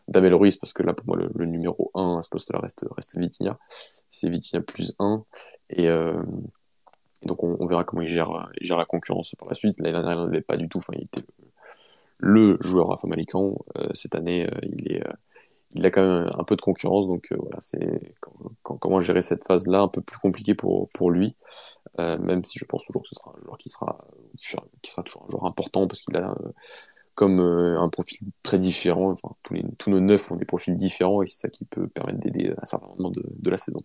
d'Abel 0.07 0.37
parce 0.37 0.73
que 0.73 0.83
là 0.83 0.93
pour 0.93 1.07
moi 1.07 1.17
le, 1.17 1.45
numéro 1.45 1.91
1 1.93 2.17
à 2.17 2.21
ce 2.21 2.29
poste-là 2.29 2.59
reste, 2.59 2.85
reste 2.95 3.17
Vitinha. 3.17 3.57
C'est 4.09 4.29
Vitinha 4.29 4.61
plus 4.61 4.95
1 4.99 5.23
et, 5.69 5.87
euh, 5.87 6.21
donc 7.23 7.43
on, 7.43 7.65
verra 7.65 7.83
comment 7.83 8.01
il 8.01 8.07
gère, 8.07 8.49
gère 8.61 8.77
la 8.77 8.85
concurrence 8.85 9.35
par 9.35 9.47
la 9.47 9.55
suite. 9.55 9.79
L'année 9.79 9.91
dernière 9.91 10.19
il 10.19 10.25
n'avait 10.25 10.41
pas 10.41 10.57
du 10.57 10.69
tout. 10.69 10.77
Enfin 10.77 10.93
il 10.95 11.03
était 11.03 11.23
le, 12.19 12.57
joueur 12.61 12.91
à 12.91 12.97
euh, 13.03 13.89
cette 13.93 14.15
année 14.15 14.45
euh, 14.45 14.59
il 14.63 14.91
est 14.91 15.03
il 15.71 15.85
a 15.85 15.91
quand 15.91 16.01
même 16.01 16.31
un 16.33 16.43
peu 16.45 16.55
de 16.55 16.61
concurrence, 16.61 17.07
donc 17.07 17.27
voilà, 17.37 17.57
c'est 17.59 18.15
comment 18.63 19.01
gérer 19.01 19.21
cette 19.21 19.45
phase-là 19.45 19.81
un 19.81 19.87
peu 19.89 20.01
plus 20.01 20.17
compliqué 20.17 20.55
pour, 20.55 20.87
pour 20.89 21.11
lui, 21.11 21.35
même 21.97 22.45
si 22.45 22.57
je 22.57 22.63
pense 22.63 22.85
toujours 22.85 23.03
que 23.03 23.09
ce 23.09 23.15
sera 23.15 23.35
un 23.37 23.43
joueur 23.43 23.57
qui 23.57 23.67
sera, 23.67 24.07
qui 24.37 24.91
sera 24.91 25.03
toujours 25.03 25.25
un 25.27 25.31
joueur 25.31 25.45
important 25.45 25.87
parce 25.87 26.01
qu'il 26.01 26.15
a 26.17 26.31
euh, 26.31 26.51
comme 27.15 27.39
un 27.39 27.89
profil 27.89 28.27
très 28.43 28.59
différent, 28.59 29.09
enfin 29.09 29.29
tous, 29.41 29.89
nos 29.89 29.99
neufs 29.99 30.31
ont 30.31 30.35
des 30.35 30.45
profils 30.45 30.75
différents 30.75 31.23
et 31.23 31.27
c'est 31.27 31.47
ça 31.47 31.49
qui 31.49 31.65
peut 31.65 31.87
permettre 31.87 32.19
d'aider 32.19 32.53
à 32.61 32.67
certains 32.67 32.85
moments 32.89 33.09
de, 33.09 33.23
de 33.27 33.49
la 33.49 33.57
saison. 33.57 33.79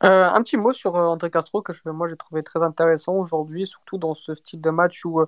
un 0.00 0.42
petit 0.42 0.56
mot 0.56 0.72
sur 0.72 0.94
André 0.94 1.30
Castro 1.30 1.60
que 1.60 1.72
moi 1.90 2.08
j'ai 2.08 2.16
trouvé 2.16 2.42
très 2.42 2.62
intéressant 2.62 3.12
aujourd'hui, 3.16 3.66
surtout 3.66 3.98
dans 3.98 4.14
ce 4.14 4.34
style 4.34 4.62
de 4.62 4.70
match 4.70 5.04
où, 5.04 5.22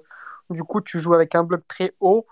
du 0.49 0.65
coup 0.65 0.81
tu 0.81 0.99
joues 0.99 1.13
avec 1.13 1.35
un 1.35 1.45
bloc 1.45 1.69
très 1.69 1.93
haut 2.01 2.27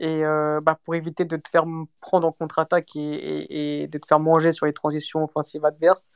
et 0.00 0.24
euh, 0.24 0.60
bah, 0.62 0.78
pour 0.82 0.94
éviter 0.94 1.26
de 1.26 1.36
te 1.36 1.48
faire 1.48 1.64
prendre 2.00 2.26
en 2.26 2.32
contre-attaque 2.32 2.96
et, 2.96 3.86
de 3.86 3.98
te 3.98 4.06
faire 4.06 4.18
manger 4.18 4.50
sur 4.50 4.66
les 4.66 4.72
transitions 4.72 5.22
offensives 5.22 5.64
adverses, 5.64 6.08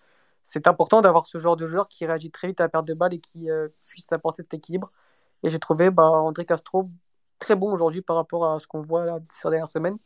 c'est 0.45 0.67
important 0.67 1.01
d'avoir 1.01 1.27
ce 1.27 1.39
genre 1.39 1.57
de 1.57 1.67
joueur 1.67 1.89
qui 1.89 2.07
réagit 2.07 2.31
très 2.31 2.49
vite 2.49 2.61
à 2.61 2.65
la 2.65 2.69
perte 2.69 2.87
de 2.87 2.95
balle 2.95 3.15
et 3.15 3.19
qui 3.19 3.51
euh, 3.51 3.69
puisse 3.89 4.13
apporter 4.13 4.43
cet 4.43 4.55
équilibre. 4.55 4.89
Et 5.43 5.51
j'ai 5.51 5.59
trouvé 5.59 5.91
bah, 5.91 6.05
André 6.05 6.45
Castro 6.45 6.91
très 7.39 7.57
bon 7.57 7.73
aujourd'hui 7.73 8.03
par 8.03 8.17
rapport 8.17 8.47
à 8.47 8.61
ce 8.61 8.67
qu'on 8.67 8.81
voit 8.81 9.05
là, 9.05 9.19
ces 9.31 9.49
dernières 9.49 9.69
semaines. 9.69 9.97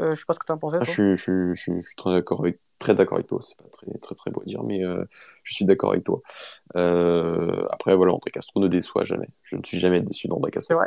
Euh, 0.00 0.14
je 0.14 0.20
sais 0.20 0.26
pas 0.26 0.34
ce 0.34 0.38
que 0.38 0.46
tu 0.46 0.52
en 0.52 0.58
pensais. 0.58 0.78
Ah, 0.80 0.84
je, 0.84 1.14
je, 1.14 1.52
je, 1.54 1.74
je, 1.74 1.80
suis 1.80 1.96
très 1.96 2.12
d'accord 2.12 2.40
avec 2.40 2.58
très 2.78 2.94
d'accord 2.94 3.18
avec 3.18 3.26
toi. 3.26 3.40
C'est 3.42 3.58
pas 3.58 3.68
très, 3.70 3.86
très, 3.98 4.14
très 4.14 4.30
beau 4.30 4.40
à 4.40 4.44
dire, 4.44 4.62
mais 4.62 4.82
euh, 4.82 5.04
je 5.42 5.54
suis 5.54 5.66
d'accord 5.66 5.92
avec 5.92 6.04
toi. 6.04 6.22
Euh, 6.76 7.66
après, 7.70 7.94
voilà, 7.94 8.14
André 8.14 8.30
Castro 8.30 8.60
ne 8.60 8.68
déçoit 8.68 9.02
jamais. 9.02 9.28
Je 9.42 9.56
ne 9.56 9.62
suis 9.62 9.78
jamais 9.78 10.00
déçu 10.00 10.28
d'André 10.28 10.50
Castro. 10.50 10.78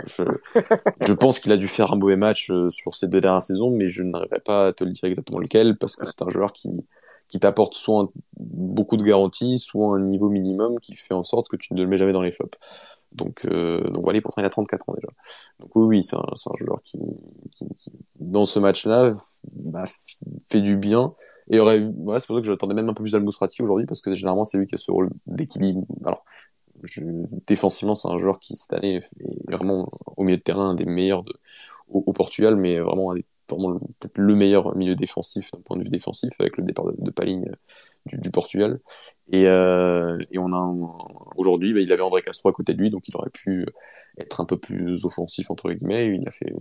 Je, 1.01 1.13
pense 1.13 1.39
qu'il 1.39 1.51
a 1.51 1.57
dû 1.57 1.67
faire 1.67 1.93
un 1.93 1.97
mauvais 1.97 2.15
match 2.15 2.51
sur 2.69 2.95
ces 2.95 3.07
deux 3.07 3.21
dernières 3.21 3.43
saisons, 3.43 3.69
mais 3.69 3.85
je 3.85 4.01
n'arriverai 4.01 4.39
pas 4.39 4.67
à 4.67 4.73
te 4.73 4.83
le 4.83 4.91
dire 4.91 5.05
exactement 5.05 5.37
lequel, 5.37 5.77
parce 5.77 5.95
que 5.95 6.07
c'est 6.07 6.23
un 6.23 6.29
joueur 6.29 6.51
qui, 6.51 6.71
qui 7.33 7.39
t'apporte 7.39 7.73
soit 7.73 8.11
beaucoup 8.37 8.95
de 8.95 9.01
garanties, 9.03 9.57
soit 9.57 9.95
un 9.95 9.99
niveau 10.01 10.29
minimum 10.29 10.79
qui 10.79 10.93
fait 10.93 11.15
en 11.15 11.23
sorte 11.23 11.47
que 11.49 11.55
tu 11.55 11.73
ne 11.73 11.81
le 11.81 11.87
mets 11.87 11.97
jamais 11.97 12.11
dans 12.11 12.21
les 12.21 12.31
flops. 12.31 12.59
Donc, 13.11 13.45
euh, 13.45 13.89
donc 13.89 14.03
voilà, 14.03 14.21
pourtant 14.21 14.43
il 14.43 14.45
a 14.45 14.51
34 14.51 14.87
ans 14.87 14.93
déjà. 14.93 15.07
Donc 15.59 15.75
oui, 15.75 16.03
c'est 16.03 16.15
un, 16.15 16.21
joueur 16.59 16.79
qui, 16.83 16.99
dans 18.19 18.45
ce 18.45 18.59
match-là, 18.59 19.15
bah, 19.51 19.83
fait 20.43 20.61
du 20.61 20.77
bien. 20.77 21.15
Et 21.49 21.59
aurait, 21.59 21.79
voilà, 22.01 22.19
c'est 22.19 22.27
pour 22.27 22.35
ça 22.35 22.41
que 22.43 22.47
j'attendais 22.47 22.75
même 22.75 22.87
un 22.87 22.93
peu 22.93 23.01
plus 23.01 23.15
al 23.15 23.25
aujourd'hui, 23.61 23.87
parce 23.87 24.01
que 24.01 24.13
généralement 24.13 24.43
c'est 24.43 24.59
lui 24.59 24.67
qui 24.67 24.75
a 24.75 24.77
ce 24.77 24.91
rôle 24.91 25.09
d'équilibre. 25.25 25.87
Défensivement, 27.47 27.95
c'est 27.95 28.09
un 28.09 28.19
joueur 28.19 28.37
qui 28.37 28.55
cette 28.55 28.73
année 28.73 28.97
est 28.97 29.51
vraiment 29.51 29.89
au 30.17 30.23
milieu 30.23 30.37
de 30.37 30.43
terrain 30.43 30.69
un 30.69 30.75
des 30.75 30.85
meilleurs 30.85 31.23
au, 31.89 32.03
au 32.05 32.13
Portugal, 32.13 32.57
mais 32.57 32.79
vraiment 32.79 33.11
un 33.11 33.15
des 33.15 33.25
peut-être 33.47 34.17
le 34.17 34.35
meilleur 34.35 34.75
milieu 34.75 34.95
défensif 34.95 35.51
d'un 35.51 35.61
point 35.61 35.77
de 35.77 35.83
vue 35.83 35.89
défensif 35.89 36.31
avec 36.39 36.57
le 36.57 36.63
départ 36.63 36.85
de, 36.85 36.95
de 36.97 37.11
Paligne 37.11 37.45
euh, 37.47 37.55
du, 38.05 38.17
du, 38.17 38.31
Portugal. 38.31 38.79
Et, 39.31 39.47
euh, 39.47 40.17
et 40.31 40.37
on 40.37 40.51
a 40.51 40.75
aujourd'hui, 41.37 41.73
bah, 41.73 41.79
il 41.79 41.91
avait 41.93 42.01
André 42.01 42.21
Castro 42.21 42.49
à 42.49 42.53
côté 42.53 42.73
de 42.73 42.79
lui, 42.79 42.89
donc 42.89 43.07
il 43.07 43.15
aurait 43.15 43.29
pu 43.29 43.65
être 44.17 44.41
un 44.41 44.45
peu 44.45 44.57
plus 44.57 45.05
offensif 45.05 45.49
entre 45.49 45.71
guillemets. 45.71 46.15
Il 46.15 46.27
a 46.27 46.31
fait 46.31 46.51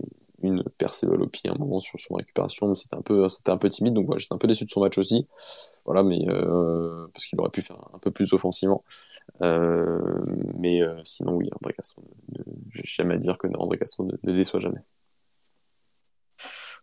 une 0.43 0.63
percée 0.77 1.07
au 1.07 1.27
pied 1.27 1.49
à 1.49 1.53
un 1.53 1.57
moment 1.57 1.79
sur 1.79 1.99
son 1.99 2.15
récupération, 2.15 2.67
mais 2.67 2.75
c'était 2.75 2.95
un 2.95 3.01
peu, 3.01 3.27
c'était 3.29 3.49
un 3.51 3.57
peu 3.57 3.69
timide, 3.69 3.93
donc 3.93 4.05
voilà, 4.05 4.19
j'étais 4.19 4.33
un 4.33 4.37
peu 4.37 4.47
déçu 4.47 4.65
de 4.65 4.69
son 4.69 4.81
match 4.81 4.97
aussi. 4.97 5.27
Voilà, 5.85 6.03
mais 6.03 6.27
euh, 6.29 7.07
parce 7.13 7.25
qu'il 7.25 7.39
aurait 7.39 7.49
pu 7.49 7.61
faire 7.61 7.77
un 7.93 7.99
peu 7.99 8.11
plus 8.11 8.33
offensivement. 8.33 8.83
Euh, 9.41 10.17
mais 10.57 10.81
euh, 10.81 10.99
sinon, 11.03 11.35
oui, 11.35 11.49
André 11.59 11.73
Castro, 11.73 12.03
j'ai 12.73 12.83
jamais 12.85 13.15
à 13.15 13.17
dire 13.17 13.37
que 13.37 13.47
André 13.57 13.77
Castro 13.77 14.05
ne, 14.05 14.13
ne 14.23 14.33
déçoit 14.33 14.59
jamais. 14.59 14.79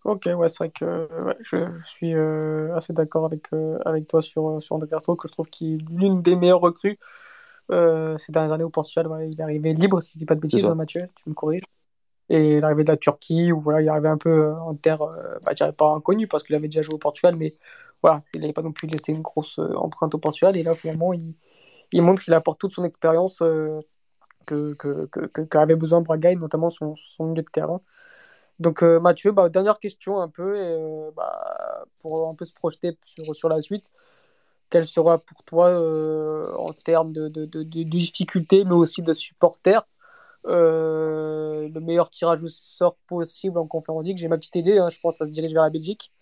Ok, 0.05 0.29
ouais, 0.35 0.49
c'est 0.49 0.59
vrai 0.59 0.71
que 0.71 1.25
ouais, 1.25 1.37
je, 1.41 1.59
je, 1.75 1.87
suis 1.87 2.15
euh, 2.15 2.75
assez 2.75 2.93
d'accord 2.93 3.27
avec, 3.27 3.53
euh, 3.53 3.79
avec 3.85 4.09
toi 4.09 4.23
sur, 4.23 4.63
sur 4.63 4.77
André 4.77 4.89
Castro, 4.89 5.15
que 5.15 5.29
je 5.29 5.33
trouve 5.33 5.49
qu'il 5.51 5.83
est 5.83 5.85
l'une 5.91 6.23
des 6.23 6.37
meilleures 6.37 6.61
recrues 6.61 6.99
euh, 7.71 8.19
ces 8.19 8.33
dernières 8.33 8.53
années 8.53 8.65
au 8.65 8.71
Portugal. 8.71 9.07
Ouais, 9.09 9.29
il 9.29 9.39
est 9.39 9.43
arrivé 9.43 9.73
libre, 9.73 10.01
si 10.01 10.13
je 10.15 10.19
dis 10.19 10.27
pas 10.27 10.35
de 10.35 10.41
bêtises, 10.41 10.65
hein, 10.65 10.75
Mathieu, 10.75 11.03
tu 11.17 11.29
me 11.29 11.35
corriges. 11.35 11.63
Et 12.29 12.61
l'arrivée 12.61 12.85
de 12.85 12.93
la 12.93 12.97
Turquie, 12.97 13.53
où 13.53 13.61
voilà, 13.61 13.83
il 13.83 13.89
arrivait 13.89 14.09
un 14.09 14.17
peu 14.17 14.31
euh, 14.31 14.55
en 14.61 14.75
terre, 14.75 15.03
euh, 15.03 15.37
bah, 15.45 15.51
je 15.51 15.57
dirais 15.57 15.73
pas 15.73 15.91
inconnu 15.91 16.29
parce 16.29 16.45
qu'il 16.45 16.55
avait 16.55 16.69
déjà 16.69 16.83
joué 16.83 16.95
au 16.95 16.99
Portugal, 16.99 17.35
mais 17.37 17.55
voilà, 18.03 18.23
il 18.35 18.41
n'avait 18.41 18.53
pas 18.53 18.63
non 18.63 18.73
plus 18.73 18.87
laissé 18.87 19.13
une 19.13 19.21
grosse 19.21 19.59
euh, 19.59 19.75
empreinte 19.75 20.15
au 20.15 20.19
Portugal. 20.19 20.57
Et 20.57 20.63
là, 20.63 20.75
finalement, 20.75 21.13
il, 21.13 21.35
il 21.93 22.03
montre 22.03 22.23
qu'il 22.23 22.33
apporte 22.35 22.61
toute 22.61 22.73
son 22.73 22.85
expérience 22.85 23.41
que, 24.47 24.75
que, 24.75 25.07
que, 25.07 25.27
que, 25.27 25.41
qu'avait 25.43 25.77
besoin 25.77 26.01
Braga, 26.01 26.31
et 26.31 26.37
notamment 26.37 26.71
son, 26.71 26.95
son 26.97 27.27
milieu 27.27 27.43
de 27.43 27.51
terrain. 27.51 27.81
Donc 28.61 28.83
euh, 28.83 29.01
Mathieu, 29.01 29.33
bah, 29.33 29.49
dernière 29.49 29.79
question 29.81 30.21
un 30.21 30.29
peu, 30.29 30.55
euh, 30.57 31.11
bah, 31.17 31.87
pour 32.01 32.29
un 32.29 32.35
peu 32.35 32.45
se 32.45 32.53
projeter 32.53 32.97
sur, 33.05 33.35
sur 33.35 33.49
la 33.49 33.61
suite, 33.63 33.91
quel 34.69 34.87
sera 34.87 35.19
pour 35.19 35.43
toi 35.45 35.73
euh, 35.73 36.53
en 36.57 36.69
termes 36.71 37.13
de, 37.13 37.29
de, 37.29 37.47
de, 37.47 37.83
difficultés, 37.83 38.65
mais 38.65 38.75
aussi 38.75 39.03
de 39.03 39.15
supporters, 39.15 39.87
le 40.45 41.81
meilleur 41.81 42.11
tirage 42.11 42.43
au 42.45 42.49
sort 42.49 42.97
possible 43.07 43.59
en 43.59 43.67
conférence 43.67 44.07
J'ai 44.15 44.29
ma 44.29 44.39
petite 44.39 44.57
idée, 44.57 44.79
hein, 44.79 44.91
je 44.91 45.01
pense 45.01 45.15
que 45.15 45.19
ça 45.19 45.27
se 45.27 45.33
dirige 45.33 45.55
vers 45.55 45.63
la 45.63 45.71
Belgique, 45.71 46.13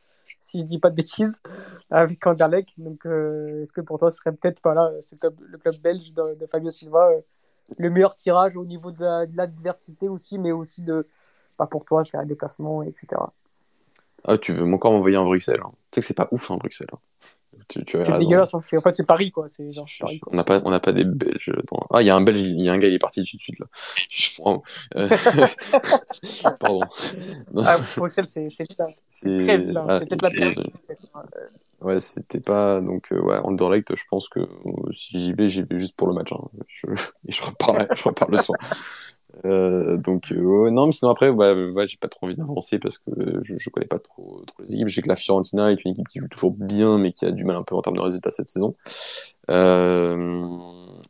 si 0.41 0.61
je 0.61 0.65
dis 0.65 0.79
pas 0.79 0.91
de 0.91 0.95
bêtises, 0.95 1.41
avec 1.91 2.25
Anderlecht. 2.25 2.71
Donc 2.79 3.05
est-ce 3.05 3.73
que 3.73 3.81
pour 3.81 3.99
toi 3.99 4.11
ce 4.13 4.19
serait 4.19 4.33
peut-être 4.33 4.61
voilà, 4.63 4.93
le 4.93 5.59
club 5.59 5.77
belge 5.79 6.13
de, 6.15 6.47
Fabio 6.47 6.71
Silva 6.71 7.11
le 7.77 7.91
meilleur 7.91 8.15
tirage 8.17 8.57
au 8.57 8.65
niveau 8.65 8.93
de 8.93 9.05
l'adversité 9.37 10.09
aussi, 10.09 10.39
mais 10.39 10.53
aussi 10.53 10.83
de 10.83 11.07
pas 11.59 11.67
pour 11.67 11.85
toi, 11.85 12.05
faire 12.05 12.21
un 12.21 12.27
déplacement, 12.27 12.83
etc. 12.83 13.21
Ah, 14.25 14.39
tu 14.39 14.53
veux 14.53 14.65
encore 14.73 14.93
m'envoyer 14.93 15.17
en 15.17 15.25
Bruxelles 15.25 15.61
hein. 15.65 15.71
Tu 15.91 15.97
sais 15.97 16.01
que 16.01 16.07
c'est 16.07 16.17
pas 16.17 16.29
ouf 16.31 16.51
en 16.51 16.57
Bruxelles. 16.57 16.89
Hein. 16.93 16.99
Tu, 17.69 17.85
tu 17.85 17.99
c'est 18.03 18.19
dégueulasse, 18.19 18.55
hein. 18.55 18.61
en 18.61 18.81
fait 18.81 18.95
c'est 18.95 19.07
Paris 19.07 19.31
quoi. 19.31 19.47
Genre, 19.59 19.87
Paris, 20.01 20.21
quoi. 20.21 20.33
On 20.33 20.37
n'a 20.37 20.45
pas, 20.45 20.61
on 20.65 20.81
pas 20.81 20.93
des 20.93 21.05
Belges. 21.05 21.53
Dans... 21.71 21.87
Ah, 21.91 22.03
il 22.03 22.07
y 22.07 22.11
a 22.11 22.17
un 22.17 22.21
Belge, 22.21 22.41
il 22.41 22.61
y 22.61 22.69
a 22.69 22.73
un 22.73 22.79
gars, 22.79 22.89
il 22.89 22.95
est 22.95 22.99
parti 22.99 23.23
tout 23.25 23.37
de 23.37 23.43
suite 23.43 23.59
là. 23.59 23.67
Euh, 24.97 25.09
pardon. 26.61 26.81
Ah, 27.59 27.77
Bruxelles, 27.97 28.27
c'est 28.27 28.49
c'est 28.49 28.67
très. 28.67 28.87
Ah, 28.87 29.99
c'est 29.99 30.09
peut-être 30.09 30.23
la 30.23 30.31
pire. 30.31 30.55
Ouais, 31.81 31.99
c'était 31.99 32.41
pas. 32.41 32.81
Donc, 32.81 33.13
euh, 33.13 33.21
ouais, 33.21 33.39
Anderlecht, 33.39 33.95
je 33.95 34.05
pense 34.11 34.29
que 34.29 34.41
si 34.93 35.21
j'y 35.21 35.33
vais, 35.33 35.49
j'y 35.49 35.63
vais 35.63 35.79
juste 35.79 35.97
pour 35.97 36.09
le 36.09 36.15
match. 36.15 36.33
Hein. 36.33 36.41
Je, 36.67 36.87
je 37.29 37.43
reparle, 37.43 37.87
je 37.95 38.03
reparle 38.03 38.33
le 38.33 38.39
soir. 38.39 38.59
Euh, 39.45 39.97
donc, 39.99 40.33
euh, 40.33 40.71
non, 40.71 40.87
mais 40.87 40.93
sinon 40.93 41.11
après, 41.11 41.33
bah, 41.33 41.55
j'ai 41.87 41.97
pas 41.97 42.09
trop 42.09 42.27
envie 42.27 42.37
d'avancer 42.37 42.79
parce 42.79 42.99
que 42.99 43.11
je, 43.41 43.57
je 43.57 43.71
connais 43.71 43.87
pas 43.87 43.99
trop, 43.99 44.43
trop 44.47 44.63
les 44.63 44.75
équipes. 44.75 44.89
Je 44.89 44.95
sais 44.95 45.03
que 45.03 45.09
la 45.09 45.17
Fiorentina 45.17 45.71
est 45.71 45.85
une 45.85 45.93
équipe 45.93 46.09
qui 46.09 46.19
joue 46.19 46.29
toujours 46.29 46.53
bien, 46.53 46.99
mais 46.99 47.13
qui 47.13 47.25
a 47.25 47.31
du 47.31 47.45
mal 47.45 47.57
un 47.57 47.63
peu 47.63 47.75
en 47.75 47.83
termes 47.83 47.97
de 47.97 48.03
résultats 48.03 48.31
cette 48.31 48.49
saison. 48.49 48.75
Euh, 49.51 50.57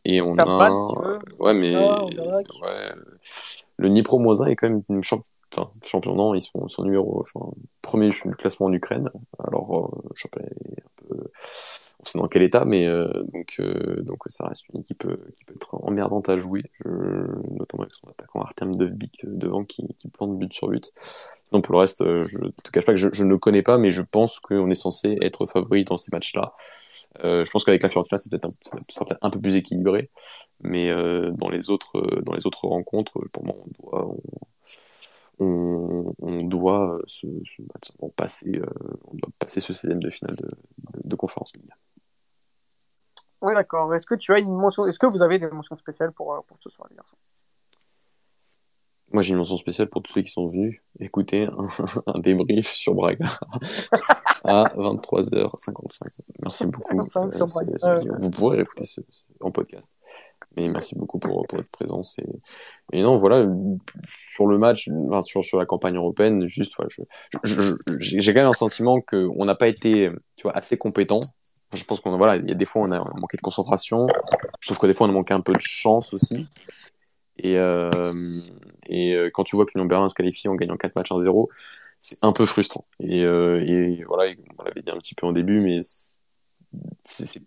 et 0.05 0.21
on 0.21 0.37
a. 0.37 0.45
pas, 0.45 0.71
si 0.71 0.95
tu 0.95 1.03
veux, 1.03 1.19
ouais, 1.41 1.55
mais. 1.55 1.77
Ouais, 1.77 2.93
le 3.79 3.89
Dnipro 3.89 4.19
Moisin 4.19 4.47
est 4.47 4.57
quand 4.57 4.69
même 4.69 4.83
une 4.89 5.03
champ... 5.03 5.23
enfin, 5.55 5.71
champion, 5.85 6.15
non, 6.15 6.35
ils 6.35 6.43
sont, 6.43 6.69
sont 6.69 6.85
numéro. 6.85 7.21
Enfin, 7.23 7.51
premier 7.83 8.09
du 8.09 8.37
classement 8.37 8.67
en 8.67 8.73
Ukraine. 8.73 9.11
Alors, 9.39 9.93
euh, 10.05 10.09
championnat 10.15 10.49
est 10.49 10.83
un 10.83 11.09
peu. 11.09 11.31
Dans 12.15 12.29
quel 12.29 12.43
état, 12.43 12.65
mais 12.65 12.87
euh, 12.87 13.11
donc, 13.33 13.57
euh, 13.61 14.03
donc 14.03 14.23
ça 14.27 14.47
reste 14.47 14.65
une 14.73 14.81
équipe 14.81 15.05
euh, 15.05 15.17
qui 15.37 15.45
peut 15.45 15.55
être 15.55 15.75
emmerdante 15.83 16.29
à 16.29 16.39
jouer, 16.39 16.63
notamment 16.85 17.83
avec 17.83 17.95
son 17.95 18.09
attaquant 18.09 18.41
Artem 18.41 18.75
Dovbik 18.75 19.25
devant 19.25 19.65
qui, 19.65 19.87
qui 19.97 20.09
plante 20.09 20.39
but 20.39 20.53
sur 20.53 20.69
but. 20.69 20.93
Sinon, 20.97 21.61
pour 21.61 21.75
le 21.75 21.81
reste, 21.81 22.05
je 22.05 22.39
te 22.63 22.71
cache 22.71 22.85
pas 22.85 22.93
que 22.93 22.99
je, 22.99 23.25
ne 23.25 23.29
le 23.29 23.39
connais 23.39 23.63
pas, 23.63 23.79
mais 23.79 23.91
je 23.91 24.03
pense 24.03 24.41
qu'on 24.41 24.71
est 24.71 24.75
censé 24.75 25.19
être 25.23 25.47
favori 25.47 25.85
dans 25.85 25.99
ces 25.99 26.11
matchs-là. 26.13 26.55
Je 27.23 27.51
pense 27.51 27.65
qu'avec 27.65 27.83
la 27.83 27.89
Fiorentina, 27.89 28.17
c'est 28.17 28.31
peut-être 28.31 28.49
un, 29.21 29.31
peu 29.31 29.41
plus 29.41 29.57
équilibré, 29.57 30.11
mais 30.61 30.91
dans 31.33 31.49
les 31.49 31.71
autres 31.71 32.01
dans 32.23 32.35
les 32.35 32.47
autres 32.47 32.67
rencontres, 32.67 33.21
pour 33.33 33.45
moi, 33.45 33.57
on 33.59 33.89
doit 33.89 34.17
on, 35.41 36.43
doit 36.45 36.99
se, 37.07 37.27
passer 38.17 38.57
euh, 38.57 38.67
on 39.05 39.15
doit 39.15 39.31
passer 39.39 39.61
ce 39.61 39.73
16 39.73 39.97
de 39.97 40.11
finale 40.11 40.37
de, 41.05 41.17
conférence 41.17 41.55
League. 41.57 41.71
Oui, 43.43 43.55
d'accord. 43.55 43.95
Est-ce 43.95 44.07
que 44.07 44.15
tu 44.15 44.33
as 44.33 44.39
une 44.39 44.53
mention 44.55 44.87
Est-ce 44.87 44.99
que 44.99 45.07
vous 45.07 45.23
avez 45.23 45.39
des 45.39 45.49
mentions 45.49 45.77
spéciales 45.77 46.13
pour, 46.13 46.35
euh, 46.35 46.41
pour 46.47 46.57
ce 46.61 46.71
soir, 46.71 46.89
les 46.91 46.97
garçons? 46.97 47.17
Moi, 49.11 49.23
j'ai 49.23 49.31
une 49.33 49.39
mention 49.39 49.57
spéciale 49.57 49.89
pour 49.89 50.03
tous 50.03 50.13
ceux 50.13 50.23
qui 50.23 50.31
sont 50.31 50.45
venus 50.47 50.83
écouter 51.01 51.47
un, 51.47 51.67
un 52.15 52.19
débrief 52.19 52.67
sur 52.69 52.95
Braga 52.95 53.25
à 54.45 54.65
23h55. 54.77 56.03
Merci 56.43 56.67
beaucoup. 56.67 56.95
55 56.95 57.33
sur 57.33 57.45
Euh, 57.45 57.65
Braga. 57.65 58.13
Euh, 58.13 58.17
Vous 58.19 58.31
pourrez 58.31 58.61
écouter 58.61 58.85
ce, 58.85 59.01
en 59.41 59.51
podcast. 59.51 59.95
Mais 60.57 60.69
merci 60.69 60.95
beaucoup 60.99 61.19
pour, 61.19 61.47
pour 61.47 61.59
votre 61.59 61.71
présence. 61.71 62.19
Et, 62.19 62.27
et 62.99 63.03
non, 63.03 63.17
voilà, 63.17 63.47
sur 64.35 64.47
le 64.47 64.59
match, 64.59 64.89
enfin, 65.07 65.23
sur, 65.23 65.45
sur 65.45 65.59
la 65.59 65.67
campagne 65.67 65.97
européenne, 65.97 66.47
juste, 66.47 66.75
voilà, 66.77 66.91
j'ai 68.01 68.35
quand 68.35 68.41
même 68.41 68.49
un 68.49 68.53
sentiment 68.53 69.01
qu'on 69.01 69.45
n'a 69.45 69.55
pas 69.55 69.69
été 69.69 70.11
tu 70.37 70.43
vois, 70.43 70.57
assez 70.57 70.77
compétent. 70.77 71.21
Je 71.73 71.85
pense 71.85 72.01
qu'on 72.01 72.17
voilà, 72.17 72.37
il 72.37 72.49
y 72.49 72.53
a 72.53 72.55
des 72.55 72.65
fois 72.65 72.83
on 72.83 72.93
a 72.93 72.99
manqué 73.19 73.37
de 73.37 73.43
concentration. 73.43 74.07
Je 74.61 74.69
trouve 74.69 74.79
que 74.79 74.87
des 74.87 74.95
fois 74.95 75.07
on 75.07 75.11
a 75.11 75.13
manqué 75.13 75.35
un 75.35 75.41
peu 75.41 75.53
de 75.53 75.61
chance 75.61 76.15
aussi. 76.15 76.47
Et, 77.39 77.57
euh, 77.59 78.41
et 78.89 79.15
euh, 79.15 79.31
quand 79.33 79.45
tu 79.45 79.55
vois 79.57 79.65
que 79.65 79.73
l'Union 79.75 79.87
Berlin 79.87 80.09
se 80.09 80.15
qualifie 80.15 80.49
en 80.49 80.55
gagnant 80.55 80.77
4 80.77 80.97
matchs 80.97 81.13
1-0, 81.13 81.49
c'est 82.01 82.19
un 82.23 82.33
peu 82.33 82.47
frustrant. 82.47 82.85
Et, 83.01 83.23
euh, 83.23 83.63
et 83.65 84.03
voilà, 84.05 84.33
on 84.59 84.65
l'avait 84.65 84.83
dit 84.83 84.91
un 84.91 84.99
petit 84.99 85.15
peu 85.15 85.27
en 85.27 85.33
début, 85.33 85.61
mais 85.61 85.79
c'est- 87.05 87.43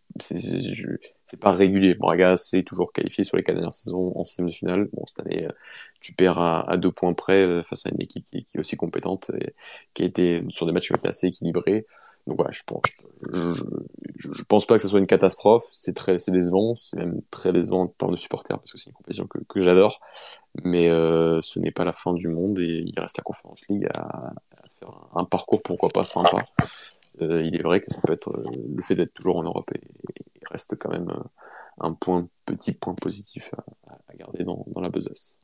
pas 1.39 1.51
régulier. 1.51 1.95
Braga 1.95 2.37
s'est 2.37 2.63
toujours 2.63 2.91
qualifié 2.91 3.23
sur 3.23 3.37
les 3.37 3.43
quatre 3.43 3.55
dernières 3.55 3.73
saisons 3.73 4.11
en 4.15 4.23
sixième 4.23 4.49
de 4.49 4.53
finale. 4.53 4.89
Bon, 4.93 5.03
cette 5.07 5.25
année, 5.25 5.41
tu 6.01 6.13
perds 6.13 6.39
à, 6.39 6.69
à 6.69 6.77
deux 6.77 6.91
points 6.91 7.13
près 7.13 7.41
euh, 7.41 7.63
face 7.63 7.85
à 7.85 7.89
une 7.89 8.01
équipe 8.01 8.25
qui, 8.25 8.37
est 8.37 8.59
aussi 8.59 8.75
compétente 8.75 9.31
et 9.39 9.53
qui 9.93 10.03
a 10.03 10.05
été 10.07 10.43
sur 10.49 10.65
des 10.65 10.71
matchs 10.71 10.87
qui 10.87 10.93
ont 10.93 10.97
été 10.97 11.07
assez 11.07 11.27
équilibrés. 11.27 11.85
Donc 12.27 12.37
voilà, 12.37 12.51
je 12.51 12.63
pense, 12.65 12.81
pense 14.47 14.65
pas 14.65 14.77
que 14.77 14.81
ce 14.81 14.89
soit 14.89 14.99
une 14.99 15.07
catastrophe. 15.07 15.65
C'est 15.73 15.95
très, 15.95 16.17
c'est 16.17 16.31
décevant. 16.31 16.75
C'est 16.75 16.97
même 16.97 17.21
très 17.29 17.53
décevant 17.53 17.83
en 17.83 17.87
termes 17.87 18.11
de 18.11 18.17
supporters 18.17 18.57
parce 18.57 18.71
que 18.71 18.77
c'est 18.79 18.89
une 18.89 18.95
compétition 18.95 19.27
que, 19.27 19.59
j'adore. 19.61 20.01
Mais 20.63 20.89
euh, 20.89 21.39
ce 21.41 21.59
n'est 21.59 21.71
pas 21.71 21.85
la 21.85 21.93
fin 21.93 22.13
du 22.13 22.27
monde 22.27 22.59
et 22.59 22.83
il 22.85 22.99
reste 22.99 23.17
la 23.17 23.23
Conference 23.23 23.67
League 23.69 23.87
à, 23.93 24.33
faire 24.79 24.89
un, 25.15 25.23
parcours 25.23 25.61
pourquoi 25.61 25.89
pas 25.89 26.03
sympa. 26.03 26.43
Euh, 27.21 27.43
il 27.43 27.55
est 27.55 27.61
vrai 27.61 27.81
que 27.81 27.93
ça 27.93 28.01
peut 28.01 28.13
être 28.13 28.43
le 28.43 28.81
fait 28.81 28.95
d'être 28.95 29.13
toujours 29.13 29.37
en 29.37 29.43
Europe 29.43 29.71
et, 29.75 29.81
et 30.15 30.23
reste 30.49 30.75
quand 30.79 30.89
même 30.89 31.13
un 31.79 31.93
point, 31.93 32.27
petit 32.45 32.73
point 32.73 32.95
positif 32.95 33.53
à, 33.87 33.91
à 34.07 34.15
garder 34.15 34.43
dans, 34.43 34.65
dans 34.67 34.81
la 34.81 34.89
besace. 34.89 35.37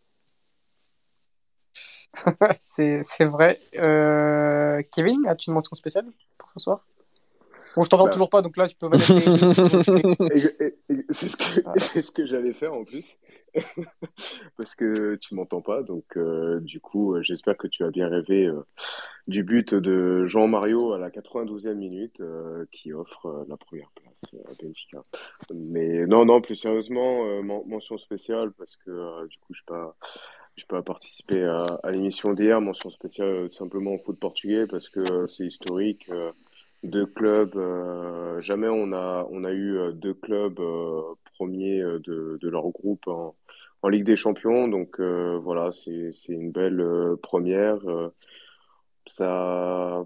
c'est 2.62 3.02
c'est 3.04 3.26
vrai. 3.26 3.60
Euh, 3.76 4.82
Kevin, 4.94 5.26
as-tu 5.28 5.50
une 5.50 5.56
mention 5.56 5.76
spéciale 5.76 6.06
pour 6.38 6.50
ce 6.52 6.60
soir? 6.60 6.86
Bon, 7.76 7.84
je 7.84 7.90
t'entends 7.90 8.06
Bah. 8.06 8.12
toujours 8.12 8.30
pas, 8.32 8.42
donc 8.42 8.58
là, 8.58 8.68
tu 8.68 8.76
peux 8.76 8.88
valider. 8.88 9.06
C'est 11.12 11.30
ce 11.30 11.38
que, 11.38 11.62
c'est 11.80 12.02
ce 12.02 12.12
que 12.12 12.26
j'allais 12.26 12.54
faire 12.54 12.74
en 12.74 12.84
plus, 12.84 13.18
parce 14.58 14.74
que 14.76 15.16
tu 15.16 15.36
m'entends 15.36 15.62
pas, 15.62 15.84
donc 15.84 16.06
euh, 16.18 16.60
du 16.60 16.80
coup, 16.80 17.14
euh, 17.16 17.22
j'espère 17.22 17.56
que 17.56 17.68
tu 17.68 17.84
as 17.84 17.92
bien 17.92 18.08
rêvé 18.08 18.46
euh, 18.48 18.66
du 19.28 19.44
but 19.44 19.76
de 19.76 20.26
Jean 20.26 20.48
Mario 20.48 20.94
à 20.94 20.98
la 20.98 21.10
92e 21.12 21.76
minute, 21.76 22.20
euh, 22.22 22.66
qui 22.72 22.94
offre 22.94 23.46
la 23.48 23.58
première 23.58 23.92
place 23.92 24.34
à 24.50 24.54
Benfica. 24.64 25.04
Mais 25.54 26.06
non, 26.08 26.26
non, 26.26 26.42
plus 26.42 26.56
sérieusement, 26.56 27.24
men- 27.44 27.64
mention 27.68 27.98
spéciale, 27.98 28.52
parce 28.54 28.76
que 28.76 29.28
du 29.28 29.38
coup, 29.40 29.54
je 29.54 29.62
pas, 29.64 29.96
je 30.58 30.66
pas 30.66 30.82
participé 30.82 31.44
à, 31.44 31.80
à 31.84 31.92
l'émission 31.92 32.34
d'hier, 32.34 32.60
mention 32.62 32.90
spéciale 32.90 33.28
euh, 33.28 33.50
simplement 33.50 33.94
au 33.94 33.98
foot 34.00 34.20
portugais, 34.20 34.66
parce 34.68 34.90
que 34.90 35.00
euh, 35.00 35.28
c'est 35.28 35.46
historique. 35.46 36.10
euh, 36.10 36.32
deux 36.84 37.08
clubs, 37.08 37.58
jamais 38.40 38.68
on 38.70 38.94
a, 38.94 39.28
on 39.32 39.44
a 39.44 39.52
eu 39.52 39.94
deux 39.94 40.14
clubs 40.14 40.62
premiers 41.34 41.82
de, 41.82 42.38
de 42.40 42.50
leur 42.50 42.70
groupe 42.70 43.08
en, 43.08 43.36
en 43.82 43.90
Ligue 43.90 44.06
des 44.06 44.16
Champions. 44.16 44.68
Donc 44.68 45.00
voilà, 45.02 45.72
c'est, 45.72 46.12
une 46.30 46.52
belle 46.52 46.86
première. 47.24 47.80
Ça, 49.08 50.06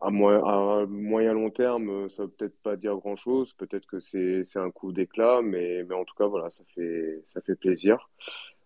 à, 0.00 0.10
moyen, 0.10 0.44
à 0.44 0.86
moyen 0.86 1.32
long 1.32 1.50
terme, 1.50 2.08
ça 2.08 2.22
veut 2.22 2.28
peut-être 2.30 2.56
pas 2.62 2.76
dire 2.76 2.96
grand-chose. 2.96 3.52
Peut-être 3.54 3.86
que 3.86 3.98
c'est 3.98 4.44
un 4.56 4.70
coup 4.70 4.92
d'éclat, 4.92 5.42
mais, 5.42 5.82
mais 5.82 5.94
en 5.96 6.04
tout 6.04 6.14
cas, 6.14 6.26
voilà, 6.26 6.50
ça 6.50 6.62
fait, 6.68 7.22
ça 7.26 7.40
fait 7.40 7.56
plaisir. 7.56 8.08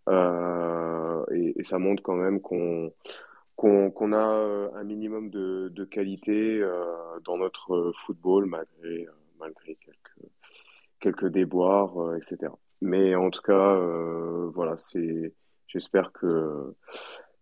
Euh, 0.08 1.24
et, 1.30 1.62
ça 1.62 1.78
montre 1.78 2.02
quand 2.02 2.16
même 2.16 2.40
qu'on 2.40 2.92
a 4.12 4.16
euh, 4.16 4.70
un 4.74 4.84
minimum 4.84 5.30
de, 5.30 5.84
qualité 5.84 6.60
euh, 6.60 7.20
dans 7.24 7.36
notre 7.36 7.92
football 7.94 8.46
malgré, 8.46 9.06
quelques, 9.76 10.30
quelques 11.00 11.28
déboires, 11.28 12.16
etc. 12.16 12.52
Mais 12.80 13.14
en 13.14 13.30
tout 13.30 13.42
cas, 13.42 13.76
voilà, 14.54 14.76
j'espère 15.66 16.12
que 16.12 16.74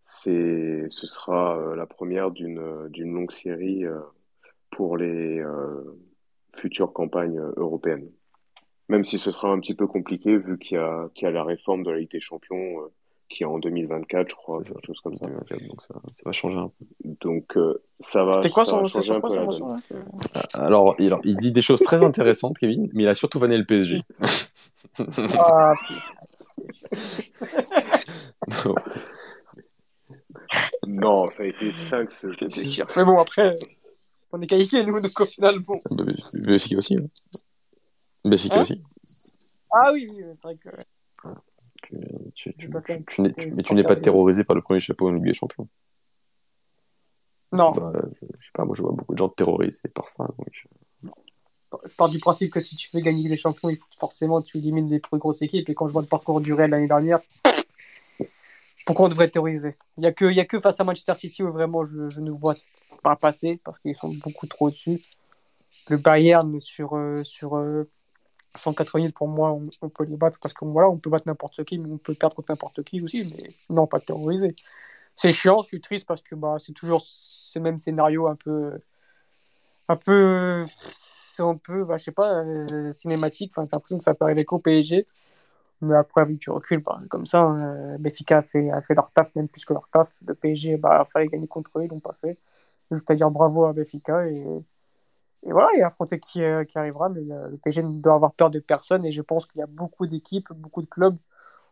ce 0.03 0.89
sera 0.89 1.75
la 1.77 1.87
première 1.87 2.31
d'une, 2.31 2.89
d'une 2.89 3.13
longue 3.13 3.33
série 3.33 3.85
pour 4.71 4.97
les 4.97 5.43
futures 6.55 6.93
campagnes 6.93 7.41
européennes. 7.57 8.11
Même 8.89 9.05
si 9.05 9.19
ce 9.19 9.31
sera 9.31 9.49
un 9.49 9.59
petit 9.59 9.75
peu 9.75 9.87
compliqué 9.87 10.37
vu 10.37 10.59
qu'il 10.59 10.77
y 10.77 10.81
a, 10.81 11.09
qu'il 11.15 11.25
y 11.25 11.29
a 11.29 11.33
la 11.33 11.45
réforme 11.45 11.83
de 11.83 11.91
la 11.91 11.99
Ligue 11.99 12.11
des 12.11 12.21
Champions 12.21 12.81
euh, 12.81 12.93
qui 13.29 13.43
est 13.43 13.47
en 13.47 13.59
2024, 13.59 14.29
je 14.29 14.35
crois, 14.35 14.63
ça. 14.63 14.75
quelque 14.75 14.87
chose 14.87 15.01
comme 15.01 15.17
ça. 15.17 15.27
Donc 15.27 15.83
ça, 15.83 15.95
ça 16.13 16.23
va 16.25 16.33
changer 16.33 16.59
un 16.59 16.69
peu. 16.69 16.85
Donc 17.21 17.57
euh, 17.57 17.83
ça 17.99 18.25
va, 18.25 18.35
C'était 18.35 18.51
quoi 18.51 18.65
son, 18.65 18.85
c'est 18.85 19.03
changer 19.03 19.07
sur 19.07 19.15
un 19.17 19.21
quoi 19.21 19.35
là? 19.35 20.41
Alors, 20.55 20.95
il, 20.99 21.07
alors, 21.07 21.21
il 21.25 21.37
dit 21.37 21.51
des 21.51 21.63
choses 21.63 21.81
très 21.83 22.03
intéressantes, 22.05 22.59
Kevin, 22.59 22.89
mais 22.93 23.03
il 23.03 23.09
a 23.09 23.15
surtout 23.15 23.39
vanné 23.39 23.57
le 23.59 23.65
PSG. 23.65 24.01
Ah, 25.39 25.75
Non, 30.87 31.27
ça 31.27 31.43
a 31.43 31.47
été 31.47 31.73
5 31.73 32.11
ce. 32.11 32.97
Mais 32.97 33.05
bon, 33.05 33.19
après, 33.19 33.55
on 34.33 34.41
est 34.41 34.47
qualifiés, 34.47 34.85
nous, 34.85 35.01
donc 35.01 35.21
au 35.21 35.27
final, 35.27 35.59
bon. 35.61 35.79
Bah, 35.91 36.05
Benfica 36.47 36.79
aussi. 36.79 36.97
Hein. 36.97 37.07
Benfica 38.31 38.59
Hein 38.59 38.63
aussi. 38.63 38.83
Ah 39.71 39.91
oui, 39.93 40.09
oui, 40.11 40.23
c'est 40.23 40.43
vrai 40.43 40.57
que. 40.57 40.69
Tu, 42.35 42.49
n'es, 43.21 43.31
peu 43.31 43.51
mais 43.55 43.63
tu 43.63 43.75
n'es 43.75 43.85
pas 43.85 43.97
terrorisé 43.97 44.45
par 44.45 44.57
le 44.57 44.63
premier 44.63 44.81
chapeau 44.81 45.09
en 45.09 45.13
Ligue 45.13 45.25
des 45.25 45.33
Champions. 45.33 45.69
Non, 47.53 47.71
Bah, 47.71 47.93
je, 48.13 48.27
je 48.39 48.47
sais 48.47 48.51
pas, 48.53 48.65
moi 48.65 48.75
je 48.77 48.83
vois 48.83 48.93
beaucoup 48.93 49.13
de 49.13 49.19
gens 49.19 49.29
terrorisés 49.29 49.89
par 49.95 50.09
ça. 50.09 50.27
Donc, 50.39 50.67
je 51.85 51.95
pars 51.97 52.09
du 52.09 52.19
principe 52.19 52.53
que 52.53 52.61
si 52.61 52.77
tu 52.77 52.89
veux 52.93 53.01
gagner 53.01 53.29
les 53.29 53.37
champions, 53.37 53.69
il 53.71 53.77
faut 53.77 53.85
forcément 53.99 54.43
tu 54.43 54.59
élimines 54.59 54.89
des 54.89 54.99
plus 54.99 55.19
grosses 55.19 55.43
équipes. 55.43 55.69
Et 55.69 55.75
quand 55.75 55.87
je 55.89 55.93
vois 55.93 56.03
le 56.03 56.09
parcours 56.09 56.41
du 56.41 56.53
Real 56.53 56.71
l'année 56.71 56.89
dernière, 56.89 57.21
pourquoi 58.85 59.07
on 59.07 59.09
devrait 59.09 59.29
théoriser 59.29 59.77
Il 59.97 60.01
n'y 60.01 60.07
a, 60.07 60.13
que- 60.13 60.33
y 60.33 60.41
a 60.41 60.45
que 60.45 60.59
face 60.61 60.79
à 60.81 60.85
Manchester 60.85 61.15
City 61.15 61.43
où 61.43 61.51
vraiment 61.53 61.85
je, 61.85 62.09
je 62.09 62.21
ne 62.21 62.31
vois 62.31 62.55
pas 63.03 63.17
passer 63.17 63.61
parce 63.65 63.79
qu'ils 63.81 63.97
sont 63.97 64.13
beaucoup 64.15 64.47
trop 64.47 64.69
au-dessus. 64.69 65.03
Le 65.89 65.97
Bayern 65.99 66.59
sur, 66.61 66.97
euh, 66.97 67.23
sur 67.25 67.57
euh, 67.57 67.89
180 68.59 69.03
000, 69.05 69.13
pour 69.13 69.29
moi, 69.29 69.59
on, 69.83 69.89
peut 69.89 70.05
les 70.05 70.17
battre 70.17 70.39
parce 70.41 70.55
que 70.55 70.65
voilà, 70.65 70.89
on 70.89 70.99
peut 70.99 71.11
battre 71.11 71.27
n'importe 71.27 71.65
qui, 71.65 71.79
mais 71.79 71.91
on 71.91 71.99
peut 71.99 72.15
perdre 72.15 72.37
contre 72.37 72.53
n'importe 72.53 72.83
qui 72.83 73.01
aussi. 73.01 73.25
Mais 73.25 73.55
non, 73.71 73.87
pas 73.87 74.01
terroriser. 74.01 74.57
C'est 75.15 75.33
chiant, 75.33 75.63
je 75.63 75.69
suis 75.69 75.81
triste 75.81 76.07
parce 76.07 76.23
que 76.23 76.35
bah, 76.35 76.57
c'est 76.59 76.73
toujours 76.73 77.03
ces 77.07 77.61
mêmes 77.61 77.79
scénarios 77.79 78.27
un 78.29 78.37
peu 78.37 78.79
un 79.89 79.97
peu, 79.97 80.65
un 81.39 81.57
peu, 81.57 81.85
bah, 81.85 81.97
je 81.97 82.05
sais 82.05 82.13
pas, 82.13 82.43
euh, 82.45 82.93
cinématique. 82.93 83.53
Enfin, 83.57 83.67
t'as 83.67 83.77
l'impression 83.77 83.99
que 83.99 84.05
ça 84.05 84.15
peut 84.15 84.25
arriver 84.25 84.45
qu'au 84.45 84.59
PSG. 84.59 85.07
Mais 85.83 85.97
après, 85.97 86.25
vu 86.25 86.35
que 86.37 86.41
tu 86.41 86.51
recules, 86.51 86.83
bah, 86.83 87.01
comme 87.11 87.27
ça, 87.27 87.41
hein, 87.43 87.99
Benfica 87.99 88.39
a 88.39 88.43
fait, 88.43 88.71
a 88.71 88.83
fait 88.83 88.95
leur 88.95 89.11
taf, 89.13 89.35
même 89.35 89.49
plus 89.49 89.65
que 89.65 89.73
leur 89.75 89.89
taf. 89.91 90.15
Le 90.27 90.35
PSG, 90.35 90.77
bah, 90.79 91.07
fallu 91.13 91.29
gagner 91.29 91.47
contre 91.49 91.79
eux, 91.79 91.85
ils 91.85 91.89
l'ont 91.89 92.01
pas 92.01 92.17
fait. 92.23 92.39
Juste 92.91 93.11
à 93.11 93.15
dire 93.15 93.31
bravo 93.31 93.65
à 93.67 93.73
Benfica 93.73 94.27
et, 94.29 94.45
et 95.47 95.53
voilà, 95.53 95.69
et 95.77 95.83
affronter 95.83 96.19
qui, 96.19 96.43
euh, 96.43 96.65
qui 96.65 96.79
arrivera. 96.79 97.09
Mais 97.09 97.23
euh, 97.33 97.49
le 97.49 97.57
PSG 97.59 97.83
ne 97.83 98.01
doit 98.01 98.15
avoir 98.15 98.33
peur 98.33 98.51
de 98.51 98.59
personne 98.59 99.05
et 99.05 99.11
je 99.13 99.23
pense 99.23 99.47
qu'il 99.47 99.61
y 99.61 99.63
a 99.63 99.67
beaucoup 99.67 100.07
d'équipes, 100.07 100.49
beaucoup 100.55 100.83
de 100.83 100.87
clubs 100.89 101.17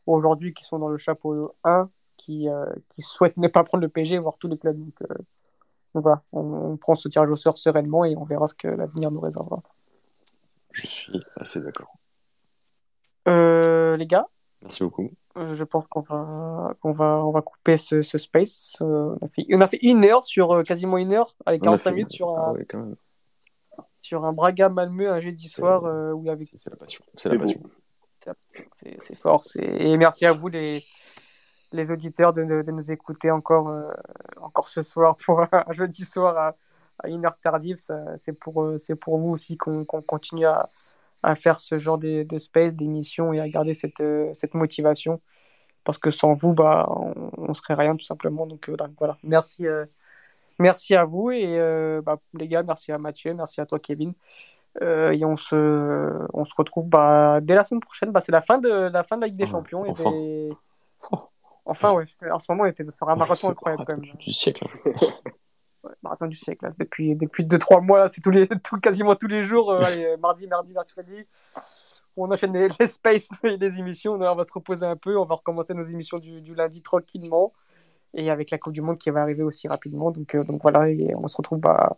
aujourd'hui 0.06 0.52
qui 0.54 0.64
sont 0.64 0.78
dans 0.78 0.88
le 0.88 0.96
chapeau 0.98 1.54
1 1.64 1.88
qui, 2.16 2.48
euh, 2.48 2.66
qui 2.90 3.02
souhaitent 3.02 3.36
ne 3.36 3.48
pas 3.48 3.64
prendre 3.64 3.82
le 3.82 3.88
PSG, 3.88 4.18
voire 4.18 4.38
tous 4.38 4.48
les 4.48 4.56
clubs. 4.58 4.76
Donc, 4.76 4.94
euh, 5.02 5.14
donc 5.94 6.02
voilà, 6.04 6.22
on, 6.32 6.40
on 6.40 6.76
prend 6.76 6.94
ce 6.94 7.08
tirage 7.08 7.30
au 7.30 7.36
sort 7.36 7.58
sereinement 7.58 8.04
et 8.04 8.16
on 8.16 8.24
verra 8.24 8.46
ce 8.48 8.54
que 8.54 8.68
l'avenir 8.68 9.10
nous 9.10 9.20
réservera. 9.20 9.60
Je 10.72 10.86
suis 10.86 11.20
assez 11.36 11.60
d'accord. 11.62 11.94
Euh, 13.28 13.96
les 13.96 14.06
gars, 14.06 14.26
Merci 14.62 14.82
beaucoup. 14.84 15.10
je 15.36 15.64
pense 15.64 15.86
qu'on 15.88 16.00
va, 16.00 16.74
qu'on 16.80 16.92
va, 16.92 17.24
on 17.24 17.30
va 17.30 17.42
couper 17.42 17.76
ce, 17.76 18.02
ce 18.02 18.18
space. 18.18 18.76
On, 18.80 19.16
a 19.22 19.28
fait, 19.28 19.46
on 19.52 19.60
a 19.60 19.66
fait 19.68 19.78
une 19.82 20.04
heure 20.04 20.24
sur 20.24 20.62
quasiment 20.64 20.98
une 20.98 21.12
heure, 21.12 21.34
avec 21.46 21.62
On 21.62 21.72
a 21.72 21.78
45 21.78 21.90
fait- 21.90 21.94
minutes 21.94 22.10
sur 22.10 22.28
Ah 22.36 22.50
un, 22.50 22.52
ouais, 22.54 22.64
quand 22.66 22.78
même. 22.78 22.96
Sur 24.04 24.24
un 24.26 24.32
Braga 24.34 24.68
Malmö 24.68 25.08
un 25.10 25.18
jeudi 25.20 25.48
soir 25.48 25.84
euh, 25.86 26.12
où 26.12 26.22
il 26.24 26.26
y 26.26 26.30
avait 26.30 26.44
C'est 26.44 26.68
la 26.68 26.76
passion. 26.76 27.02
C'est 27.14 27.30
la 27.30 27.38
passion. 27.38 27.62
c'est 28.98 29.14
fort. 29.16 29.42
c'est- 29.44 29.62
Et 29.64 29.96
merci 29.96 30.26
à 30.26 30.34
vous, 30.34 30.48
les, 30.48 30.84
les 31.72 31.90
auditeurs, 31.90 32.34
de, 32.34 32.44
de- 32.44 32.60
de 32.62 32.70
nous 32.70 32.92
écouter 32.92 33.30
encore, 33.30 33.68
euh, 33.70 33.90
encore 34.42 34.68
ce 34.68 34.82
soir 34.82 35.16
pour 35.16 35.40
un 35.50 35.64
jeudi 35.72 36.04
soir 36.04 36.36
à, 36.36 36.54
à 37.02 37.08
une 37.08 37.24
heure 37.24 37.38
tardive. 37.42 37.78
C'est 38.18 38.32
pour, 38.38 38.62
euh, 38.62 38.76
c'est 38.78 38.94
pour 38.94 39.16
vous 39.18 39.30
aussi 39.30 39.56
qu'on 39.56 39.86
qu'on 39.86 40.02
continue 40.02 40.44
à, 40.46 40.68
à 41.22 41.34
faire 41.34 41.58
ce 41.60 41.78
genre 41.78 41.98
de, 41.98 42.24
de 42.24 42.38
space, 42.38 42.74
d'émissions 42.74 43.32
et 43.32 43.40
à 43.40 43.48
garder 43.48 43.72
cette, 43.74 44.02
cette 44.34 44.52
motivation. 44.54 45.22
Parce 45.82 45.96
que 45.98 46.10
sans 46.10 46.34
vous, 46.34 46.52
bah, 46.54 46.86
on, 46.90 47.30
on 47.38 47.54
serait 47.54 47.74
rien 47.74 47.96
tout 47.96 48.04
simplement. 48.04 48.46
Donc, 48.46 48.68
euh, 48.68 48.76
donc 48.76 48.90
voilà, 48.98 49.16
merci, 49.22 49.66
euh, 49.66 49.86
merci 50.58 50.94
à 50.94 51.04
vous 51.04 51.30
et 51.30 51.58
euh, 51.58 52.02
bah, 52.02 52.18
les 52.34 52.48
gars, 52.48 52.62
merci 52.62 52.92
à 52.92 52.98
Mathieu, 52.98 53.34
merci 53.34 53.60
à 53.60 53.66
toi 53.66 53.78
Kevin. 53.78 54.12
Euh, 54.82 55.12
et 55.12 55.24
on 55.24 55.36
se, 55.36 56.10
on 56.32 56.44
se 56.44 56.52
retrouve 56.56 56.88
bah, 56.88 57.38
dès 57.40 57.54
la 57.54 57.64
semaine 57.64 57.80
prochaine. 57.80 58.10
Bah, 58.10 58.20
c'est 58.20 58.32
la 58.32 58.40
fin 58.40 58.58
de 58.58 58.68
la 58.68 59.04
fin 59.04 59.16
de 59.16 59.20
la 59.22 59.28
Ligue 59.28 59.36
des 59.36 59.44
Ouais, 59.44 59.50
Champions. 59.50 59.84
enfin. 59.88 60.10
Et 60.10 60.48
des... 60.50 60.52
Enfin, 61.66 61.92
ouais. 61.94 62.04
En 62.30 62.38
ce 62.38 62.46
moment, 62.50 62.64
on 62.64 62.66
était 62.66 62.84
sur 62.84 63.08
un 63.08 63.14
marathon 63.14 63.48
incroyable 63.50 63.84
quand 63.88 63.96
même. 63.96 64.10
Du 64.18 64.30
siècle. 64.32 64.66
Ouais, 65.84 65.92
marathon 66.02 66.26
du 66.26 66.36
siècle. 66.36 66.64
Là. 66.64 66.70
Depuis, 66.78 67.14
depuis 67.14 67.44
2-3 67.44 67.82
mois, 67.84 67.98
là, 67.98 68.08
c'est 68.08 68.22
tous 68.22 68.30
les, 68.30 68.48
tout, 68.64 68.80
quasiment 68.80 69.16
tous 69.16 69.26
les 69.26 69.42
jours. 69.42 69.70
euh, 69.70 69.80
allez, 69.84 70.16
mardi, 70.16 70.46
mardi, 70.46 70.72
mercredi. 70.72 71.26
On 72.16 72.30
enchaîne 72.32 72.54
les, 72.54 72.68
les 72.80 72.86
spaces 72.86 73.28
et 73.42 73.58
les 73.58 73.78
émissions. 73.78 74.14
On 74.14 74.34
va 74.34 74.44
se 74.44 74.52
reposer 74.52 74.86
un 74.86 74.96
peu. 74.96 75.18
On 75.18 75.26
va 75.26 75.34
recommencer 75.34 75.74
nos 75.74 75.82
émissions 75.82 76.18
du, 76.18 76.40
du 76.40 76.54
lundi 76.54 76.80
tranquillement. 76.80 77.52
Et 78.16 78.30
avec 78.30 78.50
la 78.50 78.58
Coupe 78.58 78.72
du 78.72 78.80
Monde 78.80 78.98
qui 78.98 79.10
va 79.10 79.22
arriver 79.22 79.42
aussi 79.42 79.68
rapidement. 79.68 80.10
Donc, 80.10 80.34
euh, 80.34 80.44
donc 80.44 80.62
voilà, 80.62 80.88
et 80.88 81.14
on 81.16 81.26
se 81.26 81.36
retrouve 81.36 81.58
bah, 81.60 81.96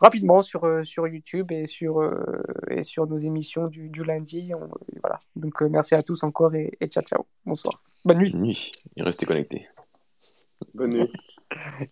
rapidement 0.00 0.42
sur, 0.42 0.64
euh, 0.64 0.82
sur 0.84 1.06
YouTube 1.06 1.52
et 1.52 1.66
sur, 1.66 2.00
euh, 2.00 2.42
et 2.70 2.82
sur 2.82 3.06
nos 3.06 3.18
émissions 3.18 3.66
du, 3.68 3.88
du 3.88 4.04
lundi. 4.04 4.52
On- 4.54 4.70
voilà. 5.00 5.20
Donc 5.36 5.62
euh, 5.62 5.68
merci 5.68 5.94
à 5.94 6.02
tous 6.02 6.22
encore 6.22 6.54
et, 6.54 6.72
et 6.80 6.86
ciao 6.88 7.02
ciao. 7.02 7.26
Bonsoir. 7.44 7.82
Bonne 8.04 8.18
nuit. 8.18 8.34
Nuit. 8.34 8.72
Et 8.96 9.02
restez 9.02 9.26
connectés. 9.26 9.68
Bonne 10.74 10.92
nuit. 10.92 11.12